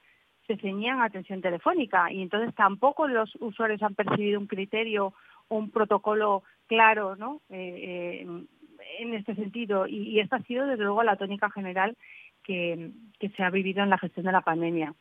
se 0.47 0.57
ceñían 0.57 1.01
atención 1.01 1.41
telefónica 1.41 2.13
y 2.13 2.23
entonces 2.23 2.55
tampoco 2.55 3.09
los 3.09 3.35
usuarios 3.41 3.83
han 3.83 3.95
percibido 3.95 4.39
un 4.39 4.47
criterio 4.47 5.13
un 5.49 5.71
protocolo 5.71 6.43
claro 6.67 7.17
¿no? 7.17 7.41
Eh, 7.51 8.25
eh, 8.25 8.47
en 8.99 9.15
este 9.15 9.35
sentido 9.35 9.87
y, 9.87 10.21
esta 10.21 10.37
ha 10.37 10.43
sido 10.43 10.67
desde 10.67 10.85
luego 10.85 11.03
la 11.03 11.17
tónica 11.17 11.51
general 11.51 11.97
que, 12.43 12.93
se 13.37 13.43
ha 13.43 13.51
vivido 13.51 13.83
en 13.83 13.91
la 13.91 13.99
gestión 13.99 14.27
de 14.27 14.33
la 14.33 14.41
pandemia. 14.41 14.95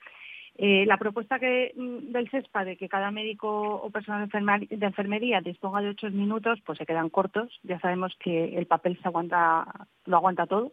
Eh, 0.58 0.86
la 0.86 0.98
propuesta 0.98 1.38
que, 1.38 1.74
mm, 1.76 2.12
del 2.12 2.30
CESPA 2.30 2.64
de 2.64 2.78
que 2.78 2.90
cada 2.90 3.12
médico 3.12 3.76
o 3.76 3.90
personal 3.92 4.28
de 4.30 4.86
enfermería 4.86 5.42
disponga 5.42 5.82
de 5.82 5.90
ocho 5.90 6.10
minutos, 6.10 6.60
pues 6.66 6.78
se 6.78 6.86
quedan 6.86 7.10
cortos. 7.10 7.60
Ya 7.64 7.80
sabemos 7.80 8.16
que 8.20 8.58
el 8.58 8.66
papel 8.66 8.98
se 9.02 9.08
aguanta, 9.08 9.66
lo 10.06 10.18
aguanta 10.18 10.48
todo 10.48 10.72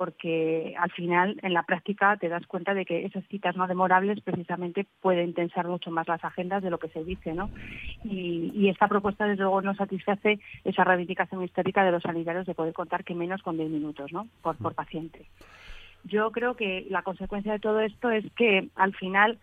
porque 0.00 0.74
al 0.78 0.90
final 0.92 1.38
en 1.42 1.52
la 1.52 1.64
práctica 1.64 2.16
te 2.16 2.30
das 2.30 2.46
cuenta 2.46 2.72
de 2.72 2.86
que 2.86 3.04
esas 3.04 3.22
citas 3.28 3.54
no 3.54 3.66
demorables 3.66 4.22
precisamente 4.22 4.86
pueden 5.02 5.34
tensar 5.34 5.68
mucho 5.68 5.90
más 5.90 6.08
las 6.08 6.24
agendas 6.24 6.62
de 6.62 6.70
lo 6.70 6.78
que 6.78 6.88
se 6.88 7.04
dice, 7.04 7.34
¿no? 7.34 7.50
Y, 8.02 8.70
esta 8.70 8.88
propuesta 8.88 9.26
desde 9.26 9.42
luego 9.42 9.60
no 9.60 9.74
satisface 9.74 10.40
esa 10.64 10.84
reivindicación 10.84 11.44
histórica 11.44 11.84
de 11.84 11.92
los 11.92 12.02
sanitarios 12.02 12.46
de 12.46 12.54
poder 12.54 12.72
contar 12.72 13.04
que 13.04 13.14
menos 13.14 13.42
con 13.42 13.58
10 13.58 13.68
minutos, 13.68 14.10
¿no? 14.10 14.26
Por, 14.40 14.56
por 14.56 14.74
paciente. 14.74 15.26
Yo 16.04 16.32
creo 16.32 16.54
que 16.56 16.86
la 16.88 17.02
consecuencia 17.02 17.52
de 17.52 17.58
todo 17.58 17.80
esto 17.80 18.10
es 18.10 18.24
que 18.32 18.70
al 18.76 18.94
final 18.94 19.38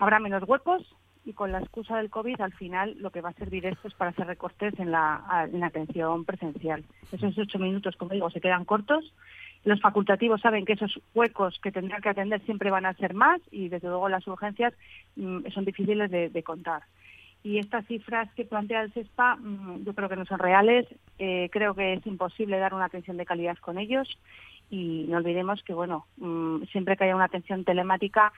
habrá 0.00 0.18
menos 0.18 0.42
huecos 0.48 0.92
y 1.24 1.34
con 1.34 1.52
la 1.52 1.60
excusa 1.60 1.98
del 1.98 2.10
COVID 2.10 2.40
al 2.40 2.52
final 2.54 2.96
lo 2.98 3.12
que 3.12 3.20
va 3.20 3.28
a 3.28 3.34
servir 3.34 3.64
esto 3.64 3.86
es 3.86 3.94
para 3.94 4.10
hacer 4.10 4.26
recortes 4.26 4.76
en 4.80 4.90
la, 4.90 5.48
en 5.52 5.60
la 5.60 5.66
atención 5.66 6.24
presencial. 6.24 6.82
Esos 7.12 7.38
ocho 7.38 7.60
minutos, 7.60 7.94
como 7.96 8.12
digo, 8.12 8.28
se 8.30 8.40
quedan 8.40 8.64
cortos 8.64 9.12
los 9.64 9.80
facultativos 9.80 10.40
saben 10.40 10.64
que 10.64 10.72
esos 10.72 11.00
huecos 11.14 11.58
que 11.62 11.72
tendrán 11.72 12.00
que 12.00 12.08
atender 12.08 12.40
siempre 12.42 12.70
van 12.70 12.86
a 12.86 12.94
ser 12.94 13.14
más 13.14 13.40
y 13.50 13.68
desde 13.68 13.88
luego 13.88 14.08
las 14.08 14.26
urgencias 14.26 14.72
mm, 15.16 15.48
son 15.52 15.64
difíciles 15.64 16.10
de, 16.10 16.42
contar. 16.42 16.82
Y 17.42 17.58
estas 17.58 17.86
cifras 17.86 18.32
que 18.34 18.44
plantea 18.44 18.82
el 18.82 18.92
CESPA 18.92 19.36
mm, 19.36 19.84
yo 19.84 19.94
creo 19.94 20.08
que 20.08 20.16
no 20.16 20.24
son 20.24 20.38
reales, 20.38 20.86
eh, 21.18 21.48
creo 21.52 21.74
que 21.74 21.94
es 21.94 22.06
imposible 22.06 22.58
dar 22.58 22.74
una 22.74 22.86
atención 22.86 23.16
de 23.16 23.26
calidad 23.26 23.58
con 23.58 23.78
ellos 23.78 24.08
y 24.70 25.04
no 25.08 25.18
olvidemos 25.18 25.62
que 25.62 25.74
bueno 25.74 26.06
mm, 26.16 26.62
siempre 26.72 26.96
que 26.96 27.04
haya 27.04 27.16
una 27.16 27.24
atención 27.24 27.64
telemática 27.64 28.32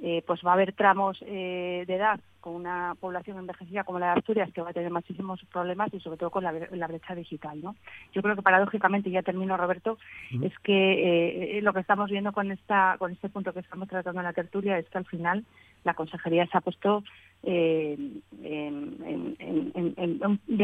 eh, 0.00 0.22
pues 0.26 0.40
va 0.46 0.50
a 0.50 0.54
haber 0.54 0.74
tramos 0.74 1.18
eh, 1.22 1.82
de 1.86 1.94
edad 1.96 2.20
con 2.40 2.54
una 2.54 2.94
población 3.00 3.36
envejecida 3.36 3.82
como 3.82 3.98
la 3.98 4.12
de 4.12 4.20
Asturias 4.20 4.48
que 4.52 4.62
va 4.62 4.70
a 4.70 4.72
tener 4.72 4.92
muchísimos 4.92 5.44
problemas 5.52 5.92
y 5.92 5.98
sobre 5.98 6.18
todo 6.18 6.30
con 6.30 6.44
la, 6.44 6.52
brecha 6.86 7.16
digital. 7.16 7.60
¿no? 7.60 7.74
Yo 8.12 8.22
creo 8.22 8.36
que 8.36 8.42
paradójicamente, 8.42 9.10
ya 9.10 9.22
termino 9.22 9.56
Roberto, 9.56 9.98
es 10.40 10.56
que 10.60 11.58
eh, 11.58 11.62
lo 11.62 11.72
que 11.72 11.80
estamos 11.80 12.10
viendo 12.10 12.32
con, 12.32 12.52
esta, 12.52 12.94
con 12.98 13.10
este 13.10 13.28
punto 13.28 13.52
que 13.52 13.58
estamos 13.58 13.88
tratando 13.88 14.20
en 14.20 14.26
la 14.26 14.32
tertulia 14.32 14.78
es 14.78 14.88
que 14.88 14.98
al 14.98 15.06
final 15.06 15.44
la 15.82 15.94
consejería 15.94 16.46
se 16.46 16.56
ha 16.56 16.60
puesto 16.60 17.02
de 17.42 18.24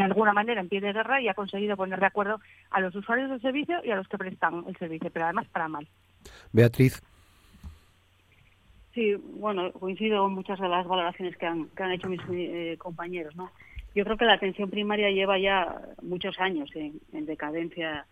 alguna 0.01 0.33
manera 0.33 0.61
en 0.61 0.69
pie 0.69 0.81
de 0.81 0.93
guerra 0.93 1.21
y 1.21 1.27
ha 1.29 1.35
conseguido 1.35 1.77
poner 1.77 1.99
de 1.99 2.07
acuerdo 2.07 2.41
a 2.71 2.81
los 2.81 2.95
usuarios 2.95 3.31
del 3.31 3.41
servicio 3.41 3.81
y 3.85 3.91
a 3.91 3.97
los 3.97 4.07
que 4.07 4.19
prestan 4.19 4.65
el 4.69 4.77
servicio, 4.77 5.11
pero 5.13 5.25
además 5.25 5.47
para 5.53 5.67
mal. 5.67 5.89
Beatriz. 6.53 7.03
Sí, 8.95 9.15
bueno, 9.15 9.73
coincido 9.73 10.23
con 10.23 10.35
muchas 10.35 10.61
de 10.61 10.69
las 10.69 10.87
valoraciones 10.87 11.37
que 11.37 11.47
han, 11.47 11.69
que 11.71 11.83
han 11.83 11.91
hecho 11.91 12.09
mis 12.09 12.21
eh, 12.31 12.77
compañeros, 12.79 13.35
¿no? 13.35 13.51
Yo 13.93 14.05
creo 14.05 14.17
que 14.17 14.25
la 14.25 14.35
atención 14.35 14.71
primaria 14.71 15.11
lleva 15.11 15.37
ya 15.37 15.81
muchos 16.01 16.39
años 16.39 16.71
en, 16.75 17.27
decadencia 17.27 18.07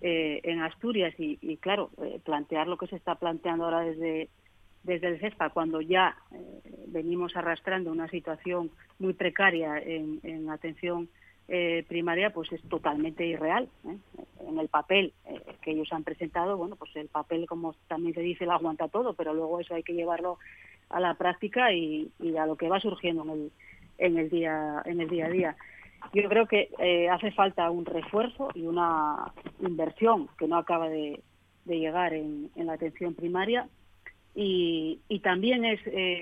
eh, 0.00 0.40
en 0.42 0.60
Asturias 0.60 1.14
y, 1.18 1.56
claro, 1.58 1.90
eh, 2.02 2.20
plantear 2.24 2.66
lo 2.66 2.76
que 2.76 2.88
se 2.88 2.96
está 2.96 3.14
planteando 3.14 3.64
ahora 3.64 3.80
desde, 3.80 4.28
desde 4.82 5.08
el 5.08 5.20
CESPA, 5.20 5.50
cuando 5.50 5.80
ya 5.80 6.16
venimos 6.88 7.36
arrastrando 7.36 7.90
una 7.90 8.08
situación 8.08 8.70
muy 8.98 9.12
precaria 9.12 9.78
en, 9.78 10.20
en 10.22 10.50
atención 10.50 11.08
eh, 11.46 11.84
primaria 11.88 12.30
pues 12.30 12.50
es 12.52 12.62
totalmente 12.68 13.26
irreal. 13.26 13.68
¿eh? 13.86 13.96
En 14.48 14.58
el 14.58 14.68
papel 14.68 15.12
eh, 15.26 15.40
que 15.60 15.72
ellos 15.72 15.92
han 15.92 16.02
presentado, 16.02 16.56
bueno, 16.56 16.76
pues 16.76 16.96
el 16.96 17.08
papel, 17.08 17.46
como 17.46 17.74
también 17.86 18.14
se 18.14 18.22
dice, 18.22 18.46
lo 18.46 18.52
aguanta 18.52 18.88
todo, 18.88 19.12
pero 19.12 19.34
luego 19.34 19.60
eso 19.60 19.74
hay 19.74 19.82
que 19.82 19.92
llevarlo 19.92 20.38
a 20.88 21.00
la 21.00 21.14
práctica 21.14 21.72
y, 21.72 22.10
a 22.38 22.46
lo 22.46 22.56
que 22.56 22.68
va 22.68 22.80
surgiendo 22.80 23.24
en 23.24 23.30
el, 23.30 23.52
en 23.98 24.18
el 24.18 24.30
día 24.30 24.82
en 24.86 25.00
el 25.00 25.08
día 25.08 25.26
a 25.26 25.30
día. 25.30 25.56
Yo 26.12 26.28
creo 26.28 26.46
que 26.46 26.68
hace 27.10 27.30
falta 27.32 27.70
un 27.70 27.86
refuerzo 27.86 28.50
y 28.54 28.66
una 28.66 29.32
inversión 29.60 30.28
que 30.38 30.46
no 30.46 30.56
acaba 30.56 30.88
de, 30.88 31.20
llegar 31.66 32.12
en, 32.12 32.50
la 32.56 32.74
atención 32.74 33.14
primaria 33.14 33.68
y, 34.34 35.00
y 35.08 35.20
también 35.20 35.64
es 35.64 35.80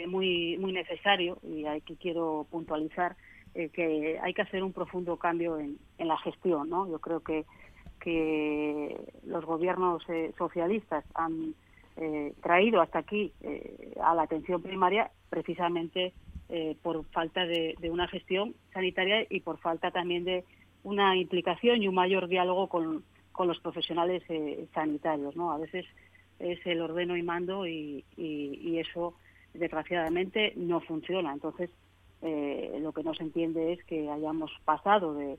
muy 0.08 0.56
muy 0.58 0.72
necesario 0.72 1.38
y 1.42 1.66
aquí 1.66 1.96
quiero 2.00 2.46
puntualizar 2.50 3.16
eh, 3.55 3.69
que 3.69 4.19
hay 4.23 4.33
que 4.33 4.43
hacer 4.43 4.62
un 4.62 4.73
profundo 4.73 5.19
cambio 5.19 5.59
en, 5.59 5.79
la 5.99 6.17
gestión. 6.19 6.71
¿no? 6.71 6.88
Yo 6.88 6.99
creo 7.01 7.21
que, 7.21 7.45
que 8.01 8.99
los 9.27 9.45
gobiernos 9.45 10.03
eh, 10.09 10.33
socialistas 10.38 11.05
han 11.15 11.55
eh, 11.97 12.33
traído 12.43 12.81
hasta 12.81 13.01
aquí 13.01 13.33
a 14.03 14.15
la 14.15 14.23
atención 14.23 14.62
primaria 14.62 15.11
precisamente 15.29 16.15
por 16.83 17.03
falta 17.07 17.47
de, 17.47 17.75
una 17.91 18.07
gestión 18.09 18.55
sanitaria 18.75 19.27
y 19.31 19.40
por 19.40 19.59
falta 19.59 19.90
también 19.90 20.25
de 20.25 20.44
una 20.83 21.17
implicación 21.17 21.83
y 21.83 21.88
un 21.88 21.94
mayor 21.94 22.29
diálogo 22.29 22.69
con, 22.69 23.05
con 23.33 23.48
los 23.48 23.59
profesionales 23.61 24.23
sanitarios. 24.75 25.35
¿no? 25.35 25.50
A 25.53 25.57
veces 25.57 25.87
es 26.38 26.59
el 26.67 26.83
ordeno 26.83 27.17
y 27.17 27.23
mando 27.23 27.67
y, 27.67 28.05
y 28.19 28.79
eso 28.79 29.15
desgraciadamente 29.55 30.53
no 30.57 30.81
funciona. 30.81 31.33
Entonces, 31.33 31.71
eh, 32.23 32.79
lo 32.81 32.92
que 32.92 33.02
no 33.02 33.14
se 33.14 33.25
entiende 33.25 33.73
es 33.73 33.85
que 33.85 34.08
hayamos 34.08 34.50
pasado 34.64 35.14
de, 35.14 35.38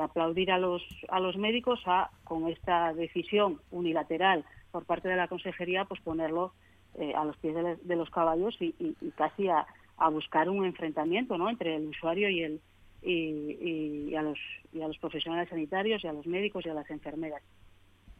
aplaudir 0.00 0.52
a 0.52 0.58
los, 0.58 0.82
a 1.08 1.18
los 1.18 1.36
médicos 1.36 1.80
a, 1.86 2.10
con 2.22 2.46
esta 2.46 2.94
decisión 2.94 3.60
unilateral 3.72 4.44
por 4.70 4.84
parte 4.84 5.08
de 5.08 5.16
la 5.16 5.26
consejería, 5.26 5.84
pues 5.84 6.00
ponerlo 6.00 6.52
eh, 6.94 7.12
a 7.16 7.24
los 7.24 7.36
pies 7.38 7.56
de, 7.82 7.96
los 7.96 8.08
caballos 8.10 8.56
y, 8.60 8.94
casi 9.16 9.48
a, 9.48 9.66
buscar 10.10 10.48
un 10.48 10.64
enfrentamiento 10.64 11.36
¿no? 11.36 11.50
entre 11.50 11.74
el 11.74 11.88
usuario 11.88 12.30
y 12.30 12.42
el, 12.42 12.60
y, 13.02 14.14
a 14.14 14.22
los, 14.22 14.38
y 14.72 14.80
a 14.80 14.88
los 14.88 14.98
profesionales 14.98 15.48
sanitarios 15.48 16.04
y 16.04 16.06
a 16.06 16.12
los 16.12 16.26
médicos 16.26 16.64
y 16.64 16.68
a 16.68 16.74
las 16.74 16.88
enfermeras. 16.90 17.42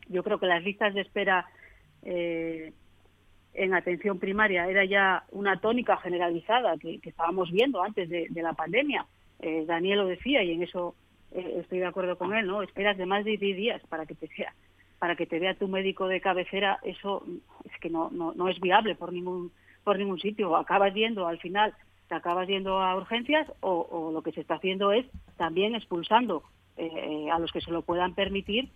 Yo 0.09 0.25
creo 0.25 0.41
que 0.41 0.47
las 0.47 0.65
listas 0.65 0.93
de 0.95 1.03
espera 1.03 1.47
eh, 2.03 2.73
en 3.55 3.75
atención 3.75 4.19
primaria 4.19 4.69
era 4.69 4.85
ya 4.85 5.25
una 5.33 5.61
tónica 5.61 5.97
generalizada 5.97 6.77
que, 6.79 7.01
estábamos 7.03 7.51
viendo 7.51 7.83
antes 7.83 8.09
de, 8.09 8.29
la 8.35 8.53
pandemia. 8.53 9.07
Eh, 9.41 9.65
Daniel 9.67 9.99
lo 9.99 10.07
decía 10.07 10.43
y 10.43 10.53
en 10.53 10.63
eso 10.63 10.95
eh, 11.33 11.59
estoy 11.61 11.79
de 11.79 11.87
acuerdo 11.87 12.17
con 12.17 12.35
él, 12.35 12.47
¿no? 12.47 12.63
Esperas 12.63 12.97
de 12.97 13.07
más 13.07 13.25
de 13.25 13.37
10 13.37 13.57
días 13.57 13.83
para 13.89 14.07
que 14.07 14.15
te 14.15 14.29
sea 14.29 14.55
para 14.99 15.17
que 15.17 15.25
te 15.25 15.39
vea 15.39 15.55
tu 15.55 15.67
médico 15.67 16.09
de 16.09 16.21
cabecera, 16.21 16.79
eso 16.83 17.25
es 17.65 17.73
que 17.81 17.89
no, 17.89 18.11
no, 18.11 18.49
es 18.51 18.61
viable 18.61 18.95
por 18.95 19.15
ningún 19.15 19.51
por 19.83 19.99
ningún 19.99 20.21
sitio. 20.21 20.55
Acabas 20.57 20.93
yendo 20.93 21.27
al 21.27 21.39
final, 21.39 21.73
te 22.07 22.15
acabas 22.15 22.47
yendo 22.47 22.83
a 22.83 22.95
urgencias 22.95 23.51
o, 23.61 24.11
lo 24.13 24.21
que 24.21 24.33
se 24.33 24.43
está 24.43 24.57
haciendo 24.57 24.93
es 24.93 25.07
también 25.39 25.75
expulsando 25.75 26.43
eh, 26.77 27.31
a 27.33 27.39
los 27.39 27.51
que 27.51 27.63
se 27.63 27.71
lo 27.71 27.81
puedan 27.81 28.15
permitir. 28.15 28.69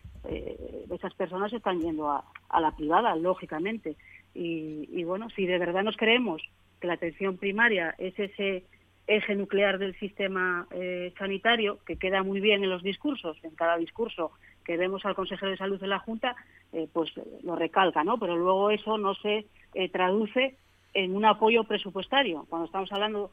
Esas 0.90 1.12
personas 1.12 1.52
están 1.52 1.82
yendo 1.82 2.10
a 2.10 2.60
la 2.60 2.70
privada, 2.74 3.14
lógicamente. 3.16 3.94
Y, 4.34 5.04
bueno, 5.04 5.30
si 5.30 5.46
de 5.46 5.58
verdad 5.58 5.84
nos 5.84 5.96
creemos 5.96 6.42
que 6.80 6.88
la 6.88 6.94
atención 6.94 7.36
primaria 7.36 7.94
es 7.98 8.18
ese 8.18 8.64
eje 9.06 9.34
nuclear 9.34 9.78
del 9.78 9.94
sistema 9.98 10.66
eh, 10.70 11.12
sanitario, 11.18 11.78
que 11.86 11.96
queda 11.96 12.22
muy 12.22 12.40
bien 12.40 12.64
en 12.64 12.70
los 12.70 12.82
discursos, 12.82 13.36
en 13.44 13.54
cada 13.54 13.76
discurso 13.76 14.32
que 14.64 14.76
vemos 14.76 15.04
al 15.04 15.14
consejero 15.14 15.50
de 15.50 15.58
salud 15.58 15.78
de 15.78 15.86
la 15.86 15.98
Junta, 15.98 16.34
eh, 16.72 16.88
pues 16.92 17.12
lo 17.42 17.54
recalca, 17.54 18.02
¿no? 18.02 18.18
Pero 18.18 18.36
luego 18.36 18.70
eso 18.70 18.98
no 18.98 19.14
se 19.14 19.46
eh, 19.74 19.88
traduce 19.90 20.56
en 20.94 21.14
un 21.14 21.24
apoyo 21.24 21.64
presupuestario. 21.64 22.46
Cuando 22.48 22.66
estamos 22.66 22.90
hablando, 22.92 23.30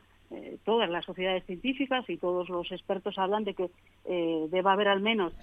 todas 0.63 0.89
las 0.89 1.05
sociedades 1.05 1.45
científicas 1.45 2.09
y 2.09 2.17
todos 2.17 2.49
los 2.49 2.71
expertos 2.71 3.17
hablan 3.17 3.43
de 3.43 3.53
que 3.53 3.69
debe 4.05 4.69
haber 4.69 4.87
al 4.87 5.01
menos 5.01 5.33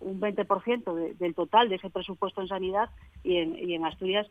un 0.00 0.20
20% 0.20 1.16
del 1.16 1.34
total 1.34 1.68
de 1.68 1.76
ese 1.76 1.90
presupuesto 1.90 2.40
en 2.40 2.48
sanidad 2.48 2.90
y 3.22 3.38
en, 3.38 3.84
Asturias 3.84 4.26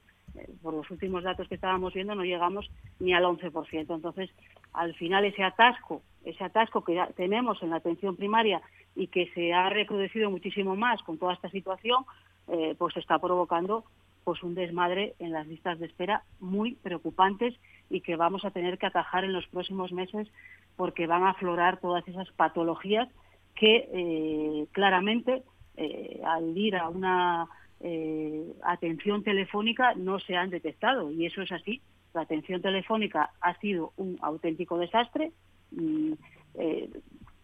por 0.62 0.74
los 0.74 0.90
últimos 0.92 1.24
datos 1.24 1.48
que 1.48 1.56
estábamos 1.56 1.94
viendo, 1.94 2.16
no 2.16 2.24
llegamos 2.24 2.70
ni 3.00 3.14
al 3.14 3.24
11%. 3.24 3.96
Entonces, 3.96 4.30
al 4.74 4.94
final 4.96 5.26
ese 5.26 5.44
atasco, 5.44 6.02
ese 6.26 6.44
atasco 6.44 6.84
que 6.84 7.00
tenemos 7.16 7.62
en 7.64 7.72
la 7.72 7.78
atención 7.78 8.16
primaria 8.16 8.62
y 8.96 9.08
que 9.08 9.30
se 9.34 9.54
ha 9.54 9.70
recrudecido 9.70 10.30
muchísimo 10.30 10.76
más 10.76 11.02
con 11.04 11.18
toda 11.18 11.34
esta 11.34 11.50
situación, 11.50 12.04
eh, 12.48 12.76
pues 12.78 12.96
está 12.98 13.20
provocando 13.20 13.84
pues 14.24 14.44
un 14.44 14.56
desmadre 14.56 15.16
en 15.20 15.32
las 15.32 15.48
listas 15.48 15.80
de 15.80 15.86
espera 15.86 16.24
muy 16.40 16.76
preocupantes 16.76 17.54
y 17.90 18.02
que 18.02 18.16
vamos 18.16 18.46
a 18.46 18.52
tener 18.52 18.78
que 18.78 18.86
atajar 18.86 19.24
en 19.24 19.34
los 19.34 19.48
próximos 19.48 19.92
meses 19.92 20.28
porque 20.76 21.08
van 21.08 21.24
a 21.24 21.32
aflorar 21.32 21.80
todas 21.80 22.08
esas 22.08 22.30
patologías 22.32 23.10
que 23.56 23.90
eh, 23.92 24.68
claramente 24.72 25.44
eh, 25.76 26.22
al 26.26 26.58
ir 26.58 26.76
a 26.76 26.90
una 26.90 27.48
eh, 27.80 28.54
atención 28.64 29.24
telefónica 29.24 29.94
no 29.96 30.20
se 30.20 30.36
han 30.36 30.50
detectado 30.50 31.12
y 31.12 31.26
eso 31.26 31.42
es 31.42 31.52
así. 31.52 31.82
La 32.14 32.22
atención 32.22 32.62
telefónica 32.62 33.32
ha 33.42 33.60
sido 33.60 33.94
un 33.98 34.18
auténtico 34.22 34.78
desastre. 34.78 35.32
Y, 35.72 36.16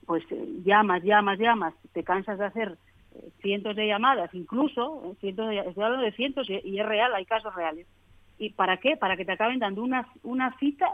pues 0.05 0.23
llamas, 0.65 1.03
llamas, 1.03 1.39
llamas, 1.39 1.73
te 1.93 2.03
cansas 2.03 2.39
de 2.39 2.45
hacer 2.45 2.77
cientos 3.41 3.75
de 3.75 3.87
llamadas, 3.87 4.33
incluso, 4.33 5.15
cientos 5.19 5.49
de, 5.49 5.59
estoy 5.59 5.83
hablando 5.83 6.05
de 6.05 6.11
cientos 6.13 6.49
y, 6.49 6.79
es 6.79 6.85
real, 6.85 7.13
hay 7.13 7.25
casos 7.25 7.53
reales. 7.55 7.87
¿Y 8.37 8.51
para 8.51 8.77
qué? 8.77 8.97
Para 8.97 9.17
que 9.17 9.25
te 9.25 9.31
acaben 9.31 9.59
dando 9.59 9.83
una, 9.83 10.07
una 10.23 10.57
cita 10.57 10.91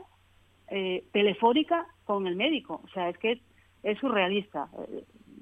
telefónica 1.11 1.87
con 2.05 2.27
el 2.27 2.35
médico. 2.35 2.81
O 2.83 2.87
sea, 2.89 3.09
es 3.09 3.17
que 3.17 3.41
es, 3.81 3.97
surrealista. 3.97 4.67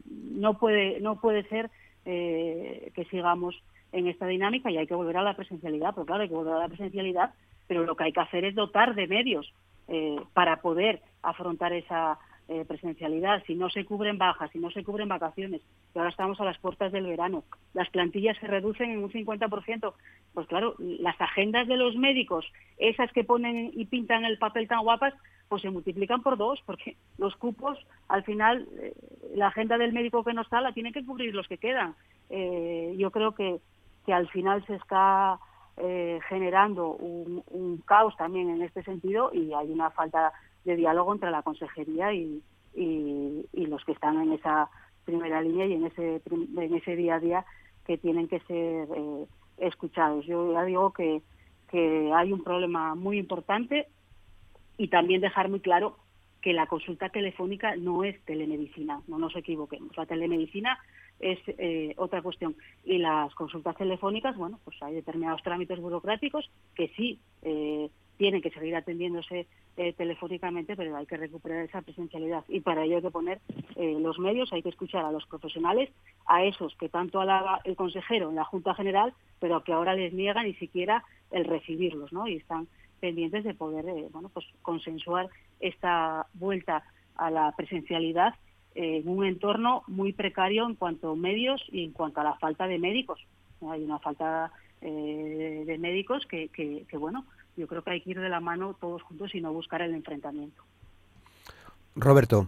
no 0.05 0.57
puede, 0.57 1.01
no 1.01 1.19
puede 1.19 1.43
ser 1.49 1.69
que 2.05 3.07
sigamos 3.11 3.61
en 3.91 4.07
esta 4.07 4.27
dinámica 4.27 4.71
y 4.71 4.77
hay 4.77 4.87
que 4.87 4.95
volver 4.95 5.17
a 5.17 5.23
la 5.23 5.35
presencialidad, 5.35 5.93
pero 5.93 6.05
claro, 6.05 6.23
hay 6.23 6.29
que 6.29 6.35
volver 6.35 6.53
a 6.53 6.59
la 6.59 6.67
presencialidad, 6.67 7.33
pero 7.67 7.83
lo 7.83 7.95
que 7.95 8.05
hay 8.05 8.13
que 8.13 8.21
hacer 8.21 8.45
es 8.45 8.55
dotar 8.55 8.95
de 8.95 9.07
medios 9.07 9.51
eh, 9.87 10.17
para 10.33 10.57
poder 10.57 11.01
afrontar 11.21 11.73
esa 11.73 12.19
eh, 12.47 12.65
presencialidad. 12.65 13.43
Si 13.45 13.55
no 13.55 13.69
se 13.69 13.85
cubren 13.85 14.17
bajas, 14.17 14.51
si 14.51 14.59
no 14.59 14.71
se 14.71 14.83
cubren 14.83 15.07
vacaciones, 15.07 15.61
y 15.93 15.97
ahora 15.97 16.09
estamos 16.09 16.39
a 16.41 16.45
las 16.45 16.57
puertas 16.57 16.91
del 16.91 17.05
verano, 17.05 17.43
las 17.73 17.89
plantillas 17.89 18.37
se 18.39 18.47
reducen 18.47 18.91
en 18.91 19.03
un 19.03 19.11
50%, 19.11 19.93
pues 20.33 20.47
claro, 20.47 20.75
las 20.79 21.19
agendas 21.19 21.67
de 21.67 21.77
los 21.77 21.95
médicos, 21.95 22.45
esas 22.77 23.11
que 23.11 23.23
ponen 23.23 23.71
y 23.73 23.85
pintan 23.85 24.25
el 24.25 24.37
papel 24.37 24.67
tan 24.67 24.83
guapas, 24.83 25.13
pues 25.49 25.61
se 25.61 25.69
multiplican 25.69 26.21
por 26.21 26.37
dos, 26.37 26.61
porque 26.65 26.97
los 27.17 27.35
cupos, 27.37 27.79
al 28.09 28.23
final, 28.23 28.67
eh, 28.81 28.93
la 29.35 29.47
agenda 29.47 29.77
del 29.77 29.93
médico 29.93 30.23
que 30.23 30.33
no 30.33 30.41
está 30.41 30.61
la 30.61 30.73
tienen 30.73 30.93
que 30.93 31.05
cubrir 31.05 31.33
los 31.33 31.47
que 31.47 31.57
quedan. 31.57 31.95
yo 32.97 33.11
creo 33.11 33.33
que 33.33 33.59
que 34.07 34.13
al 34.13 34.29
final 34.29 34.65
se 34.65 34.75
está 34.75 35.37
eh, 35.75 36.19
generando 36.29 36.91
un, 36.91 37.83
caos 37.85 38.15
también 38.17 38.49
en 38.49 38.61
este 38.61 38.81
sentido 38.83 39.31
y 39.33 39.53
hay 39.53 39.69
una 39.69 39.91
falta 39.91 40.31
de 40.67 40.75
diálogo 40.75 41.13
entre 41.13 41.31
la 41.31 41.41
consejería 41.41 42.13
y, 42.13 42.43
los 43.53 43.83
que 43.85 43.91
están 43.91 44.21
en 44.21 44.33
esa 44.33 44.69
primera 45.03 45.41
línea 45.41 45.65
y 45.65 45.73
en 45.73 45.85
ese, 45.87 46.21
en 46.29 46.75
ese 46.75 46.95
día 46.95 47.15
a 47.15 47.19
día 47.19 47.45
que 47.85 47.97
tienen 47.97 48.27
que 48.27 48.39
ser 48.41 48.87
eh, 48.95 49.25
escuchados. 49.57 50.25
Yo 50.25 50.53
ya 50.53 50.63
digo 50.63 50.93
que, 50.93 51.21
hay 51.73 52.31
un 52.31 52.43
problema 52.43 52.95
muy 52.95 53.19
importante 53.19 53.87
y 54.77 54.87
también 54.87 55.19
dejar 55.19 55.49
muy 55.49 55.59
claro 55.59 55.97
que 56.41 56.53
la 56.53 56.65
consulta 56.65 57.09
telefónica 57.09 57.75
no 57.75 58.05
es 58.05 58.23
telemedicina, 58.23 59.01
no 59.07 59.17
nos 59.17 59.35
equivoquemos. 59.35 59.95
La 59.97 60.05
telemedicina 60.05 60.79
es 61.19 61.39
eh, 61.47 61.93
otra 61.97 62.21
cuestión. 62.21 62.55
Y 62.85 62.99
las 62.99 63.35
consultas 63.35 63.75
telefónicas, 63.75 64.37
bueno, 64.37 64.59
pues 64.63 64.81
hay 64.81 64.95
determinados 64.95 65.43
trámites 65.43 65.79
burocráticos 65.79 66.49
que 66.73 66.87
sí 66.95 67.19
eh, 67.41 67.89
tienen 68.17 68.41
que 68.41 68.51
seguir 68.51 68.75
atendiéndose 68.75 69.47
eh, 69.77 69.93
telefónicamente, 69.93 70.75
pero 70.75 70.95
hay 70.95 71.05
que 71.05 71.17
recuperar 71.17 71.63
esa 71.63 71.81
presencialidad. 71.81 72.43
Y 72.47 72.61
para 72.61 72.83
ello 72.83 72.97
hay 72.97 73.01
que 73.01 73.11
poner 73.11 73.39
los 73.75 74.17
medios, 74.17 74.51
hay 74.51 74.63
que 74.63 74.69
escuchar 74.69 75.05
a 75.05 75.11
los 75.11 75.27
profesionales, 75.27 75.91
a 76.25 76.43
esos 76.43 76.75
que 76.77 76.89
tanto 76.89 77.21
alaba 77.21 77.61
el 77.63 77.75
consejero 77.75 78.29
en 78.29 78.35
la 78.35 78.43
Junta 78.43 78.73
General, 78.73 79.13
pero 79.39 79.63
que 79.63 79.71
ahora 79.71 79.93
les 79.93 80.13
niegan 80.13 80.45
ni 80.45 80.55
siquiera 80.55 81.03
el 81.29 81.45
recibirlos, 81.45 82.11
¿no? 82.11 82.27
Y 82.27 82.37
están 82.37 82.67
pendientes 82.99 83.43
de 83.43 83.53
poder, 83.53 83.85
bueno, 84.11 84.29
pues 84.33 84.47
consensuar 84.63 85.29
esta 85.59 86.25
vuelta 86.33 86.83
a 87.15 87.29
la 87.29 87.51
presencialidad 87.55 88.33
en 88.77 89.07
un 89.07 89.25
entorno 89.25 89.83
muy 89.87 90.13
precario 90.13 90.67
en 90.67 90.75
cuanto 90.75 91.11
a 91.11 91.15
medios 91.15 91.63
y 91.71 91.83
en 91.83 91.91
cuanto 91.91 92.21
a 92.21 92.23
la 92.23 92.35
falta 92.35 92.67
de 92.67 92.77
médicos. 92.77 93.19
Hay 93.67 93.83
una 93.83 93.97
falta 93.97 94.51
eh, 94.81 95.63
de 95.65 95.77
médicos 95.79 96.27
que, 96.27 96.49
que, 96.49 96.97
bueno, 96.97 97.25
yo 97.57 97.67
creo 97.67 97.81
que 97.81 97.91
hay 97.91 98.01
que 98.01 98.11
ir 98.11 98.19
de 98.19 98.29
la 98.29 98.39
mano 98.39 98.75
todos 98.79 99.01
juntos 99.03 99.33
y 99.35 99.41
no 99.41 99.51
buscar 99.51 99.81
el 99.81 99.93
enfrentamiento. 99.93 100.63
Roberto. 101.95 102.47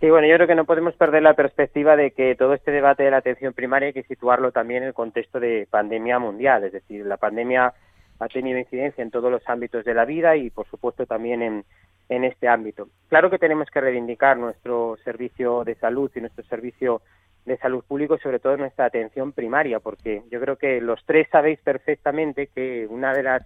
Sí, 0.00 0.10
bueno, 0.10 0.26
yo 0.26 0.34
creo 0.34 0.48
que 0.48 0.54
no 0.54 0.64
podemos 0.64 0.94
perder 0.94 1.22
la 1.22 1.34
perspectiva 1.34 1.96
de 1.96 2.10
que 2.10 2.34
todo 2.34 2.54
este 2.54 2.70
debate 2.70 3.04
de 3.04 3.10
la 3.10 3.18
atención 3.18 3.52
primaria 3.52 3.88
hay 3.88 3.92
que 3.92 4.02
situarlo 4.02 4.50
también 4.52 4.82
en 4.82 4.88
el 4.88 4.94
contexto 4.94 5.40
de 5.40 5.66
pandemia 5.70 6.18
mundial, 6.18 6.64
es 6.64 6.72
decir, 6.72 7.06
la 7.06 7.16
pandemia 7.16 7.72
ha 8.18 8.28
tenido 8.28 8.58
incidencia 8.58 9.02
en 9.02 9.10
todos 9.10 9.30
los 9.30 9.48
ámbitos 9.48 9.84
de 9.84 9.94
la 9.94 10.04
vida 10.04 10.36
y, 10.36 10.50
por 10.50 10.66
supuesto, 10.68 11.06
también 11.06 11.42
en, 11.42 11.64
en 12.08 12.24
este 12.24 12.48
ámbito. 12.48 12.88
Claro 13.08 13.30
que 13.30 13.38
tenemos 13.38 13.70
que 13.70 13.80
reivindicar 13.80 14.36
nuestro 14.36 14.96
servicio 15.04 15.64
de 15.64 15.74
salud 15.76 16.10
y 16.14 16.20
nuestro 16.20 16.44
servicio 16.44 17.02
de 17.44 17.56
salud 17.58 17.84
público, 17.84 18.18
sobre 18.18 18.38
todo 18.38 18.56
nuestra 18.56 18.84
atención 18.84 19.32
primaria, 19.32 19.80
porque 19.80 20.22
yo 20.30 20.40
creo 20.40 20.56
que 20.56 20.80
los 20.80 21.04
tres 21.04 21.28
sabéis 21.30 21.58
perfectamente 21.60 22.48
que 22.48 22.86
una 22.88 23.12
de 23.12 23.22
las 23.22 23.42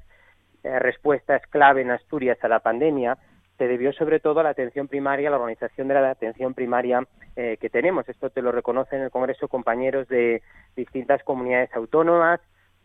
eh, 0.66 0.78
respuestas 0.80 1.42
clave 1.48 1.82
en 1.82 1.92
Asturias 1.92 2.38
a 2.42 2.48
la 2.48 2.60
pandemia 2.60 3.16
se 3.56 3.68
debió 3.68 3.92
sobre 3.92 4.20
todo 4.20 4.40
a 4.40 4.42
la 4.42 4.50
atención 4.50 4.88
primaria, 4.88 5.28
a 5.28 5.30
la 5.30 5.38
organización 5.38 5.88
de 5.88 5.94
la 5.94 6.10
atención 6.10 6.54
primaria 6.54 7.06
eh, 7.36 7.56
que 7.60 7.70
tenemos. 7.70 8.08
Esto 8.08 8.30
te 8.30 8.42
lo 8.42 8.52
reconocen 8.52 8.98
en 8.98 9.04
el 9.06 9.10
Congreso 9.10 9.48
compañeros 9.48 10.08
de 10.08 10.42
distintas 10.76 11.22
comunidades 11.22 11.74
autónomas, 11.74 12.40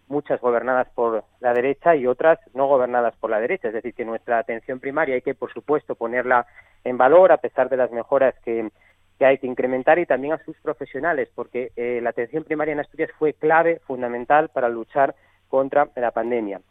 muchas 0.07 0.39
gobernadas 0.39 0.88
por 0.93 1.23
la 1.39 1.53
derecha 1.53 1.95
y 1.95 2.07
otras 2.07 2.39
no 2.53 2.67
gobernadas 2.67 3.15
por 3.17 3.29
la 3.29 3.39
derecha. 3.39 3.69
Es 3.69 3.73
decir, 3.73 3.93
que 3.93 4.05
nuestra 4.05 4.39
atención 4.39 4.79
primaria 4.79 5.15
hay 5.15 5.21
que, 5.21 5.36
por 5.36 5.51
supuesto, 5.51 5.95
ponerla 5.95 6.45
en 6.84 6.97
valor 6.97 7.32
a 7.32 7.38
pesar 7.38 7.69
de 7.69 7.77
las 7.77 7.91
mejoras 7.91 8.36
que, 8.43 8.69
hay 9.19 9.38
que 9.38 9.47
incrementar 9.47 9.99
y 9.99 10.07
también 10.07 10.34
a 10.34 10.43
sus 10.43 10.57
profesionales, 10.61 11.29
porque 11.36 11.71
eh, 11.75 11.99
la 12.01 12.09
atención 12.09 12.43
primaria 12.43 12.71
en 12.71 12.79
Asturias 12.79 13.11
fue 13.19 13.34
clave, 13.34 13.79
fundamental 13.86 14.49
para 14.49 14.67
luchar 14.67 15.13
contra 15.47 15.89
la 15.95 16.11
pandemia. 16.11 16.61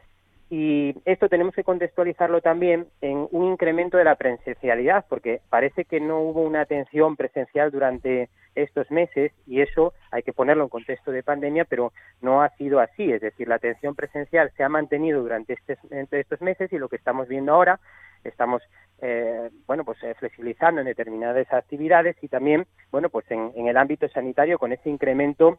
Y 0.52 0.96
esto 1.04 1.28
tenemos 1.28 1.54
que 1.54 1.62
contextualizarlo 1.62 2.40
también 2.40 2.88
en 3.00 3.28
un 3.30 3.52
incremento 3.52 3.96
de 3.96 4.04
la 4.04 4.16
presencialidad, 4.16 5.06
porque 5.08 5.40
parece 5.48 5.84
que 5.84 6.00
no 6.00 6.18
hubo 6.20 6.42
una 6.42 6.62
atención 6.62 7.14
presencial 7.14 7.70
durante 7.70 8.28
estos 8.56 8.90
meses 8.90 9.32
y 9.46 9.60
eso 9.60 9.94
hay 10.10 10.24
que 10.24 10.32
ponerlo 10.32 10.64
en 10.64 10.68
contexto 10.68 11.12
de 11.12 11.22
pandemia, 11.22 11.66
pero 11.66 11.92
no 12.20 12.42
ha 12.42 12.48
sido 12.56 12.80
así. 12.80 13.12
Es 13.12 13.20
decir, 13.20 13.46
la 13.46 13.54
atención 13.54 13.94
presencial 13.94 14.50
se 14.56 14.64
ha 14.64 14.68
mantenido 14.68 15.22
durante 15.22 15.52
este, 15.52 15.78
estos 16.10 16.40
meses 16.40 16.72
y 16.72 16.78
lo 16.78 16.88
que 16.88 16.96
estamos 16.96 17.28
viendo 17.28 17.54
ahora, 17.54 17.78
estamos 18.24 18.60
eh, 19.02 19.50
bueno, 19.66 19.84
pues 19.84 20.02
eh, 20.02 20.14
flexibilizando 20.18 20.80
en 20.80 20.86
determinadas 20.86 21.50
actividades 21.52 22.16
y 22.22 22.28
también, 22.28 22.66
bueno, 22.90 23.08
pues 23.08 23.24
en, 23.30 23.52
el 23.54 23.76
ámbito 23.76 24.08
sanitario 24.08 24.58
con 24.58 24.72
ese 24.72 24.90
incremento 24.90 25.58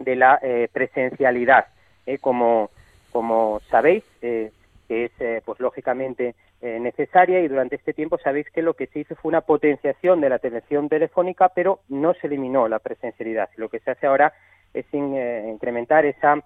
de 0.00 0.16
la 0.16 0.40
eh, 0.42 0.68
presencialidad. 0.72 1.66
como, 2.20 2.70
como 3.14 3.60
sabéis, 3.70 4.02
que 4.20 4.50
es, 4.88 5.12
pues 5.44 5.60
lógicamente 5.60 6.34
necesaria 6.60 7.40
y 7.40 7.48
durante 7.48 7.76
este 7.76 7.92
tiempo 7.92 8.18
sabéis 8.18 8.50
que 8.50 8.62
lo 8.62 8.74
que 8.74 8.88
se 8.88 9.00
hizo 9.00 9.14
fue 9.14 9.28
una 9.28 9.42
potenciación 9.42 10.20
de 10.20 10.30
la 10.30 10.36
atención 10.36 10.88
telefónica, 10.88 11.50
pero 11.50 11.80
no 11.88 12.14
se 12.14 12.26
eliminó 12.26 12.66
la 12.68 12.80
presencialidad. 12.80 13.50
Lo 13.56 13.68
que 13.68 13.78
se 13.78 13.92
hace 13.92 14.06
ahora 14.08 14.32
es 14.72 14.86
incrementar 14.92 16.06
esa 16.06 16.42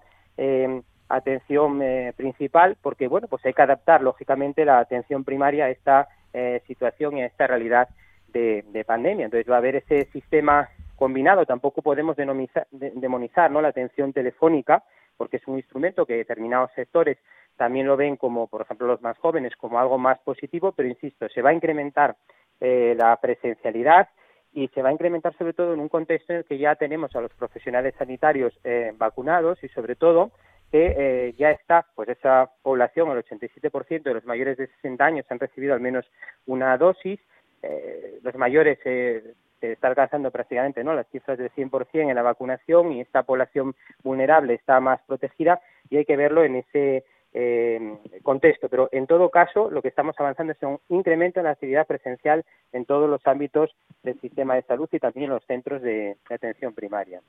atención 1.09 1.81
principal 2.15 2.77
porque 2.81 3.07
bueno 3.07 3.27
pues 3.27 3.43
hay 3.45 3.53
que 3.53 3.63
adaptar 3.63 4.01
lógicamente 4.01 4.63
la 4.63 4.79
atención 4.79 5.23
primaria 5.23 5.65
a 5.65 5.69
esta 5.69 6.07
eh, 6.31 6.61
situación 6.67 7.17
y 7.17 7.23
a 7.23 7.25
esta 7.25 7.47
realidad 7.47 7.89
de, 8.27 8.85
pandemia. 8.85 9.25
Entonces 9.25 9.49
va 9.49 9.55
a 9.55 9.57
haber 9.57 9.77
ese 9.77 10.05
sistema 10.11 10.69
combinado. 10.95 11.45
Tampoco 11.47 11.81
podemos 11.81 12.15
demonizar 12.15 13.49
¿no? 13.49 13.61
la 13.61 13.69
atención 13.69 14.13
telefónica, 14.13 14.83
porque 15.19 15.35
es 15.37 15.47
un 15.47 15.57
instrumento 15.57 16.05
que 16.05 16.15
determinados 16.15 16.71
sectores 16.75 17.17
también 17.57 17.85
lo 17.85 17.97
ven 17.97 18.15
como, 18.15 18.47
por 18.47 18.61
ejemplo, 18.61 18.87
los 18.87 19.01
más 19.01 19.17
jóvenes, 19.17 19.53
como 19.57 19.77
algo 19.77 19.97
más 19.97 20.17
positivo, 20.19 20.71
pero 20.71 20.87
insisto, 20.87 21.27
se 21.27 21.41
va 21.41 21.49
a 21.49 21.53
incrementar 21.53 22.15
eh, 22.61 22.95
la 22.97 23.17
presencialidad 23.17 24.07
y 24.53 24.69
se 24.69 24.81
va 24.81 24.89
a 24.89 24.93
incrementar 24.93 25.37
sobre 25.37 25.51
todo 25.51 25.73
en 25.73 25.81
un 25.81 25.89
contexto 25.89 26.31
en 26.31 26.39
el 26.39 26.45
que 26.45 26.57
ya 26.57 26.75
tenemos 26.75 27.13
a 27.17 27.21
los 27.21 27.33
profesionales 27.33 27.93
sanitarios 27.99 28.57
eh, 28.63 28.93
vacunados 28.97 29.61
y 29.61 29.67
sobre 29.67 29.97
todo 29.97 30.31
que 30.71 30.95
eh, 30.97 31.35
ya 31.37 31.51
está, 31.51 31.85
pues 31.95 32.07
esa 32.09 32.49
población, 32.61 33.11
el 33.11 33.23
87% 33.23 34.03
de 34.03 34.13
los 34.13 34.25
mayores 34.25 34.57
de 34.57 34.67
60 34.67 35.03
años 35.03 35.25
han 35.29 35.39
recibido 35.39 35.73
al 35.73 35.81
menos 35.81 36.05
una 36.45 36.77
dosis, 36.77 37.19
eh, 37.61 38.19
los 38.23 38.35
mayores 38.35 38.79
eh, 38.85 39.33
se 39.59 39.73
está 39.73 39.87
alcanzando 39.87 40.31
prácticamente 40.31 40.83
no 40.83 40.93
las 40.93 41.07
cifras 41.09 41.37
del 41.37 41.51
100% 41.51 42.09
en 42.09 42.15
la 42.15 42.21
vacunación 42.21 42.91
y 42.91 43.01
esta 43.01 43.23
población 43.23 43.75
vulnerable 44.03 44.53
está 44.53 44.79
más 44.79 45.01
protegida 45.07 45.61
y 45.89 45.97
hay 45.97 46.05
que 46.05 46.17
verlo 46.17 46.43
en 46.43 46.57
ese 46.57 47.03
eh, 47.33 47.97
contexto. 48.23 48.69
Pero 48.69 48.89
en 48.91 49.07
todo 49.07 49.29
caso, 49.29 49.69
lo 49.69 49.81
que 49.81 49.89
estamos 49.89 50.15
avanzando 50.17 50.53
es 50.53 50.61
un 50.63 50.79
incremento 50.89 51.39
en 51.39 51.45
la 51.45 51.51
actividad 51.51 51.87
presencial 51.87 52.45
en 52.71 52.85
todos 52.85 53.09
los 53.09 53.25
ámbitos 53.27 53.75
del 54.03 54.19
sistema 54.21 54.55
de 54.55 54.63
salud 54.63 54.89
y 54.91 54.99
también 54.99 55.25
en 55.25 55.31
los 55.31 55.45
centros 55.45 55.81
de 55.81 56.17
atención 56.29 56.73
primaria. 56.73 57.21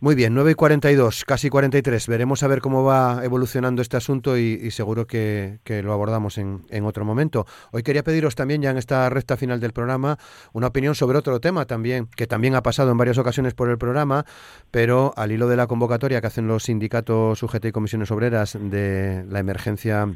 Muy 0.00 0.14
bien, 0.14 0.32
9 0.32 0.52
y 0.52 0.54
42, 0.54 1.24
casi 1.26 1.50
43. 1.50 2.06
Veremos 2.08 2.42
a 2.42 2.48
ver 2.48 2.62
cómo 2.62 2.84
va 2.84 3.22
evolucionando 3.22 3.82
este 3.82 3.98
asunto 3.98 4.38
y, 4.38 4.70
seguro 4.70 5.06
que, 5.06 5.58
lo 5.84 5.92
abordamos 5.92 6.38
en, 6.38 6.84
otro 6.84 7.04
momento. 7.04 7.46
Hoy 7.70 7.82
quería 7.82 8.02
pediros 8.02 8.34
también, 8.34 8.62
ya 8.62 8.70
en 8.70 8.78
esta 8.78 9.10
recta 9.10 9.36
final 9.36 9.60
del 9.60 9.72
programa, 9.72 10.18
una 10.54 10.68
opinión 10.68 10.94
sobre 10.94 11.18
otro 11.18 11.38
tema 11.40 11.66
también, 11.66 12.06
que 12.16 12.26
también 12.26 12.54
ha 12.54 12.62
pasado 12.62 12.90
en 12.90 12.96
varias 12.96 13.18
ocasiones 13.18 13.52
por 13.52 13.68
el 13.68 13.76
programa, 13.76 14.24
pero 14.70 15.12
al 15.16 15.32
hilo 15.32 15.48
de 15.48 15.56
la 15.56 15.66
convocatoria 15.66 16.20
que 16.22 16.26
hacen 16.28 16.46
los 16.46 16.64
sindicatos 16.64 17.42
UGT 17.42 17.66
y 17.66 17.72
comisiones 17.72 18.10
obreras 18.10 18.56
de 18.58 19.26
la 19.28 19.38
emergencia 19.38 20.08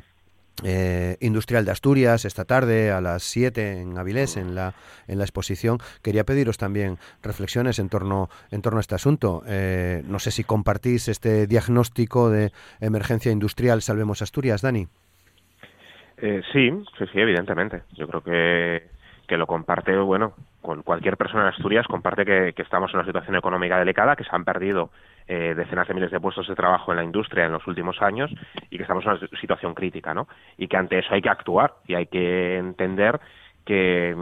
eh, 0.62 1.16
industrial 1.20 1.64
de 1.64 1.72
Asturias 1.72 2.24
esta 2.24 2.44
tarde 2.44 2.92
a 2.92 3.00
las 3.00 3.24
7 3.24 3.80
en 3.80 3.98
Avilés 3.98 4.36
en 4.36 4.54
la, 4.54 4.74
en 5.08 5.18
la 5.18 5.24
exposición. 5.24 5.78
Quería 6.02 6.24
pediros 6.24 6.58
también 6.58 6.98
reflexiones 7.22 7.78
en 7.78 7.88
torno, 7.88 8.28
en 8.50 8.62
torno 8.62 8.78
a 8.78 8.80
este 8.80 8.94
asunto. 8.94 9.42
Eh, 9.46 10.02
no 10.06 10.18
sé 10.18 10.30
si 10.30 10.44
compartís 10.44 11.08
este 11.08 11.46
diagnóstico 11.46 12.30
de 12.30 12.52
emergencia 12.80 13.32
industrial 13.32 13.82
Salvemos 13.82 14.22
Asturias, 14.22 14.62
Dani. 14.62 14.86
Eh, 16.18 16.42
sí, 16.52 16.70
sí, 16.98 17.04
sí, 17.12 17.18
evidentemente. 17.18 17.82
Yo 17.96 18.06
creo 18.06 18.22
que, 18.22 18.88
que 19.26 19.36
lo 19.36 19.46
comparte, 19.46 19.96
bueno, 19.96 20.34
con 20.64 20.82
cualquier 20.82 21.18
persona 21.18 21.42
en 21.42 21.48
Asturias, 21.48 21.86
comparte 21.86 22.24
que, 22.24 22.54
estamos 22.56 22.90
en 22.90 22.96
una 22.96 23.04
situación 23.04 23.36
económica 23.36 23.78
delicada, 23.78 24.16
que 24.16 24.24
se 24.24 24.30
han 24.32 24.46
perdido 24.46 24.88
eh, 25.28 25.52
decenas 25.54 25.86
de 25.86 25.92
miles 25.92 26.10
de 26.10 26.18
puestos 26.18 26.48
de 26.48 26.54
trabajo 26.54 26.90
en 26.90 26.96
la 26.96 27.04
industria 27.04 27.44
en 27.44 27.52
los 27.52 27.66
últimos 27.66 28.00
años 28.00 28.30
y 28.70 28.78
que 28.78 28.82
estamos 28.82 29.04
en 29.04 29.10
una 29.10 29.20
situación 29.38 29.74
crítica, 29.74 30.14
¿no? 30.14 30.26
Y 30.56 30.66
que 30.66 30.78
ante 30.78 30.98
eso 30.98 31.12
hay 31.12 31.20
que 31.20 31.28
actuar 31.28 31.74
y 31.86 31.94
hay 31.94 32.06
que 32.06 32.56
entender 32.56 33.20
que, 33.64 34.14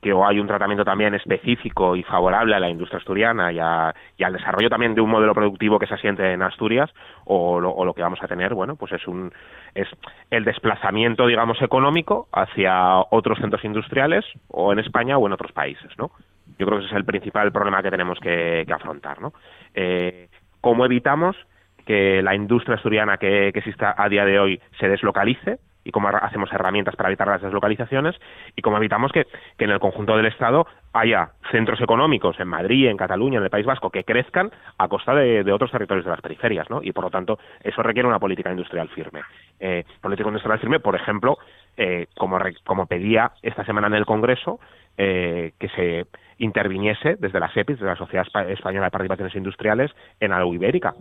que 0.00 0.12
hay 0.12 0.38
un 0.38 0.46
tratamiento 0.46 0.84
también 0.84 1.14
específico 1.14 1.94
y 1.94 2.02
favorable 2.02 2.54
a 2.54 2.60
la 2.60 2.70
industria 2.70 2.98
asturiana 2.98 3.52
y, 3.52 3.58
al 3.58 4.32
desarrollo 4.32 4.70
también 4.70 4.94
de 4.94 5.00
un 5.00 5.10
modelo 5.10 5.34
productivo 5.34 5.78
que 5.78 5.86
se 5.86 5.94
asiente 5.94 6.32
en 6.32 6.42
Asturias 6.42 6.90
o 7.24 7.60
lo, 7.60 7.94
que 7.94 8.02
vamos 8.02 8.22
a 8.22 8.28
tener 8.28 8.54
bueno 8.54 8.76
pues 8.76 8.92
es 8.92 9.06
un 9.06 9.32
es 9.74 9.88
el 10.30 10.44
desplazamiento 10.44 11.26
digamos 11.26 11.60
económico 11.60 12.28
hacia 12.32 12.98
otros 13.10 13.38
centros 13.38 13.64
industriales 13.64 14.24
o 14.48 14.72
en 14.72 14.78
España 14.78 15.18
o 15.18 15.26
en 15.26 15.32
otros 15.32 15.52
países 15.52 15.90
no 15.98 16.10
yo 16.58 16.66
creo 16.66 16.78
que 16.78 16.84
ese 16.84 16.94
es 16.94 16.98
el 16.98 17.04
principal 17.04 17.52
problema 17.52 17.82
que 17.82 17.90
tenemos 17.90 18.18
que, 18.20 18.64
afrontar 18.72 19.20
no 19.20 19.32
eh, 19.74 20.28
cómo 20.60 20.86
evitamos 20.86 21.36
que 21.84 22.22
la 22.22 22.34
industria 22.34 22.76
asturiana 22.76 23.18
que, 23.18 23.50
que 23.52 23.58
exista 23.58 23.94
a 23.96 24.08
día 24.08 24.24
de 24.24 24.38
hoy 24.38 24.60
se 24.78 24.88
deslocalice 24.88 25.58
y 25.90 25.92
cómo 25.92 26.08
hacemos 26.08 26.52
herramientas 26.52 26.94
para 26.94 27.08
evitar 27.08 27.26
las 27.26 27.42
deslocalizaciones 27.42 28.14
y 28.54 28.62
cómo 28.62 28.76
evitamos 28.76 29.10
que, 29.10 29.26
en 29.58 29.70
el 29.70 29.80
conjunto 29.80 30.16
del 30.16 30.26
Estado 30.26 30.66
haya 30.92 31.32
centros 31.50 31.80
económicos 31.80 32.38
en 32.38 32.46
Madrid, 32.46 32.86
en 32.86 32.96
Cataluña, 32.96 33.38
en 33.38 33.44
el 33.44 33.50
País 33.50 33.66
Vasco, 33.66 33.90
que 33.90 34.04
crezcan 34.04 34.52
a 34.78 34.86
costa 34.86 35.14
de, 35.14 35.52
otros 35.52 35.72
territorios 35.72 36.04
de 36.04 36.12
las 36.12 36.20
periferias, 36.20 36.70
¿no? 36.70 36.80
Y 36.80 36.92
por 36.92 37.04
lo 37.04 37.10
tanto, 37.10 37.40
eso 37.62 37.82
requiere 37.82 38.08
una 38.08 38.20
política 38.20 38.50
industrial 38.50 38.88
firme. 38.90 39.22
Eh, 39.58 39.84
política 40.00 40.28
industrial 40.28 40.60
firme, 40.60 40.78
por 40.78 40.94
ejemplo, 40.94 41.38
eh, 41.76 42.06
como, 42.16 42.38
como 42.64 42.86
pedía 42.86 43.32
esta 43.42 43.64
semana 43.64 43.88
en 43.88 43.94
el 43.94 44.06
Congreso, 44.06 44.60
eh, 44.96 45.52
que 45.58 45.68
se 45.70 46.06
interviniese 46.38 47.16
desde 47.16 47.40
la 47.40 47.52
SEPIS, 47.52 47.76
desde 47.76 47.86
la 47.86 47.96
Sociedad 47.96 48.26
Española 48.48 48.86
de 48.86 48.90
Participaciones 48.90 49.34
Industriales, 49.34 49.90
en 50.20 50.30
la 50.30 50.46
Ibérica 50.46 50.94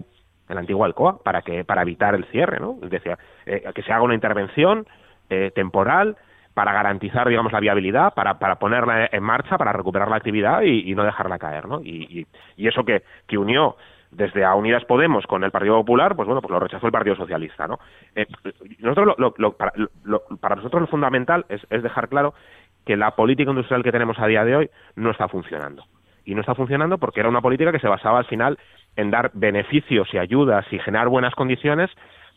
en 0.49 0.55
la 0.55 0.61
antigua 0.61 0.87
Alcoa, 0.87 1.19
para 1.23 1.41
que 1.41 1.63
para 1.63 1.83
evitar 1.83 2.15
el 2.15 2.25
cierre, 2.25 2.59
¿no? 2.59 2.77
Es 2.81 2.89
decir, 2.89 3.15
eh, 3.45 3.63
que 3.73 3.83
se 3.83 3.93
haga 3.93 4.03
una 4.03 4.15
intervención 4.15 4.85
eh, 5.29 5.51
temporal 5.53 6.17
para 6.53 6.73
garantizar, 6.73 7.29
digamos, 7.29 7.53
la 7.53 7.59
viabilidad, 7.59 8.13
para, 8.13 8.39
para 8.39 8.55
ponerla 8.55 9.07
en 9.11 9.23
marcha, 9.23 9.57
para 9.57 9.71
recuperar 9.71 10.09
la 10.09 10.17
actividad 10.17 10.63
y, 10.63 10.93
no 10.95 11.03
dejarla 11.03 11.37
caer, 11.37 11.67
¿no? 11.67 11.79
Y, 11.81 12.27
y, 12.57 12.67
eso 12.67 12.83
que, 12.83 13.03
que 13.27 13.37
unió 13.37 13.77
desde 14.11 14.43
a 14.43 14.55
Unidas 14.55 14.83
Podemos 14.85 15.25
con 15.27 15.43
el 15.43 15.51
Partido 15.51 15.77
Popular, 15.77 16.15
pues 16.15 16.25
bueno, 16.25 16.41
pues 16.41 16.51
lo 16.51 16.59
rechazó 16.59 16.87
el 16.87 16.91
Partido 16.91 17.15
Socialista, 17.15 17.67
¿no? 17.67 17.79
Eh, 18.15 18.25
nosotros 18.79 19.15
lo, 19.17 19.33
lo, 19.37 19.53
para, 19.53 19.71
para, 20.41 20.55
nosotros 20.55 20.81
lo 20.81 20.87
fundamental 20.87 21.45
es, 21.47 21.61
es 21.69 21.83
dejar 21.83 22.09
claro 22.09 22.33
que 22.85 22.97
la 22.97 23.11
política 23.11 23.51
industrial 23.51 23.83
que 23.83 23.91
tenemos 23.91 24.17
a 24.19 24.27
día 24.27 24.43
de 24.43 24.55
hoy 24.55 24.69
no 24.95 25.11
está 25.11 25.27
funcionando. 25.27 25.83
Y 26.25 26.35
no 26.35 26.41
está 26.41 26.55
funcionando 26.55 26.97
porque 26.97 27.19
era 27.19 27.29
una 27.29 27.41
política 27.41 27.71
que 27.71 27.79
se 27.79 27.87
basaba 27.87 28.19
al 28.19 28.25
final 28.25 28.57
en 28.95 29.11
dar 29.11 29.31
beneficios 29.33 30.07
y 30.13 30.17
ayudas 30.17 30.65
y 30.71 30.79
generar 30.79 31.07
buenas 31.07 31.35
condiciones 31.35 31.89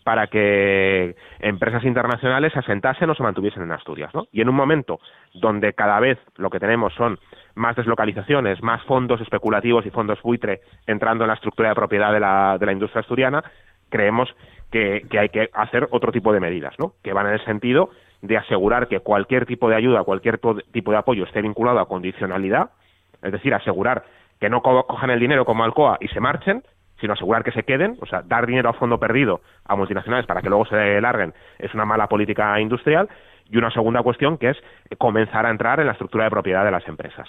para 0.04 0.26
que 0.26 1.14
empresas 1.40 1.84
internacionales 1.84 2.52
se 2.52 2.58
asentasen 2.58 3.08
o 3.10 3.14
se 3.14 3.22
mantuviesen 3.22 3.62
en 3.62 3.72
Asturias. 3.72 4.12
¿no? 4.14 4.26
Y 4.32 4.40
en 4.40 4.48
un 4.48 4.54
momento 4.54 5.00
donde 5.34 5.72
cada 5.74 6.00
vez 6.00 6.18
lo 6.36 6.50
que 6.50 6.60
tenemos 6.60 6.92
son 6.94 7.18
más 7.54 7.76
deslocalizaciones, 7.76 8.62
más 8.62 8.82
fondos 8.84 9.20
especulativos 9.20 9.86
y 9.86 9.90
fondos 9.90 10.20
buitre 10.22 10.60
entrando 10.86 11.24
en 11.24 11.28
la 11.28 11.34
estructura 11.34 11.68
de 11.68 11.74
propiedad 11.74 12.12
de 12.12 12.20
la, 12.20 12.56
de 12.58 12.66
la 12.66 12.72
industria 12.72 13.00
asturiana, 13.00 13.44
creemos 13.90 14.34
que, 14.70 15.06
que, 15.10 15.18
hay 15.18 15.28
que 15.28 15.50
hacer 15.52 15.86
otro 15.90 16.10
tipo 16.10 16.32
de 16.32 16.40
medidas, 16.40 16.74
¿no? 16.78 16.94
que 17.02 17.12
van 17.12 17.26
en 17.26 17.34
el 17.34 17.44
sentido 17.44 17.90
de 18.22 18.36
asegurar 18.36 18.88
que 18.88 19.00
cualquier 19.00 19.46
tipo 19.46 19.68
de 19.68 19.76
ayuda, 19.76 20.04
cualquier 20.04 20.40
tipo 20.72 20.90
de 20.90 20.96
apoyo 20.96 21.24
esté 21.24 21.42
vinculado 21.42 21.80
a 21.80 21.88
condicionalidad, 21.88 22.70
es 23.20 23.32
decir, 23.32 23.54
asegurar 23.54 24.04
que 24.42 24.50
no 24.50 24.60
cojan 24.60 25.10
el 25.10 25.20
dinero 25.20 25.44
como 25.44 25.62
Alcoa 25.62 25.98
y 26.00 26.08
se 26.08 26.18
marchen, 26.18 26.64
sino 27.00 27.12
asegurar 27.12 27.44
que 27.44 27.52
se 27.52 27.62
queden, 27.62 27.96
o 28.00 28.06
sea, 28.06 28.22
dar 28.22 28.44
dinero 28.44 28.70
a 28.70 28.72
fondo 28.72 28.98
perdido 28.98 29.40
a 29.64 29.76
multinacionales 29.76 30.26
para 30.26 30.42
que 30.42 30.48
luego 30.48 30.66
se 30.66 31.00
larguen 31.00 31.32
es 31.60 31.72
una 31.74 31.84
mala 31.84 32.08
política 32.08 32.58
industrial. 32.58 33.08
Y 33.48 33.56
una 33.56 33.70
segunda 33.70 34.02
cuestión 34.02 34.38
que 34.38 34.50
es 34.50 34.56
comenzar 34.98 35.46
a 35.46 35.50
entrar 35.50 35.78
en 35.78 35.86
la 35.86 35.92
estructura 35.92 36.24
de 36.24 36.30
propiedad 36.30 36.64
de 36.64 36.72
las 36.72 36.88
empresas 36.88 37.28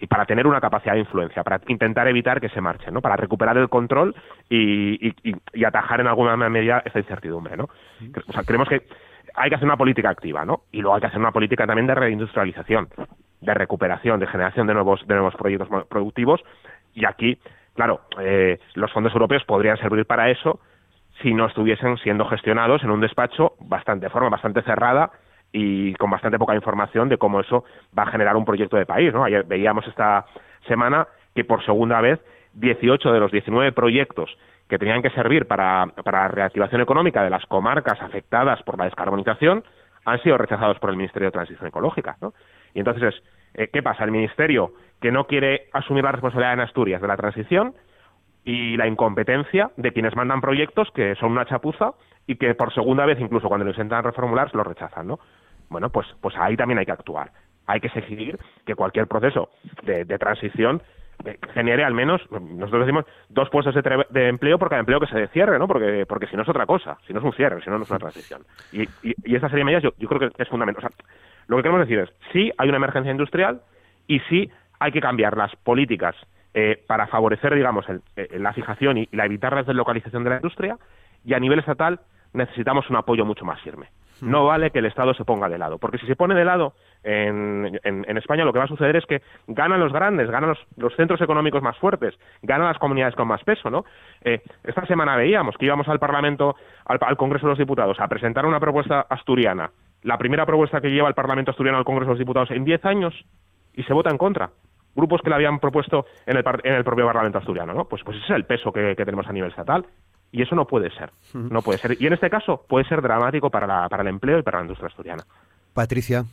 y 0.00 0.06
para 0.06 0.24
tener 0.24 0.46
una 0.46 0.60
capacidad 0.60 0.94
de 0.94 1.00
influencia, 1.00 1.42
para 1.42 1.60
intentar 1.66 2.08
evitar 2.08 2.40
que 2.40 2.48
se 2.48 2.62
marchen, 2.62 2.94
¿no? 2.94 3.02
Para 3.02 3.16
recuperar 3.16 3.58
el 3.58 3.68
control 3.68 4.14
y, 4.48 5.14
y, 5.22 5.64
atajar 5.64 6.00
en 6.00 6.06
alguna 6.06 6.34
medida 6.36 6.82
esta 6.84 6.98
incertidumbre, 6.98 7.58
¿no? 7.58 7.68
O 8.26 8.32
sea, 8.32 8.42
creemos 8.44 8.68
que 8.68 8.82
hay 9.34 9.50
que 9.50 9.56
hacer 9.56 9.66
una 9.66 9.76
política 9.76 10.08
activa, 10.08 10.46
¿no? 10.46 10.62
Y 10.72 10.80
luego 10.80 10.94
hay 10.94 11.00
que 11.02 11.08
hacer 11.08 11.20
una 11.20 11.32
política 11.32 11.66
también 11.66 11.86
de 11.86 11.94
reindustrialización 11.94 12.88
de 13.44 13.54
recuperación, 13.54 14.20
de 14.20 14.26
generación 14.26 14.66
de 14.66 14.74
nuevos, 14.74 15.06
de 15.06 15.14
nuevos 15.14 15.34
proyectos 15.36 15.68
productivos. 15.88 16.42
Y 16.94 17.04
aquí, 17.04 17.38
claro, 17.74 18.00
eh, 18.20 18.58
los 18.74 18.92
fondos 18.92 19.12
europeos 19.12 19.44
podrían 19.44 19.76
servir 19.78 20.06
para 20.06 20.30
eso 20.30 20.60
si 21.22 21.32
no 21.32 21.46
estuviesen 21.46 21.96
siendo 21.98 22.24
gestionados 22.26 22.82
en 22.82 22.90
un 22.90 23.00
despacho 23.00 23.54
bastante, 23.60 24.08
forma 24.10 24.30
bastante 24.30 24.62
cerrada 24.62 25.10
y 25.52 25.94
con 25.94 26.10
bastante 26.10 26.38
poca 26.38 26.54
información 26.54 27.08
de 27.08 27.18
cómo 27.18 27.40
eso 27.40 27.64
va 27.96 28.02
a 28.02 28.10
generar 28.10 28.36
un 28.36 28.44
proyecto 28.44 28.76
de 28.76 28.86
país. 28.86 29.12
¿no? 29.12 29.24
Ayer 29.24 29.44
veíamos 29.44 29.86
esta 29.86 30.26
semana 30.66 31.06
que 31.34 31.44
por 31.44 31.64
segunda 31.64 32.00
vez 32.00 32.20
18 32.54 33.12
de 33.12 33.20
los 33.20 33.30
19 33.30 33.72
proyectos 33.72 34.36
que 34.68 34.78
tenían 34.78 35.02
que 35.02 35.10
servir 35.10 35.46
para, 35.46 35.86
para 36.02 36.22
la 36.22 36.28
reactivación 36.28 36.80
económica 36.80 37.22
de 37.22 37.30
las 37.30 37.44
comarcas 37.46 38.00
afectadas 38.00 38.62
por 38.62 38.78
la 38.78 38.86
descarbonización 38.86 39.62
han 40.04 40.22
sido 40.22 40.38
rechazados 40.38 40.78
por 40.78 40.90
el 40.90 40.96
Ministerio 40.96 41.28
de 41.28 41.32
Transición 41.32 41.68
Ecológica. 41.68 42.16
¿no? 42.20 42.34
Y 42.74 42.80
entonces, 42.80 43.14
eh, 43.54 43.68
¿qué 43.72 43.82
pasa? 43.82 44.04
El 44.04 44.10
Ministerio 44.10 44.72
que 45.00 45.12
no 45.12 45.26
quiere 45.26 45.68
asumir 45.72 46.04
la 46.04 46.12
responsabilidad 46.12 46.54
en 46.54 46.60
Asturias 46.60 47.00
de 47.00 47.08
la 47.08 47.16
transición 47.16 47.74
y 48.44 48.76
la 48.76 48.86
incompetencia 48.86 49.70
de 49.76 49.92
quienes 49.92 50.14
mandan 50.16 50.40
proyectos 50.40 50.90
que 50.94 51.14
son 51.16 51.32
una 51.32 51.46
chapuza 51.46 51.92
y 52.26 52.36
que 52.36 52.54
por 52.54 52.72
segunda 52.72 53.06
vez, 53.06 53.18
incluso 53.20 53.48
cuando 53.48 53.64
lo 53.64 53.70
intentan 53.70 54.04
reformular, 54.04 54.50
se 54.50 54.56
lo 54.56 54.64
rechazan, 54.64 55.06
¿no? 55.06 55.18
Bueno, 55.68 55.90
pues, 55.90 56.06
pues 56.20 56.34
ahí 56.38 56.56
también 56.56 56.78
hay 56.78 56.86
que 56.86 56.92
actuar. 56.92 57.32
Hay 57.66 57.80
que 57.80 57.88
exigir 57.88 58.38
que 58.66 58.74
cualquier 58.74 59.06
proceso 59.06 59.48
de, 59.82 60.04
transición 60.18 60.82
eh, 61.24 61.38
genere 61.54 61.84
al 61.84 61.94
menos, 61.94 62.20
nosotros 62.30 62.86
decimos, 62.86 63.06
dos 63.30 63.48
puestos 63.48 63.74
de, 63.74 64.28
empleo 64.28 64.58
por 64.58 64.68
cada 64.68 64.80
empleo 64.80 65.00
que 65.00 65.06
se 65.06 65.28
cierre, 65.28 65.58
¿no? 65.58 65.66
Porque, 65.66 66.04
porque 66.06 66.26
si 66.26 66.36
no 66.36 66.42
es 66.42 66.48
otra 66.48 66.66
cosa, 66.66 66.98
si 67.06 67.14
no 67.14 67.20
es 67.20 67.24
un 67.24 67.32
cierre, 67.32 67.62
si 67.62 67.70
no, 67.70 67.78
no 67.78 67.84
es 67.84 67.90
una 67.90 67.98
transición. 67.98 68.42
Y, 68.72 68.82
y, 69.02 69.14
y 69.24 69.34
esta 69.34 69.48
serie 69.48 69.60
de 69.60 69.64
medidas 69.64 69.82
yo, 69.82 69.92
yo 69.98 70.08
creo 70.08 70.30
que 70.30 70.42
es 70.42 70.48
fundamental. 70.48 70.84
O 70.84 70.88
sea, 70.88 71.06
lo 71.46 71.56
que 71.56 71.62
queremos 71.62 71.86
decir 71.86 71.98
es, 71.98 72.10
sí 72.32 72.52
hay 72.58 72.68
una 72.68 72.76
emergencia 72.76 73.12
industrial 73.12 73.60
y 74.06 74.20
sí 74.20 74.50
hay 74.78 74.92
que 74.92 75.00
cambiar 75.00 75.36
las 75.36 75.54
políticas 75.56 76.14
eh, 76.52 76.82
para 76.86 77.06
favorecer, 77.06 77.54
digamos, 77.54 77.84
eh, 78.16 78.28
la 78.38 78.52
fijación 78.52 78.98
y, 78.98 79.08
la 79.12 79.26
evitar 79.26 79.54
la 79.54 79.62
deslocalización 79.62 80.24
de 80.24 80.30
la 80.30 80.36
industria 80.36 80.78
y 81.24 81.34
a 81.34 81.40
nivel 81.40 81.58
estatal 81.58 82.00
necesitamos 82.32 82.88
un 82.90 82.96
apoyo 82.96 83.24
mucho 83.24 83.44
más 83.44 83.60
firme. 83.62 83.86
Hmm. 84.20 84.30
No 84.30 84.44
vale 84.44 84.70
que 84.70 84.78
el 84.78 84.86
Estado 84.86 85.14
se 85.14 85.24
ponga 85.24 85.48
de 85.48 85.58
lado, 85.58 85.78
porque 85.78 85.98
si 85.98 86.06
se 86.06 86.16
pone 86.16 86.34
de 86.34 86.44
lado 86.44 86.74
en, 87.02 87.80
en, 87.82 88.16
España 88.16 88.44
lo 88.44 88.52
que 88.52 88.58
va 88.58 88.66
a 88.66 88.68
suceder 88.68 88.96
es 88.96 89.04
que 89.06 89.22
ganan 89.46 89.80
los 89.80 89.92
grandes, 89.92 90.30
ganan 90.30 90.54
los, 90.76 90.94
centros 90.96 91.20
económicos 91.20 91.62
más 91.62 91.76
fuertes, 91.78 92.14
ganan 92.42 92.68
las 92.68 92.78
comunidades 92.78 93.14
con 93.14 93.28
más 93.28 93.42
peso, 93.42 93.68
¿no? 93.70 93.84
Eh, 94.22 94.40
esta 94.62 94.86
semana 94.86 95.16
veíamos 95.16 95.56
que 95.56 95.66
íbamos 95.66 95.88
al 95.88 95.98
Parlamento, 95.98 96.56
al, 96.84 96.98
al 97.00 97.16
Congreso 97.16 97.46
de 97.46 97.50
los 97.50 97.58
Diputados, 97.58 97.98
a 98.00 98.08
presentar 98.08 98.46
una 98.46 98.60
propuesta 98.60 99.06
asturiana 99.08 99.70
la 100.04 100.18
primera 100.18 100.46
propuesta 100.46 100.80
que 100.80 100.90
lleva 100.90 101.08
el 101.08 101.14
Parlamento 101.14 101.50
asturiano 101.50 101.78
al 101.78 101.84
Congreso 101.84 102.10
de 102.10 102.12
los 102.12 102.18
Diputados 102.18 102.50
en 102.50 102.64
diez 102.64 102.84
años 102.84 103.14
y 103.74 103.82
se 103.82 103.92
vota 103.92 104.10
en 104.10 104.18
contra. 104.18 104.50
Grupos 104.94 105.22
que 105.22 105.30
la 105.30 105.36
habían 105.36 105.58
propuesto 105.58 106.06
en 106.26 106.36
el, 106.36 106.44
en 106.62 106.74
el 106.74 106.84
propio 106.84 107.06
Parlamento 107.06 107.38
asturiano, 107.38 107.74
¿no? 107.74 107.86
Pues, 107.86 108.04
pues 108.04 108.18
ese 108.18 108.26
es 108.26 108.36
el 108.36 108.44
peso 108.44 108.70
que, 108.70 108.94
tenemos 108.94 109.26
a 109.26 109.32
nivel 109.32 109.50
estatal. 109.50 109.84
Y 110.30 110.42
eso 110.42 110.54
no 110.54 110.66
puede 110.66 110.90
ser. 110.90 111.10
No 111.32 111.62
puede 111.62 111.78
ser. 111.78 111.96
Y 111.98 112.06
en 112.06 112.12
este 112.12 112.28
caso 112.28 112.64
puede 112.68 112.84
ser 112.86 113.00
dramático 113.00 113.50
para, 113.50 113.66
la, 113.66 113.88
para 113.88 114.02
el 114.02 114.08
empleo 114.08 114.38
y 114.38 114.42
para 114.42 114.58
la 114.58 114.64
industria 114.64 114.88
asturiana. 114.88 115.24
Patricia. 115.72 116.24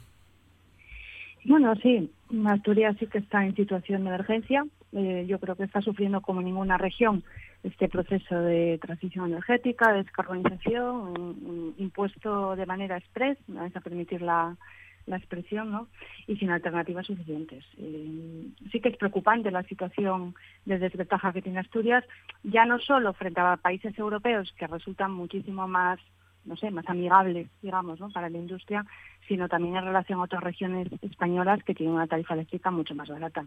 Bueno, 1.45 1.73
sí, 1.75 2.11
Asturias 2.45 2.95
sí 2.99 3.07
que 3.07 3.19
está 3.19 3.45
en 3.45 3.55
situación 3.55 4.03
de 4.03 4.09
emergencia. 4.09 4.65
Eh, 4.93 5.25
yo 5.27 5.39
creo 5.39 5.55
que 5.55 5.63
está 5.63 5.81
sufriendo 5.81 6.21
como 6.21 6.41
ninguna 6.41 6.77
región 6.77 7.23
este 7.63 7.87
proceso 7.87 8.41
de 8.41 8.77
transición 8.81 9.27
energética, 9.27 9.93
de 9.93 10.03
descarbonización, 10.03 11.75
impuesto 11.77 12.55
de 12.55 12.65
manera 12.65 12.97
express, 12.97 13.37
vamos 13.47 13.75
a 13.75 13.81
permitir 13.81 14.21
la, 14.21 14.57
la 15.05 15.17
expresión, 15.17 15.71
¿no? 15.71 15.87
Y 16.27 16.37
sin 16.37 16.49
alternativas 16.49 17.05
suficientes. 17.05 17.63
Eh, 17.77 18.47
sí 18.71 18.79
que 18.79 18.89
es 18.89 18.97
preocupante 18.97 19.51
la 19.51 19.63
situación 19.63 20.35
de 20.65 20.79
desventaja 20.79 21.33
que 21.33 21.41
tiene 21.41 21.59
Asturias, 21.59 22.03
ya 22.43 22.65
no 22.65 22.79
solo 22.79 23.13
frente 23.13 23.39
a 23.39 23.57
países 23.57 23.97
europeos 23.97 24.53
que 24.57 24.67
resultan 24.67 25.11
muchísimo 25.11 25.67
más 25.67 25.99
no 26.45 26.55
sé, 26.55 26.71
más 26.71 26.87
amigables, 26.87 27.49
digamos, 27.61 27.99
¿no? 27.99 28.09
para 28.09 28.29
la 28.29 28.37
industria, 28.37 28.85
sino 29.27 29.47
también 29.47 29.75
en 29.75 29.85
relación 29.85 30.19
a 30.19 30.23
otras 30.23 30.43
regiones 30.43 30.87
españolas 31.01 31.63
que 31.63 31.73
tienen 31.73 31.95
una 31.95 32.07
tarifa 32.07 32.33
eléctrica 32.33 32.71
mucho 32.71 32.95
más 32.95 33.09
barata. 33.09 33.45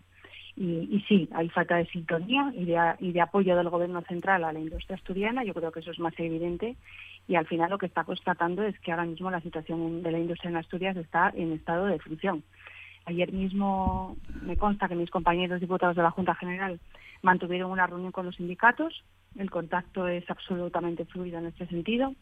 Y, 0.57 1.05
sí, 1.09 1.28
hay 1.34 1.49
falta 1.49 1.76
de 1.76 1.86
sintonía 1.86 2.53
y 2.55 2.64
de, 2.64 2.95
y 3.01 3.12
de 3.12 3.20
apoyo 3.20 3.57
del 3.57 3.70
gobierno 3.70 4.03
central 4.03 4.45
a 4.45 4.53
la 4.53 4.61
industria 4.61 4.97
asturiana, 4.97 5.42
yo 5.42 5.53
creo 5.53 5.72
que 5.72 5.80
eso 5.80 5.90
es 5.90 5.99
más 5.99 6.14
evidente, 6.18 6.76
y 7.26 7.34
al 7.34 7.47
final 7.47 7.70
lo 7.70 7.78
que 7.78 7.86
está 7.86 8.05
constatando 8.05 8.62
es 8.62 8.78
que 8.80 8.92
ahora 8.92 9.07
mismo 9.07 9.30
la 9.30 9.40
situación 9.40 10.03
de 10.03 10.12
la 10.12 10.18
industria 10.18 10.51
en 10.51 10.57
Asturias 10.57 10.97
está 10.97 11.32
en 11.34 11.53
estado 11.53 11.86
de 11.86 11.99
función. 11.99 12.45
Ayer 13.07 13.32
mismo 13.32 14.16
me 14.42 14.57
consta 14.57 14.88
que 14.88 14.95
mis 14.95 15.11
compañeros 15.11 15.61
diputados 15.61 15.97
de 15.97 16.03
la 16.03 16.11
Junta 16.11 16.34
General 16.34 16.78
mantuvieron 17.22 17.70
una 17.70 17.86
reunión 17.86 18.12
con 18.12 18.26
los 18.26 18.36
sindicatos, 18.36 19.03
el 19.36 19.51
contacto 19.51 20.07
es 20.07 20.28
absolutamente 20.30 21.05
fluido 21.07 21.38
en 21.38 21.47
este 21.47 21.66
sentido. 21.66 22.14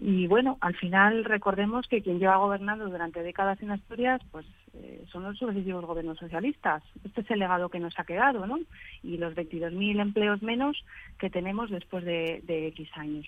Y 0.00 0.28
bueno, 0.28 0.58
al 0.60 0.76
final 0.76 1.24
recordemos 1.24 1.88
que 1.88 2.02
quien 2.02 2.20
lleva 2.20 2.36
gobernando 2.36 2.88
durante 2.88 3.22
décadas 3.22 3.60
en 3.62 3.72
Asturias, 3.72 4.20
pues 4.30 4.46
eh, 4.74 5.04
son 5.10 5.24
los 5.24 5.36
sucesivos 5.36 5.84
gobiernos 5.84 6.18
socialistas. 6.18 6.84
Este 7.04 7.22
es 7.22 7.30
el 7.32 7.40
legado 7.40 7.68
que 7.68 7.80
nos 7.80 7.98
ha 7.98 8.04
quedado, 8.04 8.46
¿no? 8.46 8.60
Y 9.02 9.16
los 9.16 9.34
22.000 9.34 10.00
empleos 10.00 10.40
menos 10.40 10.84
que 11.18 11.30
tenemos 11.30 11.68
después 11.70 12.04
de, 12.04 12.42
X 12.46 12.88
años. 12.94 13.26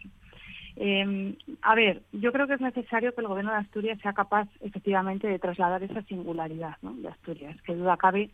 Eh, 0.76 1.36
a 1.62 1.74
ver, 1.74 2.02
yo 2.12 2.30
creo 2.30 2.46
que 2.46 2.54
es 2.54 2.60
necesario 2.60 3.12
que 3.14 3.20
el 3.20 3.26
gobierno 3.26 3.50
de 3.50 3.58
Asturias 3.58 3.98
sea 4.00 4.12
capaz 4.12 4.48
efectivamente 4.60 5.26
de 5.26 5.40
trasladar 5.40 5.82
esa 5.82 6.02
singularidad 6.02 6.76
de 6.82 7.08
Asturias. 7.08 7.60
Que 7.62 7.74
duda 7.74 7.96
cabe 7.96 8.30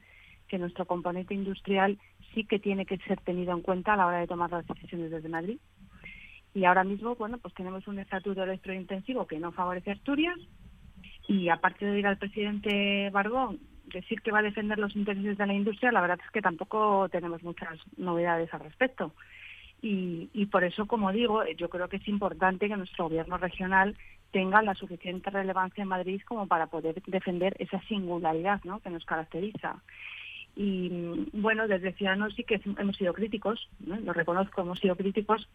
que 0.47 0.59
nuestro 0.59 0.85
componente 0.85 1.33
industrial 1.33 1.99
sí 2.35 2.45
que 2.45 2.59
tiene 2.59 2.85
que 2.85 2.99
ser 2.99 3.19
tenido 3.23 3.55
en 3.55 3.63
cuenta 3.63 3.95
a 3.95 3.97
la 3.97 4.07
hora 4.07 4.19
de 4.19 4.27
tomar 4.27 4.51
las 4.51 4.67
decisiones 4.67 5.11
desde 5.11 5.31
Madrid 5.31 5.59
y 6.57 6.65
ahora 6.65 6.85
mismo, 6.85 7.15
bueno, 7.17 7.37
pues 7.37 7.53
tenemos 7.53 7.87
un 7.87 7.99
estatuto 7.99 8.43
electrointensivo 8.43 9.27
que 9.27 9.39
no 9.39 9.53
favorece 9.53 9.91
Asturias 9.91 10.39
y 11.29 11.51
aparte 11.51 11.85
de 11.85 11.99
ir 11.99 12.07
al 12.07 12.17
presidente 12.17 13.11
Barbón 13.11 13.61
decir 13.93 14.23
que 14.23 14.31
va 14.31 14.39
a 14.39 14.43
defender 14.43 14.79
los 14.79 14.97
intereses 14.97 15.37
de 15.37 15.47
la 15.47 15.53
industria, 15.53 15.93
la 15.93 16.01
verdad 16.01 16.19
es 16.25 16.31
que 16.31 16.41
tampoco 16.41 17.11
tenemos 17.11 17.43
muchas 17.43 17.79
novedades 17.99 18.53
al 18.55 18.61
respecto. 18.61 19.13
Y, 19.83 20.31
y 20.33 20.47
por 20.47 20.65
eso, 20.65 20.87
como 20.87 21.13
digo, 21.13 21.45
yo 21.59 21.69
creo 21.69 21.91
que 21.91 21.99
es 21.99 22.09
importante 22.09 22.69
que 22.69 22.77
nuestro 22.79 23.05
gobierno 23.05 23.37
regional 23.37 23.95
tenga 24.31 24.63
la 24.63 24.75
suficiente 24.75 25.29
relevancia 25.29 25.83
en 25.83 25.89
Madrid 25.89 26.23
como 26.25 26.47
para 26.47 26.69
poder 26.69 27.03
defender 27.07 27.55
esa 27.59 27.83
singularidad 27.83 28.65
¿no? 28.65 28.81
que 28.81 28.89
nos 28.89 29.05
caracteriza. 29.05 29.83
Y 30.57 31.29
bueno, 31.35 31.69
desde 31.69 31.93
Ciudadanos 31.93 32.35
sí 32.35 32.45
que 32.45 32.63
hemos 32.79 32.97
sido 32.97 33.13
críticos, 33.13 33.69
lo 33.79 34.15
reconozco, 34.15 34.63
hemos 34.63 34.79
sido 34.79 34.97
críticos 34.97 35.47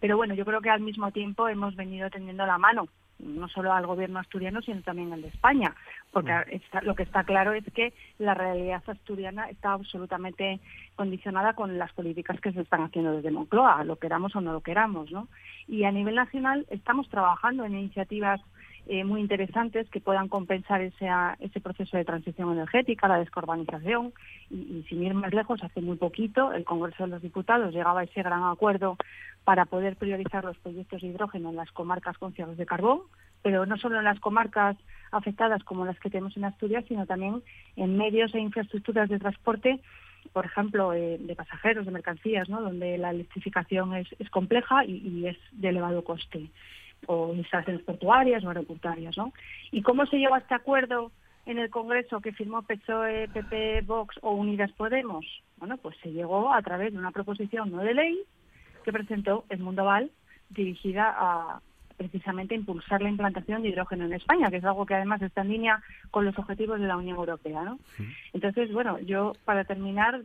pero 0.00 0.16
bueno, 0.16 0.34
yo 0.34 0.44
creo 0.44 0.60
que 0.60 0.70
al 0.70 0.80
mismo 0.80 1.10
tiempo 1.12 1.48
hemos 1.48 1.76
venido 1.76 2.10
tendiendo 2.10 2.46
la 2.46 2.58
mano, 2.58 2.88
no 3.18 3.48
solo 3.48 3.72
al 3.72 3.86
gobierno 3.86 4.18
asturiano, 4.18 4.62
sino 4.62 4.80
también 4.82 5.12
al 5.12 5.22
de 5.22 5.28
España, 5.28 5.74
porque 6.10 6.32
lo 6.82 6.94
que 6.94 7.02
está 7.02 7.22
claro 7.24 7.52
es 7.52 7.64
que 7.74 7.92
la 8.18 8.34
realidad 8.34 8.82
asturiana 8.86 9.50
está 9.50 9.72
absolutamente 9.72 10.58
condicionada 10.96 11.52
con 11.52 11.78
las 11.78 11.92
políticas 11.92 12.40
que 12.40 12.52
se 12.52 12.62
están 12.62 12.82
haciendo 12.82 13.12
desde 13.12 13.30
Moncloa, 13.30 13.84
lo 13.84 13.96
queramos 13.96 14.34
o 14.36 14.40
no 14.40 14.52
lo 14.52 14.62
queramos, 14.62 15.10
¿no? 15.12 15.28
Y 15.68 15.84
a 15.84 15.92
nivel 15.92 16.14
nacional 16.14 16.66
estamos 16.70 17.08
trabajando 17.08 17.64
en 17.64 17.74
iniciativas 17.74 18.40
eh, 18.86 19.04
muy 19.04 19.20
interesantes 19.20 19.88
que 19.90 20.00
puedan 20.00 20.28
compensar 20.28 20.80
ese, 20.80 21.06
ese 21.38 21.60
proceso 21.60 21.96
de 21.96 22.04
transición 22.04 22.50
energética, 22.52 23.06
la 23.06 23.18
descarbonización. 23.18 24.12
Y, 24.50 24.56
y, 24.56 24.86
sin 24.88 25.04
ir 25.04 25.14
más 25.14 25.32
lejos, 25.32 25.62
hace 25.62 25.80
muy 25.80 25.96
poquito 25.96 26.52
el 26.52 26.64
Congreso 26.64 27.04
de 27.04 27.10
los 27.10 27.22
Diputados 27.22 27.72
llegaba 27.72 28.00
a 28.00 28.04
ese 28.04 28.22
gran 28.22 28.42
acuerdo 28.42 28.96
para 29.44 29.66
poder 29.66 29.96
priorizar 29.96 30.44
los 30.44 30.58
proyectos 30.58 31.00
de 31.00 31.08
hidrógeno 31.08 31.50
en 31.50 31.56
las 31.56 31.70
comarcas 31.72 32.18
con 32.18 32.32
cierres 32.32 32.56
de 32.56 32.66
carbón, 32.66 33.00
pero 33.42 33.66
no 33.66 33.76
solo 33.78 33.98
en 33.98 34.04
las 34.04 34.20
comarcas 34.20 34.76
afectadas 35.10 35.64
como 35.64 35.84
las 35.84 35.98
que 35.98 36.10
tenemos 36.10 36.36
en 36.36 36.44
Asturias, 36.44 36.84
sino 36.88 37.06
también 37.06 37.42
en 37.76 37.96
medios 37.96 38.34
e 38.34 38.38
infraestructuras 38.38 39.08
de 39.08 39.18
transporte, 39.18 39.80
por 40.32 40.44
ejemplo, 40.44 40.92
eh, 40.92 41.18
de 41.18 41.34
pasajeros, 41.34 41.86
de 41.86 41.92
mercancías, 41.92 42.48
¿no? 42.48 42.60
donde 42.60 42.98
la 42.98 43.10
electrificación 43.10 43.94
es, 43.96 44.08
compleja 44.30 44.84
y, 44.84 45.26
es 45.26 45.38
de 45.52 45.70
elevado 45.70 46.04
coste, 46.04 46.50
o 47.06 47.32
instalaciones 47.34 47.82
portuarias 47.82 48.44
o 48.44 48.48
aeroportuarias. 48.48 49.16
¿no? 49.16 49.32
¿Y 49.72 49.82
cómo 49.82 50.06
se 50.06 50.18
lleva 50.18 50.38
este 50.38 50.54
acuerdo 50.54 51.10
en 51.46 51.58
el 51.58 51.70
Congreso 51.70 52.20
que 52.20 52.32
firmó 52.32 52.62
PSOE, 52.62 53.28
PP, 53.28 53.82
Vox 53.86 54.18
o 54.20 54.32
Unidas 54.32 54.70
Podemos? 54.72 55.24
Bueno, 55.56 55.78
pues 55.78 55.96
se 56.02 56.12
llegó 56.12 56.52
a 56.52 56.60
través 56.62 56.92
de 56.92 56.98
una 56.98 57.10
proposición 57.10 57.72
no 57.72 57.82
de 57.82 57.94
ley 57.94 58.20
que 58.84 58.92
presentó 58.92 59.44
el 59.48 59.60
Mundo 59.60 59.84
Val, 59.84 60.10
dirigida 60.50 61.14
a 61.16 61.60
precisamente 62.00 62.54
impulsar 62.54 63.02
la 63.02 63.10
implantación 63.10 63.60
de 63.60 63.68
hidrógeno 63.68 64.06
en 64.06 64.14
España, 64.14 64.48
que 64.48 64.56
es 64.56 64.64
algo 64.64 64.86
que 64.86 64.94
además 64.94 65.20
está 65.20 65.42
en 65.42 65.50
línea 65.50 65.82
con 66.10 66.24
los 66.24 66.38
objetivos 66.38 66.80
de 66.80 66.86
la 66.86 66.96
Unión 66.96 67.18
Europea, 67.18 67.62
¿no? 67.62 67.78
Entonces, 68.32 68.72
bueno, 68.72 68.98
yo 69.00 69.34
para 69.44 69.64
terminar 69.64 70.22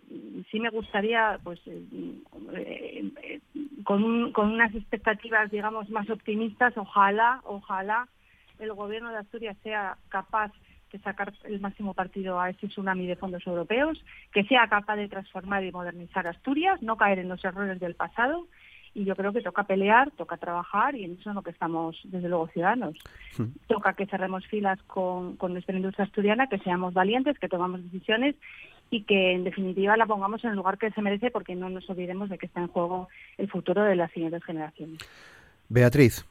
sí 0.52 0.62
me 0.62 0.70
gustaría, 0.70 1.38
pues, 1.44 1.60
eh, 1.66 2.22
eh, 2.54 3.42
con, 3.84 4.32
con 4.32 4.54
unas 4.54 4.74
expectativas, 4.74 5.52
digamos, 5.52 5.90
más 5.90 6.10
optimistas, 6.10 6.78
ojalá, 6.78 7.42
ojalá 7.44 8.08
el 8.60 8.72
gobierno 8.72 9.10
de 9.10 9.18
Asturias 9.18 9.58
sea 9.62 9.98
capaz 10.08 10.54
de 10.96 11.04
sacar 11.04 11.34
el 11.44 11.60
máximo 11.60 11.94
partido 11.94 12.40
a 12.40 12.50
este 12.50 12.68
tsunami 12.68 13.06
de 13.06 13.18
fondos 13.18 13.46
europeos, 13.46 14.04
que 14.32 14.44
sea 14.46 14.68
capaz 14.68 14.96
de 14.96 15.10
transformar 15.10 15.64
y 15.64 15.72
modernizar 15.72 16.26
Asturias, 16.26 16.82
no 16.82 16.96
caer 16.96 17.20
en 17.20 17.30
los 17.30 17.44
errores 17.44 17.80
del 17.80 17.96
pasado. 17.96 18.48
Y 18.94 19.04
yo 19.04 19.14
creo 19.18 19.34
que 19.34 19.42
toca 19.42 19.66
pelear, 19.66 20.10
toca 20.12 20.38
trabajar 20.38 20.96
y 20.96 21.04
en 21.04 21.18
eso 21.20 21.30
es 21.30 21.36
lo 21.36 21.42
que 21.42 21.52
estamos, 21.52 22.00
desde 22.06 22.30
luego, 22.30 22.48
ciudadanos. 22.48 22.96
Toca 23.68 23.92
que 23.92 24.06
cerremos 24.06 24.48
filas 24.48 24.82
con, 24.84 25.36
con 25.36 25.52
nuestra 25.52 25.76
industria 25.76 26.06
asturiana, 26.06 26.48
que 26.48 26.60
seamos 26.60 26.94
valientes, 26.94 27.38
que 27.38 27.50
tomamos 27.50 27.84
decisiones 27.84 28.36
y 28.90 29.04
que 29.04 29.34
en 29.34 29.44
definitiva 29.44 29.98
la 29.98 30.06
pongamos 30.06 30.46
en 30.46 30.52
el 30.52 30.56
lugar 30.56 30.78
que 30.78 30.92
se 30.92 31.02
merece 31.02 31.30
porque 31.30 31.56
no 31.56 31.70
nos 31.70 31.90
olvidemos 31.90 32.30
de 32.30 32.38
que 32.38 32.46
está 32.46 32.62
en 32.62 32.70
juego 32.70 33.10
el 33.38 33.50
futuro 33.50 33.84
de 33.84 33.98
las 33.98 34.12
siguientes 34.12 34.42
generaciones. 34.46 35.00
Beatriz. 35.68 36.26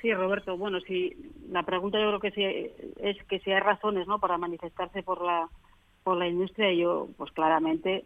Sí, 0.00 0.12
Roberto. 0.14 0.56
Bueno, 0.56 0.80
sí, 0.80 1.16
la 1.50 1.64
pregunta 1.64 1.98
yo 1.98 2.08
creo 2.08 2.20
que 2.20 2.30
sí, 2.30 2.44
es 3.00 3.22
que 3.24 3.40
si 3.40 3.50
hay 3.50 3.60
razones, 3.60 4.06
¿no? 4.06 4.20
Para 4.20 4.38
manifestarse 4.38 5.02
por 5.02 5.22
la 5.22 5.48
por 6.04 6.16
la 6.16 6.28
industria. 6.28 6.72
Yo, 6.72 7.08
pues 7.16 7.32
claramente 7.32 8.04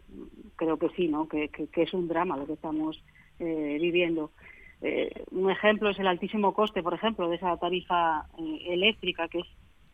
creo 0.55 0.77
que 0.77 0.89
sí, 0.89 1.07
¿no? 1.07 1.27
Que, 1.27 1.49
que, 1.49 1.81
es 1.81 1.93
un 1.93 2.07
drama 2.07 2.35
lo 2.35 2.45
que 2.45 2.53
estamos 2.53 3.01
eh, 3.39 3.77
viviendo. 3.79 4.31
Eh, 4.81 5.23
un 5.31 5.49
ejemplo 5.49 5.89
es 5.89 5.99
el 5.99 6.07
altísimo 6.07 6.53
coste, 6.53 6.83
por 6.83 6.93
ejemplo, 6.93 7.29
de 7.29 7.37
esa 7.37 7.55
tarifa 7.57 8.25
eh, 8.37 8.65
eléctrica, 8.67 9.27
que 9.27 9.39
es, 9.39 9.47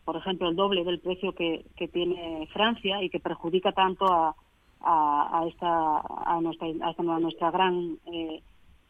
por 0.05 0.15
ejemplo, 0.15 0.49
el 0.49 0.55
doble 0.55 0.83
del 0.83 0.99
precio 0.99 1.33
que, 1.33 1.65
que 1.75 1.87
tiene 1.87 2.47
Francia 2.53 3.03
y 3.03 3.09
que 3.09 3.19
perjudica 3.19 3.73
tanto 3.73 4.05
a, 4.11 4.35
a, 4.81 5.45
esta 5.47 5.99
a 5.99 6.39
nuestra 6.41 6.67
a 6.67 7.19
nuestra 7.19 7.51
gran 7.51 7.99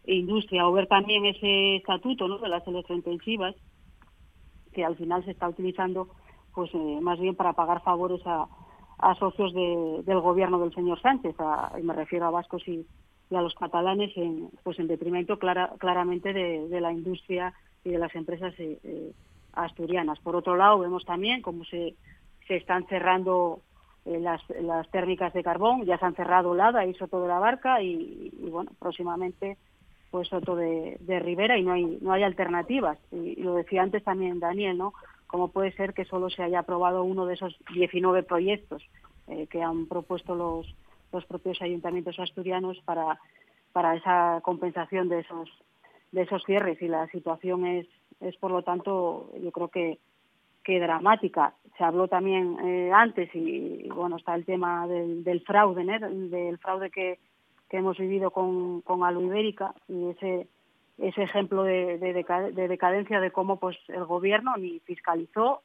eh, 0.10 0.16
industria 0.16 0.68
o 0.68 0.72
ver 0.72 0.88
también 0.88 1.26
ese 1.26 1.76
estatuto 1.76 2.40
de 2.40 2.50
las 2.50 2.68
electrointensivas 2.68 3.56
que 4.74 4.84
al 4.84 4.96
final 4.96 5.24
se 5.24 5.32
está 5.32 5.48
utilizando 5.48 6.10
pues 6.54 6.72
eh, 6.74 7.00
más 7.02 7.20
bien 7.20 7.36
para 7.36 7.54
pagar 7.54 7.82
favores 7.84 8.22
a, 8.26 8.48
socios 9.18 9.54
del 9.54 10.20
gobierno 10.20 10.60
del 10.60 10.74
señor 10.74 11.02
Sánchez. 11.02 11.34
Y 11.80 11.84
me 11.84 11.94
refiero 11.94 12.26
a 12.26 12.32
vascos 12.32 12.68
y, 12.68 12.86
a 13.34 13.42
los 13.42 13.56
catalanes 13.56 14.12
en 14.18 14.50
pues 14.64 14.78
en 14.80 14.88
detrimento 14.88 15.40
clara, 15.40 15.72
claramente 15.78 16.34
de, 16.34 16.82
la 16.82 16.92
industria 16.92 17.54
y 17.86 17.92
de 17.92 17.98
las 17.98 18.14
empresas 18.16 18.54
eh, 18.60 18.78
eh, 18.84 19.14
asturianas. 19.54 20.20
Por 20.20 20.36
otro 20.36 20.58
lado 20.58 20.80
vemos 20.80 21.06
también 21.06 21.42
cómo 21.42 21.64
se 21.64 21.96
se 22.48 22.58
están 22.58 22.88
cerrando 22.88 23.62
las, 24.06 24.42
las 24.62 24.90
térmicas 24.90 25.32
de 25.34 25.44
carbón 25.44 25.86
ya 25.86 26.00
se 26.00 26.06
han 26.06 26.16
cerrado 26.16 26.56
Lada 26.56 26.84
y 26.86 26.96
Soto 26.96 27.22
de 27.22 27.28
la 27.28 27.38
Barca 27.38 27.82
y, 27.82 28.34
y 28.38 28.50
bueno 28.50 28.72
próximamente 28.80 29.58
pues 30.12 30.28
Soto 30.30 30.56
de, 30.56 30.98
Rivera 31.20 31.58
y 31.58 31.64
no 31.64 31.74
hay 31.74 31.98
no 32.02 32.12
hay 32.12 32.24
alternativas. 32.24 32.98
Y, 33.12 33.36
lo 33.42 33.56
decía 33.56 33.84
antes 33.84 34.04
también 34.04 34.40
Daniel 34.40 34.78
no 34.78 34.94
cómo 35.28 35.50
puede 35.50 35.72
ser 35.74 35.94
que 35.94 36.06
solo 36.06 36.30
se 36.30 36.44
haya 36.44 36.60
aprobado 36.60 37.04
uno 37.04 37.26
de 37.26 37.36
esos 37.36 37.56
19 37.74 38.24
proyectos 38.24 38.84
eh, 39.28 39.48
que 39.48 39.62
han 39.62 39.88
propuesto 39.88 40.36
los 40.36 40.76
los 41.12 41.26
propios 41.26 41.62
ayuntamientos 41.62 42.20
asturianos 42.20 42.80
para 42.86 43.20
para 43.72 43.96
esa 43.96 44.42
compensación 44.44 45.10
de 45.10 45.20
esos 45.20 45.50
de 46.12 46.24
esos 46.24 46.44
cierres 46.46 46.82
y 46.82 46.88
la 46.88 47.08
situación 47.08 47.66
es 47.66 47.88
es 48.20 48.36
por 48.38 48.52
lo 48.52 48.64
tanto 48.64 49.32
yo 49.42 49.52
creo 49.52 49.68
que 49.70 50.00
que 50.64 50.80
dramática. 50.80 51.56
Se 51.78 51.84
habló 51.84 52.08
también 52.08 52.58
eh, 52.64 52.92
antes 52.94 53.30
y, 53.34 53.88
bueno 53.90 54.18
está 54.18 54.36
el 54.36 54.46
tema 54.46 54.88
del, 54.88 55.24
del 55.24 55.42
fraude 55.42 55.84
del 55.84 56.58
fraude 56.58 56.92
que 56.92 57.20
que 57.70 57.78
hemos 57.78 57.98
vivido 57.98 58.32
con, 58.32 58.82
con 58.82 59.26
Ibérica 59.26 59.74
y 59.88 60.10
ese 60.10 60.48
ese 60.98 61.24
ejemplo 61.24 61.64
de, 61.64 61.98
de, 61.98 62.68
decadencia 62.68 63.22
de 63.22 63.32
cómo 63.32 63.58
pues 63.58 63.78
el 63.88 64.04
gobierno 64.04 64.56
ni 64.58 64.80
fiscalizó 64.80 65.62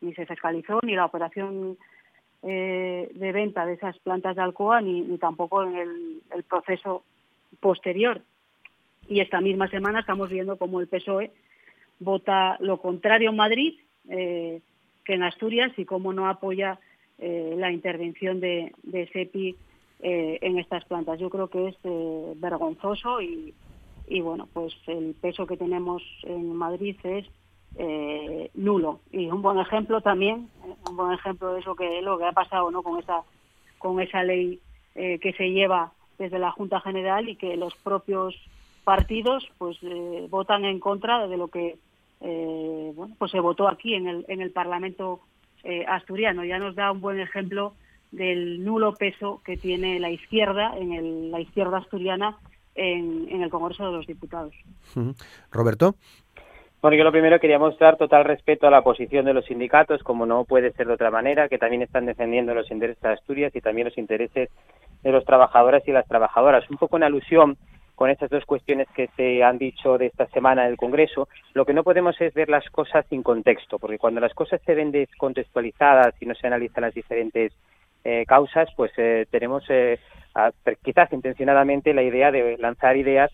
ni 0.00 0.14
se 0.14 0.26
fiscalizó 0.26 0.78
ni 0.82 0.94
la 0.94 1.06
operación 1.06 1.76
eh, 2.42 3.10
de 3.12 3.32
venta 3.32 3.66
de 3.66 3.74
esas 3.74 3.98
plantas 3.98 4.36
de 4.36 4.42
Alcoa 4.42 4.80
ni, 4.80 5.00
ni 5.00 5.18
tampoco 5.18 5.64
en 5.64 5.76
el, 5.76 6.22
el, 6.32 6.42
proceso 6.44 7.02
posterior. 7.60 8.20
Y 9.08 9.20
esta 9.20 9.40
misma 9.40 9.68
semana 9.68 10.00
estamos 10.00 10.28
viendo 10.28 10.56
cómo 10.56 10.80
el 10.80 10.86
PSOE 10.86 11.32
vota 11.98 12.56
lo 12.60 12.78
contrario 12.80 13.30
en 13.30 13.36
Madrid 13.36 13.74
eh, 14.08 14.60
que 15.04 15.14
en 15.14 15.22
Asturias 15.22 15.72
y 15.76 15.84
cómo 15.84 16.12
no 16.12 16.28
apoya 16.28 16.78
eh, 17.18 17.54
la 17.56 17.72
intervención 17.72 18.38
de, 18.38 18.72
de 18.82 19.08
SEPI 19.08 19.56
eh, 20.00 20.38
en 20.42 20.58
estas 20.58 20.84
plantas. 20.84 21.18
Yo 21.18 21.30
creo 21.30 21.48
que 21.48 21.68
es 21.68 21.76
eh, 21.84 22.34
vergonzoso 22.36 23.22
y, 23.22 23.54
y, 24.06 24.20
bueno, 24.20 24.46
pues 24.52 24.74
el 24.88 25.16
peso 25.18 25.46
que 25.46 25.56
tenemos 25.56 26.02
en 26.24 26.54
Madrid 26.54 26.96
es 27.02 27.24
eh, 27.78 28.50
nulo. 28.52 29.00
Y 29.10 29.26
un 29.28 29.40
buen 29.40 29.58
ejemplo 29.58 30.02
también, 30.02 30.50
un 30.86 30.96
buen 30.98 31.12
ejemplo 31.12 31.54
de 31.54 31.60
eso 31.60 31.74
que 31.74 32.02
lo 32.02 32.18
que 32.18 32.26
ha 32.26 32.32
pasado 32.32 32.70
no 32.70 32.82
con 32.82 32.98
esa 32.98 33.22
con 33.78 34.00
esa 34.00 34.22
ley 34.22 34.60
que 34.94 35.34
se 35.36 35.50
lleva 35.50 35.92
desde 36.18 36.38
la 36.38 36.50
Junta 36.50 36.80
General 36.80 37.28
y 37.28 37.36
que 37.36 37.58
los 37.58 37.74
propios 37.76 38.34
partidos 38.84 39.46
pues 39.58 39.76
votan 40.30 40.64
en 40.64 40.80
contra 40.80 41.26
de 41.26 41.36
lo 41.36 41.48
que 41.48 41.76
bueno 42.20 43.14
pues 43.18 43.30
se 43.30 43.40
votó 43.40 43.68
aquí 43.68 43.94
en 43.94 44.08
el 44.08 44.24
en 44.28 44.40
el 44.40 44.52
Parlamento 44.52 45.20
asturiano. 45.86 46.44
Ya 46.44 46.58
nos 46.58 46.74
da 46.74 46.90
un 46.90 47.02
buen 47.02 47.20
ejemplo 47.20 47.74
del 48.10 48.64
nulo 48.64 48.94
peso 48.94 49.40
que 49.44 49.56
tiene 49.56 50.00
la 50.00 50.10
izquierda, 50.10 50.76
en 50.76 50.92
el, 50.92 51.30
la 51.30 51.40
izquierda 51.40 51.78
asturiana, 51.78 52.36
en, 52.74 53.28
en 53.30 53.42
el 53.42 53.50
Congreso 53.50 53.86
de 53.86 53.92
los 53.92 54.06
Diputados. 54.06 54.54
Roberto. 55.50 55.94
Bueno, 56.82 56.98
yo 56.98 57.04
lo 57.04 57.10
primero 57.10 57.40
quería 57.40 57.58
mostrar 57.58 57.96
total 57.96 58.24
respeto 58.24 58.66
a 58.66 58.70
la 58.70 58.82
posición 58.82 59.24
de 59.24 59.32
los 59.32 59.46
sindicatos, 59.46 60.02
como 60.02 60.26
no 60.26 60.44
puede 60.44 60.72
ser 60.72 60.86
de 60.86 60.92
otra 60.92 61.10
manera, 61.10 61.48
que 61.48 61.58
también 61.58 61.82
están 61.82 62.06
defendiendo 62.06 62.54
los 62.54 62.70
intereses 62.70 63.02
de 63.02 63.08
Asturias 63.08 63.56
y 63.56 63.60
también 63.60 63.86
los 63.86 63.98
intereses 63.98 64.50
de 65.02 65.12
los 65.12 65.24
trabajadores 65.24 65.82
y 65.88 65.92
las 65.92 66.06
trabajadoras. 66.06 66.68
Un 66.70 66.76
poco 66.76 66.96
en 66.96 67.04
alusión 67.04 67.56
con 67.96 68.10
estas 68.10 68.30
dos 68.30 68.44
cuestiones 68.44 68.86
que 68.94 69.08
se 69.16 69.42
han 69.42 69.56
dicho 69.56 69.96
de 69.96 70.06
esta 70.06 70.26
semana 70.26 70.64
en 70.64 70.72
el 70.72 70.76
Congreso, 70.76 71.28
lo 71.54 71.64
que 71.64 71.72
no 71.72 71.82
podemos 71.82 72.20
es 72.20 72.34
ver 72.34 72.50
las 72.50 72.68
cosas 72.70 73.06
sin 73.08 73.22
contexto, 73.22 73.78
porque 73.78 73.98
cuando 73.98 74.20
las 74.20 74.34
cosas 74.34 74.60
se 74.66 74.74
ven 74.74 74.92
descontextualizadas 74.92 76.14
y 76.20 76.26
no 76.26 76.34
se 76.34 76.46
analizan 76.46 76.82
las 76.82 76.94
diferentes 76.94 77.52
causas, 78.26 78.68
pues 78.76 78.92
eh, 78.96 79.26
tenemos 79.30 79.64
eh, 79.68 79.98
quizás 80.82 81.12
intencionadamente 81.12 81.94
la 81.94 82.02
idea 82.02 82.30
de 82.30 82.56
lanzar 82.58 82.96
ideas, 82.96 83.30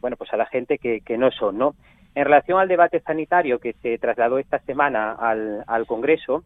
bueno, 0.00 0.16
pues 0.16 0.32
a 0.32 0.36
la 0.36 0.46
gente 0.46 0.78
que, 0.78 1.00
que 1.00 1.18
no 1.18 1.30
son, 1.30 1.58
¿no? 1.58 1.74
En 2.14 2.24
relación 2.24 2.58
al 2.58 2.68
debate 2.68 3.00
sanitario 3.00 3.58
que 3.58 3.74
se 3.74 3.98
trasladó 3.98 4.38
esta 4.38 4.58
semana 4.60 5.12
al, 5.12 5.62
al 5.66 5.86
Congreso, 5.86 6.44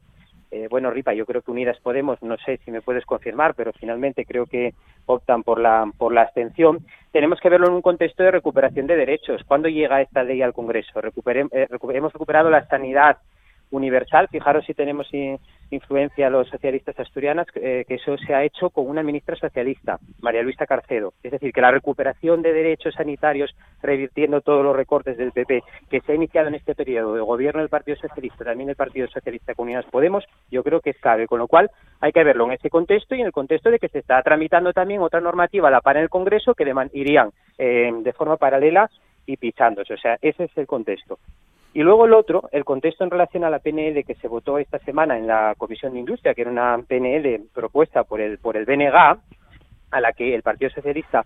bueno, 0.69 0.91
Ripa, 0.91 1.15
yo 1.15 1.25
creo 1.25 1.41
que 1.41 1.51
Unidas 1.51 1.81
Podemos, 1.81 2.23
no 2.23 2.37
sé 2.37 2.59
si 2.59 2.71
me 2.71 2.83
puedes 2.83 3.07
confirmar, 3.07 3.55
pero 3.55 3.73
finalmente 3.73 4.27
creo 4.27 4.45
que 4.45 4.75
optan 5.07 5.43
por 5.43 5.59
la, 5.59 5.91
por 5.97 6.13
la 6.13 6.23
abstención. 6.23 6.85
Tenemos 7.11 7.41
que 7.41 7.49
verlo 7.49 7.69
en 7.69 7.73
un 7.73 7.81
contexto 7.81 8.23
de 8.23 8.33
recuperación 8.33 8.87
de 8.87 8.97
derechos. 8.97 9.43
¿Cuándo 9.47 9.69
llega 9.71 10.03
esta 10.03 10.23
ley 10.23 10.43
al 10.43 10.53
Congreso? 10.53 11.01
hemos 11.01 12.13
recuperado 12.13 12.51
la 12.51 12.67
sanidad 12.67 13.17
universal. 13.73 14.29
Fijaros 14.31 14.65
si 14.65 14.75
tenemos 14.75 15.09
influencia 15.71 16.31
los 16.31 16.49
socialistas 16.49 16.99
asturianas, 17.01 17.47
eh, 17.57 17.85
que 17.89 17.95
eso 17.95 18.17
se 18.19 18.35
ha 18.35 18.45
hecho 18.45 18.71
con 18.71 18.87
una 18.89 19.03
ministra 19.03 19.35
socialista, 19.37 19.99
María 20.21 20.43
Luisa 20.43 20.67
Carcedo. 20.67 21.15
Es 21.23 21.33
decir, 21.33 21.53
que 21.53 21.61
la 21.61 21.71
recuperación 21.71 22.43
de 22.43 22.53
derechos 22.53 22.95
sanitarios, 22.95 23.55
revirtiendo 23.83 24.41
todos 24.41 24.63
los 24.65 24.77
recortes 24.77 25.17
del 25.17 25.33
PP, 25.33 25.63
que 25.91 26.01
se 26.01 26.13
ha 26.13 26.15
iniciado 26.15 26.49
en 26.49 26.55
este 26.55 26.75
periodo 26.75 27.15
de 27.15 27.23
gobierno 27.23 27.61
del 27.61 27.71
Partido 27.71 27.97
Socialista, 27.97 28.45
también 28.45 28.69
el 28.69 28.77
Partido 28.77 29.09
Socialista 29.09 29.55
con 29.55 29.65
Unidas 29.65 29.87
Podemos, 29.91 30.25
yo 30.51 30.63
creo 30.63 30.81
que 30.81 30.91
es 30.91 30.99
clave. 30.99 31.27
Con 31.27 31.39
lo 31.39 31.49
cual, 31.49 31.71
hay 32.01 32.13
que 32.13 32.25
verlo 32.25 32.45
en 32.45 32.53
ese 32.53 32.71
contexto 32.71 33.15
y 33.15 33.21
en 33.21 33.27
el 33.27 33.33
contexto 33.33 33.71
de 33.71 33.79
que 33.79 33.89
se 33.89 34.01
está 34.01 34.23
tramitando 34.23 34.73
también 34.73 35.01
otra 35.01 35.21
normativa, 35.21 35.71
la 35.71 35.81
para 35.81 36.01
en 36.01 36.05
el 36.05 36.11
Congreso, 36.11 36.55
que 36.55 36.71
irían 36.93 37.31
eh, 37.59 37.91
de 38.03 38.13
forma 38.13 38.37
paralela 38.37 38.91
y 39.27 39.37
pichándose. 39.37 39.95
O 39.95 39.99
sea, 39.99 40.19
ese 40.21 40.45
es 40.45 40.57
el 40.57 40.67
contexto. 40.67 41.19
Y 41.75 41.83
luego 41.83 42.05
el 42.05 42.13
otro, 42.13 42.49
el 42.53 42.65
contexto 42.65 43.05
en 43.05 43.11
relación 43.11 43.45
a 43.45 43.51
la 43.51 43.59
PNL 43.59 44.05
que 44.05 44.15
se 44.17 44.29
votó 44.29 44.59
esta 44.59 44.79
semana 44.81 45.17
en 45.17 45.27
la 45.27 45.55
Comisión 45.57 45.95
de 45.95 46.01
Industria, 46.01 46.35
que 46.35 46.43
era 46.43 46.51
una 46.51 46.79
PNL 46.87 47.49
propuesta 47.53 48.05
por 48.05 48.21
el, 48.21 48.39
por 48.39 48.57
el 48.57 48.67
BNG, 48.67 48.95
a 48.95 50.01
la 50.01 50.13
que 50.13 50.35
el 50.35 50.43
Partido 50.43 50.71
Socialista 50.71 51.25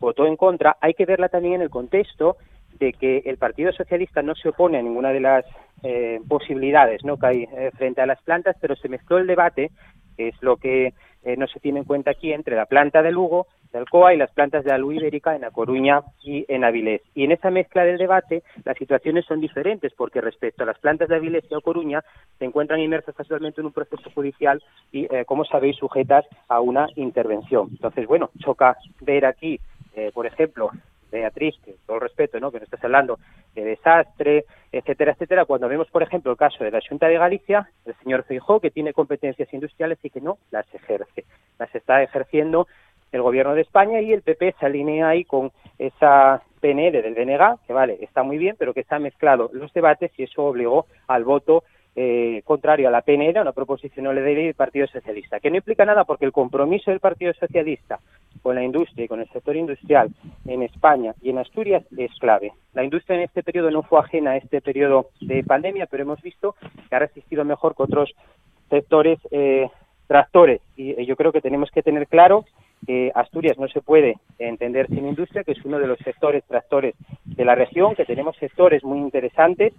votó 0.00 0.26
en 0.26 0.36
contra, 0.36 0.76
hay 0.80 0.94
que 0.94 1.06
verla 1.06 1.28
también 1.28 1.54
en 1.54 1.62
el 1.62 1.70
contexto 1.70 2.36
de 2.78 2.92
que 2.92 3.22
el 3.24 3.38
Partido 3.38 3.72
Socialista 3.72 4.22
no 4.22 4.34
se 4.34 4.48
opone 4.48 4.78
a 4.78 4.82
ninguna 4.82 5.12
de 5.12 5.20
las 5.20 5.44
eh, 5.82 6.20
posibilidades 6.28 7.04
¿no? 7.04 7.16
que 7.16 7.26
hay 7.26 7.48
eh, 7.52 7.70
frente 7.76 8.00
a 8.00 8.06
las 8.06 8.20
plantas, 8.22 8.56
pero 8.60 8.74
se 8.76 8.88
mezcló 8.88 9.18
el 9.18 9.26
debate, 9.26 9.70
que 10.16 10.28
es 10.28 10.42
lo 10.42 10.56
que 10.56 10.92
eh, 11.22 11.36
no 11.36 11.46
se 11.46 11.60
tiene 11.60 11.80
en 11.80 11.84
cuenta 11.84 12.10
aquí, 12.10 12.32
entre 12.32 12.56
la 12.56 12.66
planta 12.66 13.02
de 13.02 13.12
Lugo 13.12 13.46
de 13.74 13.80
Alcoa 13.80 14.14
y 14.14 14.16
las 14.16 14.30
plantas 14.30 14.64
de 14.64 14.72
Alu 14.72 14.92
Ibérica 14.92 15.34
en 15.34 15.44
A 15.44 15.50
Coruña 15.50 16.02
y 16.22 16.46
en 16.48 16.62
Avilés. 16.64 17.02
Y 17.14 17.24
en 17.24 17.32
esa 17.32 17.50
mezcla 17.50 17.84
del 17.84 17.98
debate 17.98 18.44
las 18.64 18.78
situaciones 18.78 19.26
son 19.26 19.40
diferentes 19.40 19.92
porque 19.94 20.20
respecto 20.20 20.62
a 20.62 20.66
las 20.66 20.78
plantas 20.78 21.08
de 21.08 21.16
Avilés 21.16 21.44
y 21.50 21.54
A 21.54 21.60
Coruña 21.60 22.02
se 22.38 22.44
encuentran 22.44 22.80
inmersas 22.80 23.18
actualmente 23.18 23.60
en 23.60 23.66
un 23.66 23.72
proceso 23.72 24.08
judicial 24.14 24.62
y, 24.92 25.12
eh, 25.12 25.24
como 25.26 25.44
sabéis, 25.44 25.76
sujetas 25.76 26.24
a 26.48 26.60
una 26.60 26.86
intervención. 26.94 27.68
Entonces, 27.72 28.06
bueno, 28.06 28.30
choca 28.38 28.76
ver 29.00 29.26
aquí, 29.26 29.58
eh, 29.96 30.12
por 30.14 30.26
ejemplo, 30.26 30.70
Beatriz, 31.10 31.56
que 31.64 31.74
todo 31.86 31.96
el 31.96 32.02
respeto, 32.02 32.38
¿no? 32.40 32.50
que 32.50 32.58
nos 32.58 32.64
estás 32.64 32.84
hablando 32.84 33.18
de 33.54 33.64
desastre, 33.64 34.44
etcétera, 34.72 35.12
etcétera, 35.12 35.44
cuando 35.44 35.68
vemos, 35.68 35.88
por 35.90 36.02
ejemplo, 36.02 36.32
el 36.32 36.36
caso 36.36 36.64
de 36.64 36.70
la 36.70 36.80
Junta 36.88 37.06
de 37.06 37.18
Galicia, 37.18 37.68
el 37.86 37.94
señor 38.02 38.24
Feijó, 38.24 38.60
que 38.60 38.70
tiene 38.70 38.92
competencias 38.92 39.52
industriales 39.52 39.98
y 40.02 40.10
que 40.10 40.20
no 40.20 40.38
las 40.50 40.66
ejerce. 40.74 41.24
Las 41.58 41.72
está 41.74 42.02
ejerciendo 42.02 42.66
el 43.12 43.22
gobierno 43.22 43.54
de 43.54 43.62
España 43.62 44.00
y 44.00 44.12
el 44.12 44.22
PP 44.22 44.56
se 44.58 44.66
alinea 44.66 45.08
ahí 45.08 45.24
con 45.24 45.52
esa 45.78 46.42
PNL 46.60 47.02
del 47.02 47.14
DNG, 47.14 47.66
que 47.66 47.72
vale, 47.72 47.98
está 48.00 48.22
muy 48.22 48.38
bien, 48.38 48.56
pero 48.58 48.72
que 48.72 48.80
está 48.80 48.98
mezclado 48.98 49.50
los 49.52 49.72
debates 49.72 50.10
y 50.16 50.22
eso 50.24 50.44
obligó 50.44 50.86
al 51.06 51.24
voto 51.24 51.64
eh, 51.96 52.42
contrario 52.44 52.88
a 52.88 52.90
la 52.90 53.02
PNL, 53.02 53.40
una 53.40 53.52
proposición 53.52 54.06
de 54.06 54.20
ley 54.20 54.46
del 54.46 54.54
Partido 54.54 54.86
Socialista, 54.88 55.38
que 55.38 55.48
no 55.48 55.58
implica 55.58 55.84
nada 55.84 56.04
porque 56.04 56.24
el 56.24 56.32
compromiso 56.32 56.90
del 56.90 56.98
Partido 56.98 57.32
Socialista 57.34 58.00
con 58.42 58.56
la 58.56 58.64
industria 58.64 59.04
y 59.04 59.08
con 59.08 59.20
el 59.20 59.28
sector 59.28 59.54
industrial 59.54 60.10
en 60.44 60.62
España 60.62 61.14
y 61.22 61.30
en 61.30 61.38
Asturias 61.38 61.84
es 61.96 62.10
clave. 62.18 62.52
La 62.72 62.82
industria 62.82 63.16
en 63.16 63.22
este 63.22 63.44
periodo 63.44 63.70
no 63.70 63.84
fue 63.84 64.00
ajena 64.00 64.32
a 64.32 64.36
este 64.38 64.60
periodo 64.60 65.10
de 65.20 65.44
pandemia, 65.44 65.86
pero 65.86 66.02
hemos 66.02 66.20
visto 66.20 66.56
que 66.88 66.96
ha 66.96 66.98
resistido 66.98 67.44
mejor 67.44 67.76
que 67.76 67.84
otros 67.84 68.12
sectores 68.70 69.20
eh, 69.30 69.68
tractores. 70.08 70.62
Y 70.76 71.06
yo 71.06 71.14
creo 71.14 71.30
que 71.30 71.40
tenemos 71.40 71.70
que 71.70 71.82
tener 71.82 72.08
claro 72.08 72.44
que 72.86 73.10
Asturias 73.14 73.58
no 73.58 73.68
se 73.68 73.80
puede 73.80 74.16
entender 74.38 74.86
sin 74.88 75.06
industria, 75.06 75.44
que 75.44 75.52
es 75.52 75.64
uno 75.64 75.78
de 75.78 75.86
los 75.86 75.98
sectores 75.98 76.44
tractores 76.44 76.94
de 77.24 77.44
la 77.44 77.54
región, 77.54 77.94
que 77.94 78.04
tenemos 78.04 78.36
sectores 78.36 78.84
muy 78.84 78.98
interesantes 78.98 79.72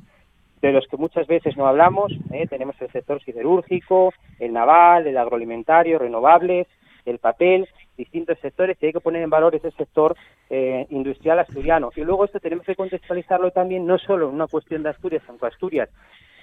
de 0.61 0.71
los 0.71 0.87
que 0.87 0.97
muchas 0.97 1.27
veces 1.27 1.55
no 1.57 1.67
hablamos. 1.67 2.11
¿eh? 2.31 2.47
Tenemos 2.47 2.75
el 2.81 2.91
sector 2.91 3.21
siderúrgico, 3.23 4.13
el 4.39 4.53
naval, 4.53 5.07
el 5.07 5.17
agroalimentario, 5.17 5.99
renovables, 5.99 6.67
el 7.05 7.19
papel, 7.19 7.67
distintos 7.97 8.39
sectores 8.39 8.77
y 8.81 8.87
hay 8.87 8.93
que 8.93 8.99
poner 8.99 9.21
en 9.21 9.29
valor 9.29 9.55
ese 9.55 9.71
sector 9.71 10.15
eh, 10.49 10.85
industrial 10.89 11.39
asturiano. 11.39 11.91
Y 11.95 12.01
luego 12.01 12.25
esto 12.25 12.39
tenemos 12.39 12.65
que 12.65 12.75
contextualizarlo 12.75 13.51
también 13.51 13.85
no 13.85 13.97
solo 13.97 14.27
en 14.27 14.35
una 14.35 14.47
cuestión 14.47 14.83
de 14.83 14.89
Asturias, 14.89 15.23
aunque 15.27 15.47
Asturias 15.47 15.89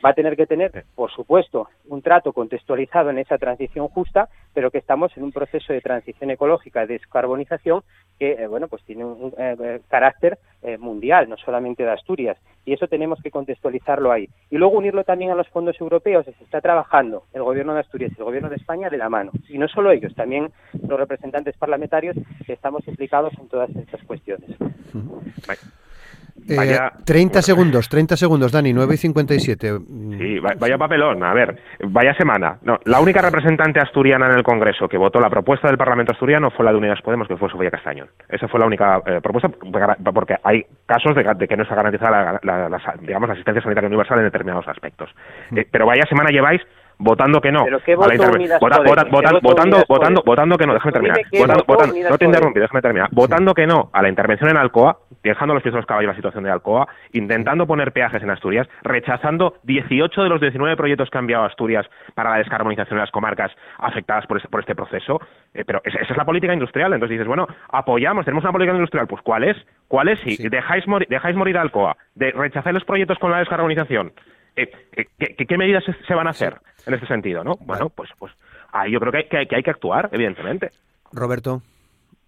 va 0.05 0.11
a 0.11 0.15
tener 0.15 0.37
que 0.37 0.47
tener, 0.47 0.85
por 0.95 1.11
supuesto, 1.11 1.69
un 1.89 2.03
trato 2.03 2.33
contextualizado 2.33 3.11
en 3.11 3.19
esa 3.19 3.39
transición 3.39 3.89
justa, 3.89 4.29
pero 4.53 4.71
que 4.71 4.79
estamos 4.79 5.17
en 5.17 5.25
un 5.25 5.33
proceso 5.33 5.73
de 5.73 5.81
transición 5.81 6.31
ecológica, 6.31 6.81
de 6.81 6.95
descarbonización, 6.95 7.83
que 8.19 8.33
eh, 8.33 8.47
bueno, 8.47 8.69
pues 8.69 8.83
tiene 8.85 9.05
un 9.05 9.33
eh, 9.39 9.57
eh, 9.61 9.81
carácter 9.89 10.39
mundial, 10.79 11.29
no 11.29 11.37
solamente 11.39 11.83
de 11.83 11.91
Asturias, 11.91 12.39
y 12.65 12.73
eso 12.73 12.87
tenemos 12.87 13.21
que 13.21 13.33
contextualizarlo 13.33 14.13
ahí. 14.13 14.29
Y 14.49 14.59
luego 14.59 14.79
unirlo 14.79 15.03
también 15.03 15.33
a 15.33 15.35
los 15.35 15.49
fondos 15.49 15.81
europeos, 15.81 16.25
se 16.25 16.45
está 16.45 16.61
trabajando 16.61 17.25
el 17.33 17.43
gobierno 17.43 17.75
de 17.75 17.81
Asturias 17.81 18.13
y 18.13 18.21
el 18.21 18.25
gobierno 18.25 18.49
de 18.49 18.57
España 18.57 18.89
de 18.89 18.97
la 18.97 19.09
mano. 19.09 19.33
Y 19.49 19.59
no 19.59 19.67
solo 19.67 19.91
ellos, 19.91 20.15
también 20.15 20.53
los 20.87 21.01
representantes 21.01 21.57
parlamentarios 21.57 22.17
que 22.47 22.53
estamos 22.53 22.87
implicados 22.87 23.33
en 23.41 23.49
todas 23.49 23.71
estas 23.75 24.03
cuestiones. 24.05 24.51
Eh, 24.51 25.57
vaya, 26.35 26.93
30 27.05 27.43
segundos, 27.43 27.89
30 27.89 28.17
segundos, 28.17 28.53
Dani, 28.53 28.73
9 28.73 28.95
y 28.95 28.97
57. 28.97 29.79
Sí, 30.19 30.39
vaya 30.39 30.79
papelón. 30.79 31.23
A 31.23 31.33
ver, 31.35 31.59
vaya 31.89 32.15
semana. 32.15 32.59
No, 32.63 32.79
la 32.85 33.01
única 33.01 33.21
representante 33.21 33.81
asturiana 33.81 34.27
en 34.27 34.37
el 34.37 34.43
Congreso 34.43 34.89
que 34.89 34.97
votó 34.97 35.21
la 35.21 35.31
propuesta 35.31 35.69
del 35.69 35.79
Parlamento 35.79 36.13
asturiano 36.13 36.51
fue 36.51 36.65
la 36.65 36.73
de 36.73 36.79
Unidas 36.79 37.01
Podemos, 37.03 37.29
que 37.29 37.37
fue 37.37 37.51
Sofía 37.51 37.71
Castañón. 37.71 38.09
Esa 38.29 38.49
fue 38.49 38.61
la 38.61 38.67
única 38.67 39.03
eh, 39.07 39.21
propuesta, 39.23 39.51
porque 40.13 40.37
hay 40.43 40.65
casos 40.87 41.15
de, 41.15 41.49
que 41.49 41.57
no 41.57 41.63
está 41.63 41.75
garantizada 41.75 42.41
la, 42.43 42.97
digamos, 43.01 43.29
la 43.29 43.35
asistencia 43.35 43.63
sanitaria 43.63 43.89
universal 43.89 44.19
en 44.19 44.25
determinados 44.25 44.67
aspectos. 44.69 45.11
Mm. 45.51 45.59
Eh, 45.59 45.69
pero 45.71 45.87
vaya 45.87 46.05
semana 46.09 46.31
lleváis 46.31 46.61
votando 46.99 47.41
que 47.41 47.53
no. 47.53 47.65
¿Pero 47.65 47.81
qué 47.81 47.97
voto 47.97 48.11
votando, 48.61 49.41
votando, 49.43 49.85
votando, 49.89 50.23
votando 50.25 50.59
que 50.59 50.67
no, 50.67 50.75
déjame 50.75 50.93
terminar. 50.93 51.21
Votando, 51.33 51.65
votando, 51.67 51.95
no 52.11 52.19
te 52.19 52.25
interrumpí, 52.25 52.61
déjame 52.61 52.83
terminar. 52.83 53.09
Votando 53.13 53.55
que 53.55 53.67
no 53.67 53.91
a 53.93 54.03
la 54.03 54.09
intervención 54.09 54.51
en 54.51 54.57
Alcoa, 54.57 54.99
dejando 55.23 55.55
los 55.55 55.63
pies 55.63 55.75
a 55.75 55.79
los 55.79 55.87
caballos 55.87 56.09
la 56.09 56.17
situación 56.17 56.45
de 56.45 56.51
Alcoa, 56.51 56.89
intentando 57.13 57.67
poner 57.67 57.93
peajes 57.93 58.23
en 58.23 58.31
Asturias, 58.31 58.69
rechazando 58.83 59.55
18 59.65 60.23
de 60.23 60.29
los 60.29 60.41
19 60.41 60.77
proyectos 60.77 61.11
que 61.11 61.19
ha 61.19 61.21
enviado 61.21 61.45
Asturias 61.45 61.87
para 62.15 62.31
la 62.31 62.39
descarbonización 62.39 62.97
de 62.97 63.03
las 63.03 63.11
comarcas 63.11 63.51
afectadas 63.79 64.27
por 64.27 64.39
este, 64.39 64.49
por 64.49 64.61
este 64.61 64.75
proceso. 64.75 65.21
Eh, 65.55 65.65
pero 65.65 65.81
esa, 65.85 65.99
es 66.01 66.17
la 66.17 66.25
política 66.25 66.53
industrial. 66.53 66.93
Entonces 66.93 67.15
dices, 67.15 67.27
bueno, 67.27 67.47
apoyamos, 67.69 68.25
tenemos 68.25 68.45
una 68.45 68.53
política 68.53 68.75
industrial. 68.75 69.07
Pues 69.07 69.23
¿cuál 69.23 69.45
es? 69.45 69.57
¿Cuál 69.89 70.09
es? 70.09 70.21
Si 70.21 70.49
dejáis, 70.49 70.85
dejáis 71.09 71.37
morir 71.37 71.59
a 71.59 71.63
Alcoa, 71.63 71.97
de 72.15 72.31
rechazar 72.33 72.73
los 72.73 72.85
proyectos 72.85 73.19
con 73.19 73.31
la 73.31 73.39
descarbonización, 73.39 74.13
eh, 74.57 74.71
eh, 74.97 75.07
¿qué, 75.47 75.59
medidas 75.59 75.85
se, 75.85 76.15
van 76.15 76.27
a 76.27 76.31
hacer 76.31 76.61
en 76.87 76.95
este 76.95 77.07
sentido? 77.07 77.45
¿no? 77.45 77.57
Bueno, 77.61 77.89
pues, 77.89 78.11
pues 78.19 78.33
ahí 78.73 78.93
yo 78.93 79.01
creo 79.01 79.13
que 79.13 79.37
hay, 79.37 79.47
que 79.47 79.57
hay 79.57 79.63
que 79.63 79.71
actuar, 79.71 80.09
evidentemente. 80.13 80.71
Roberto. 81.13 81.63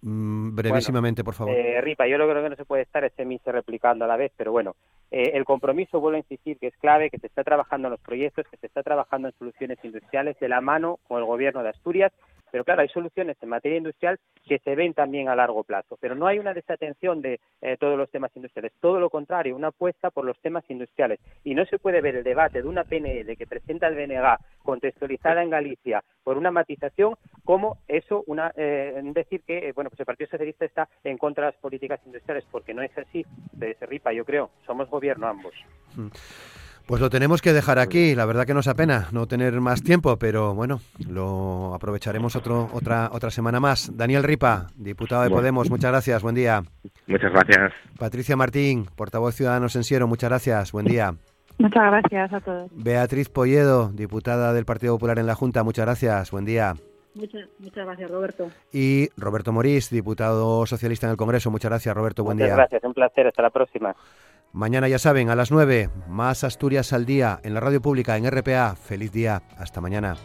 Mm, 0.01 0.55
brevísimamente, 0.55 1.23
por 1.23 1.33
favor. 1.33 1.51
Eh, 1.55 1.81
Ripa, 1.81 2.05
yo 2.05 2.17
creo 2.17 2.43
que 2.43 2.49
no 2.49 2.55
se 2.55 2.65
puede 2.65 2.83
estar 2.83 3.03
este 3.03 3.25
mismo 3.25 3.51
replicando 3.51 4.05
a 4.05 4.07
la 4.07 4.17
vez, 4.17 4.31
pero 4.37 4.51
bueno, 4.51 4.75
eh, 5.09 5.31
el 5.33 5.45
compromiso, 5.45 5.99
vuelvo 5.99 6.17
a 6.17 6.19
insistir, 6.19 6.59
que 6.59 6.67
es 6.67 6.77
clave, 6.77 7.09
que 7.09 7.17
se 7.17 7.25
está 7.25 7.43
trabajando 7.43 7.87
en 7.87 7.93
los 7.93 8.01
proyectos, 8.01 8.45
que 8.47 8.57
se 8.57 8.67
está 8.67 8.83
trabajando 8.83 9.29
en 9.29 9.33
soluciones 9.39 9.79
industriales 9.83 10.37
de 10.39 10.47
la 10.47 10.61
mano 10.61 10.99
con 11.07 11.17
el 11.17 11.25
gobierno 11.25 11.63
de 11.63 11.69
Asturias 11.69 12.13
pero 12.55 12.63
claro, 12.63 12.83
hay 12.83 12.87
soluciones 12.87 13.35
en 13.41 13.49
materia 13.49 13.79
industrial 13.79 14.17
que 14.45 14.59
se 14.59 14.75
ven 14.75 14.93
también 14.93 15.27
a 15.27 15.35
largo 15.35 15.65
plazo, 15.65 15.97
pero 15.99 16.15
no 16.15 16.25
hay 16.25 16.39
una 16.39 16.53
desatención 16.53 17.21
de 17.21 17.41
eh, 17.61 17.75
todos 17.77 17.97
los 17.97 18.09
temas 18.09 18.31
industriales, 18.33 18.71
todo 18.79 18.97
lo 18.97 19.09
contrario, 19.09 19.57
una 19.57 19.67
apuesta 19.67 20.09
por 20.09 20.23
los 20.23 20.39
temas 20.39 20.63
industriales. 20.69 21.19
Y 21.43 21.53
no 21.53 21.65
se 21.65 21.79
puede 21.79 21.99
ver 21.99 22.15
el 22.15 22.23
debate 22.23 22.61
de 22.61 22.67
una 22.69 22.85
PNL 22.85 23.35
que 23.35 23.45
presenta 23.45 23.89
el 23.89 23.95
BNG 23.95 24.37
contextualizada 24.63 25.43
en 25.43 25.49
Galicia 25.49 26.01
por 26.23 26.37
una 26.37 26.49
matización 26.49 27.15
como 27.43 27.79
eso, 27.89 28.23
una, 28.25 28.53
eh, 28.55 29.01
decir 29.03 29.41
que 29.45 29.73
bueno 29.73 29.89
pues 29.89 29.99
el 29.99 30.05
Partido 30.05 30.29
Socialista 30.29 30.63
está 30.63 30.87
en 31.03 31.17
contra 31.17 31.47
de 31.47 31.51
las 31.51 31.59
políticas 31.59 31.99
industriales, 32.05 32.45
porque 32.49 32.73
no 32.73 32.83
es 32.83 32.97
así, 32.97 33.25
se 33.59 33.85
ripa, 33.85 34.13
yo 34.13 34.23
creo, 34.23 34.51
somos 34.65 34.89
gobierno 34.89 35.27
ambos. 35.27 35.53
Mm. 35.97 36.07
Pues 36.87 37.01
lo 37.01 37.09
tenemos 37.09 37.41
que 37.41 37.51
dejar 37.51 37.79
aquí. 37.79 38.13
La 38.13 38.25
verdad 38.25 38.45
que 38.45 38.53
nos 38.53 38.67
apena 38.67 39.07
no 39.11 39.25
tener 39.25 39.59
más 39.59 39.81
tiempo, 39.81 40.17
pero 40.17 40.53
bueno, 40.53 40.81
lo 41.09 41.73
aprovecharemos 41.73 42.35
otro, 42.35 42.69
otra, 42.73 43.09
otra 43.11 43.31
semana 43.31 43.59
más. 43.59 43.97
Daniel 43.97 44.23
Ripa, 44.23 44.67
diputado 44.75 45.23
de 45.23 45.31
Podemos, 45.31 45.71
muchas 45.71 45.91
gracias. 45.91 46.21
Buen 46.21 46.35
día. 46.35 46.61
Muchas 47.07 47.31
gracias. 47.31 47.73
Patricia 47.97 48.35
Martín, 48.35 48.85
portavoz 48.95 49.33
Ciudadanos 49.33 49.75
en 49.75 49.83
Siero, 49.83 50.07
muchas 50.07 50.29
gracias. 50.29 50.71
Buen 50.71 50.85
día. 50.85 51.15
Muchas 51.57 51.83
gracias 51.85 52.33
a 52.33 52.39
todos. 52.41 52.69
Beatriz 52.73 53.29
Polledo, 53.29 53.89
diputada 53.91 54.53
del 54.53 54.65
Partido 54.65 54.93
Popular 54.93 55.17
en 55.17 55.25
la 55.25 55.35
Junta, 55.35 55.63
muchas 55.63 55.85
gracias. 55.85 56.29
Buen 56.29 56.45
día. 56.45 56.75
Muchas, 57.15 57.47
muchas 57.59 57.85
gracias, 57.85 58.11
Roberto. 58.11 58.51
Y 58.73 59.09
Roberto 59.15 59.53
Morís, 59.53 59.89
diputado 59.89 60.65
socialista 60.65 61.07
en 61.07 61.11
el 61.11 61.17
Congreso. 61.17 61.49
Muchas 61.49 61.71
gracias, 61.71 61.95
Roberto. 61.95 62.23
Buen 62.25 62.37
día. 62.37 62.47
Muchas 62.47 62.57
gracias, 62.57 62.83
un 62.83 62.93
placer. 62.93 63.27
Hasta 63.27 63.41
la 63.41 63.49
próxima. 63.51 63.95
Mañana 64.55 64.87
ya 64.87 64.99
saben, 64.99 65.29
a 65.29 65.35
las 65.35 65.51
9, 65.51 65.89
más 66.07 66.45
Asturias 66.45 66.93
al 66.93 67.05
día 67.05 67.41
en 67.43 67.53
la 67.53 67.59
radio 67.59 67.81
pública 67.81 68.15
en 68.15 68.25
RPA. 68.25 68.77
Feliz 68.77 69.11
día, 69.11 69.43
hasta 69.57 69.81
mañana. 69.81 70.15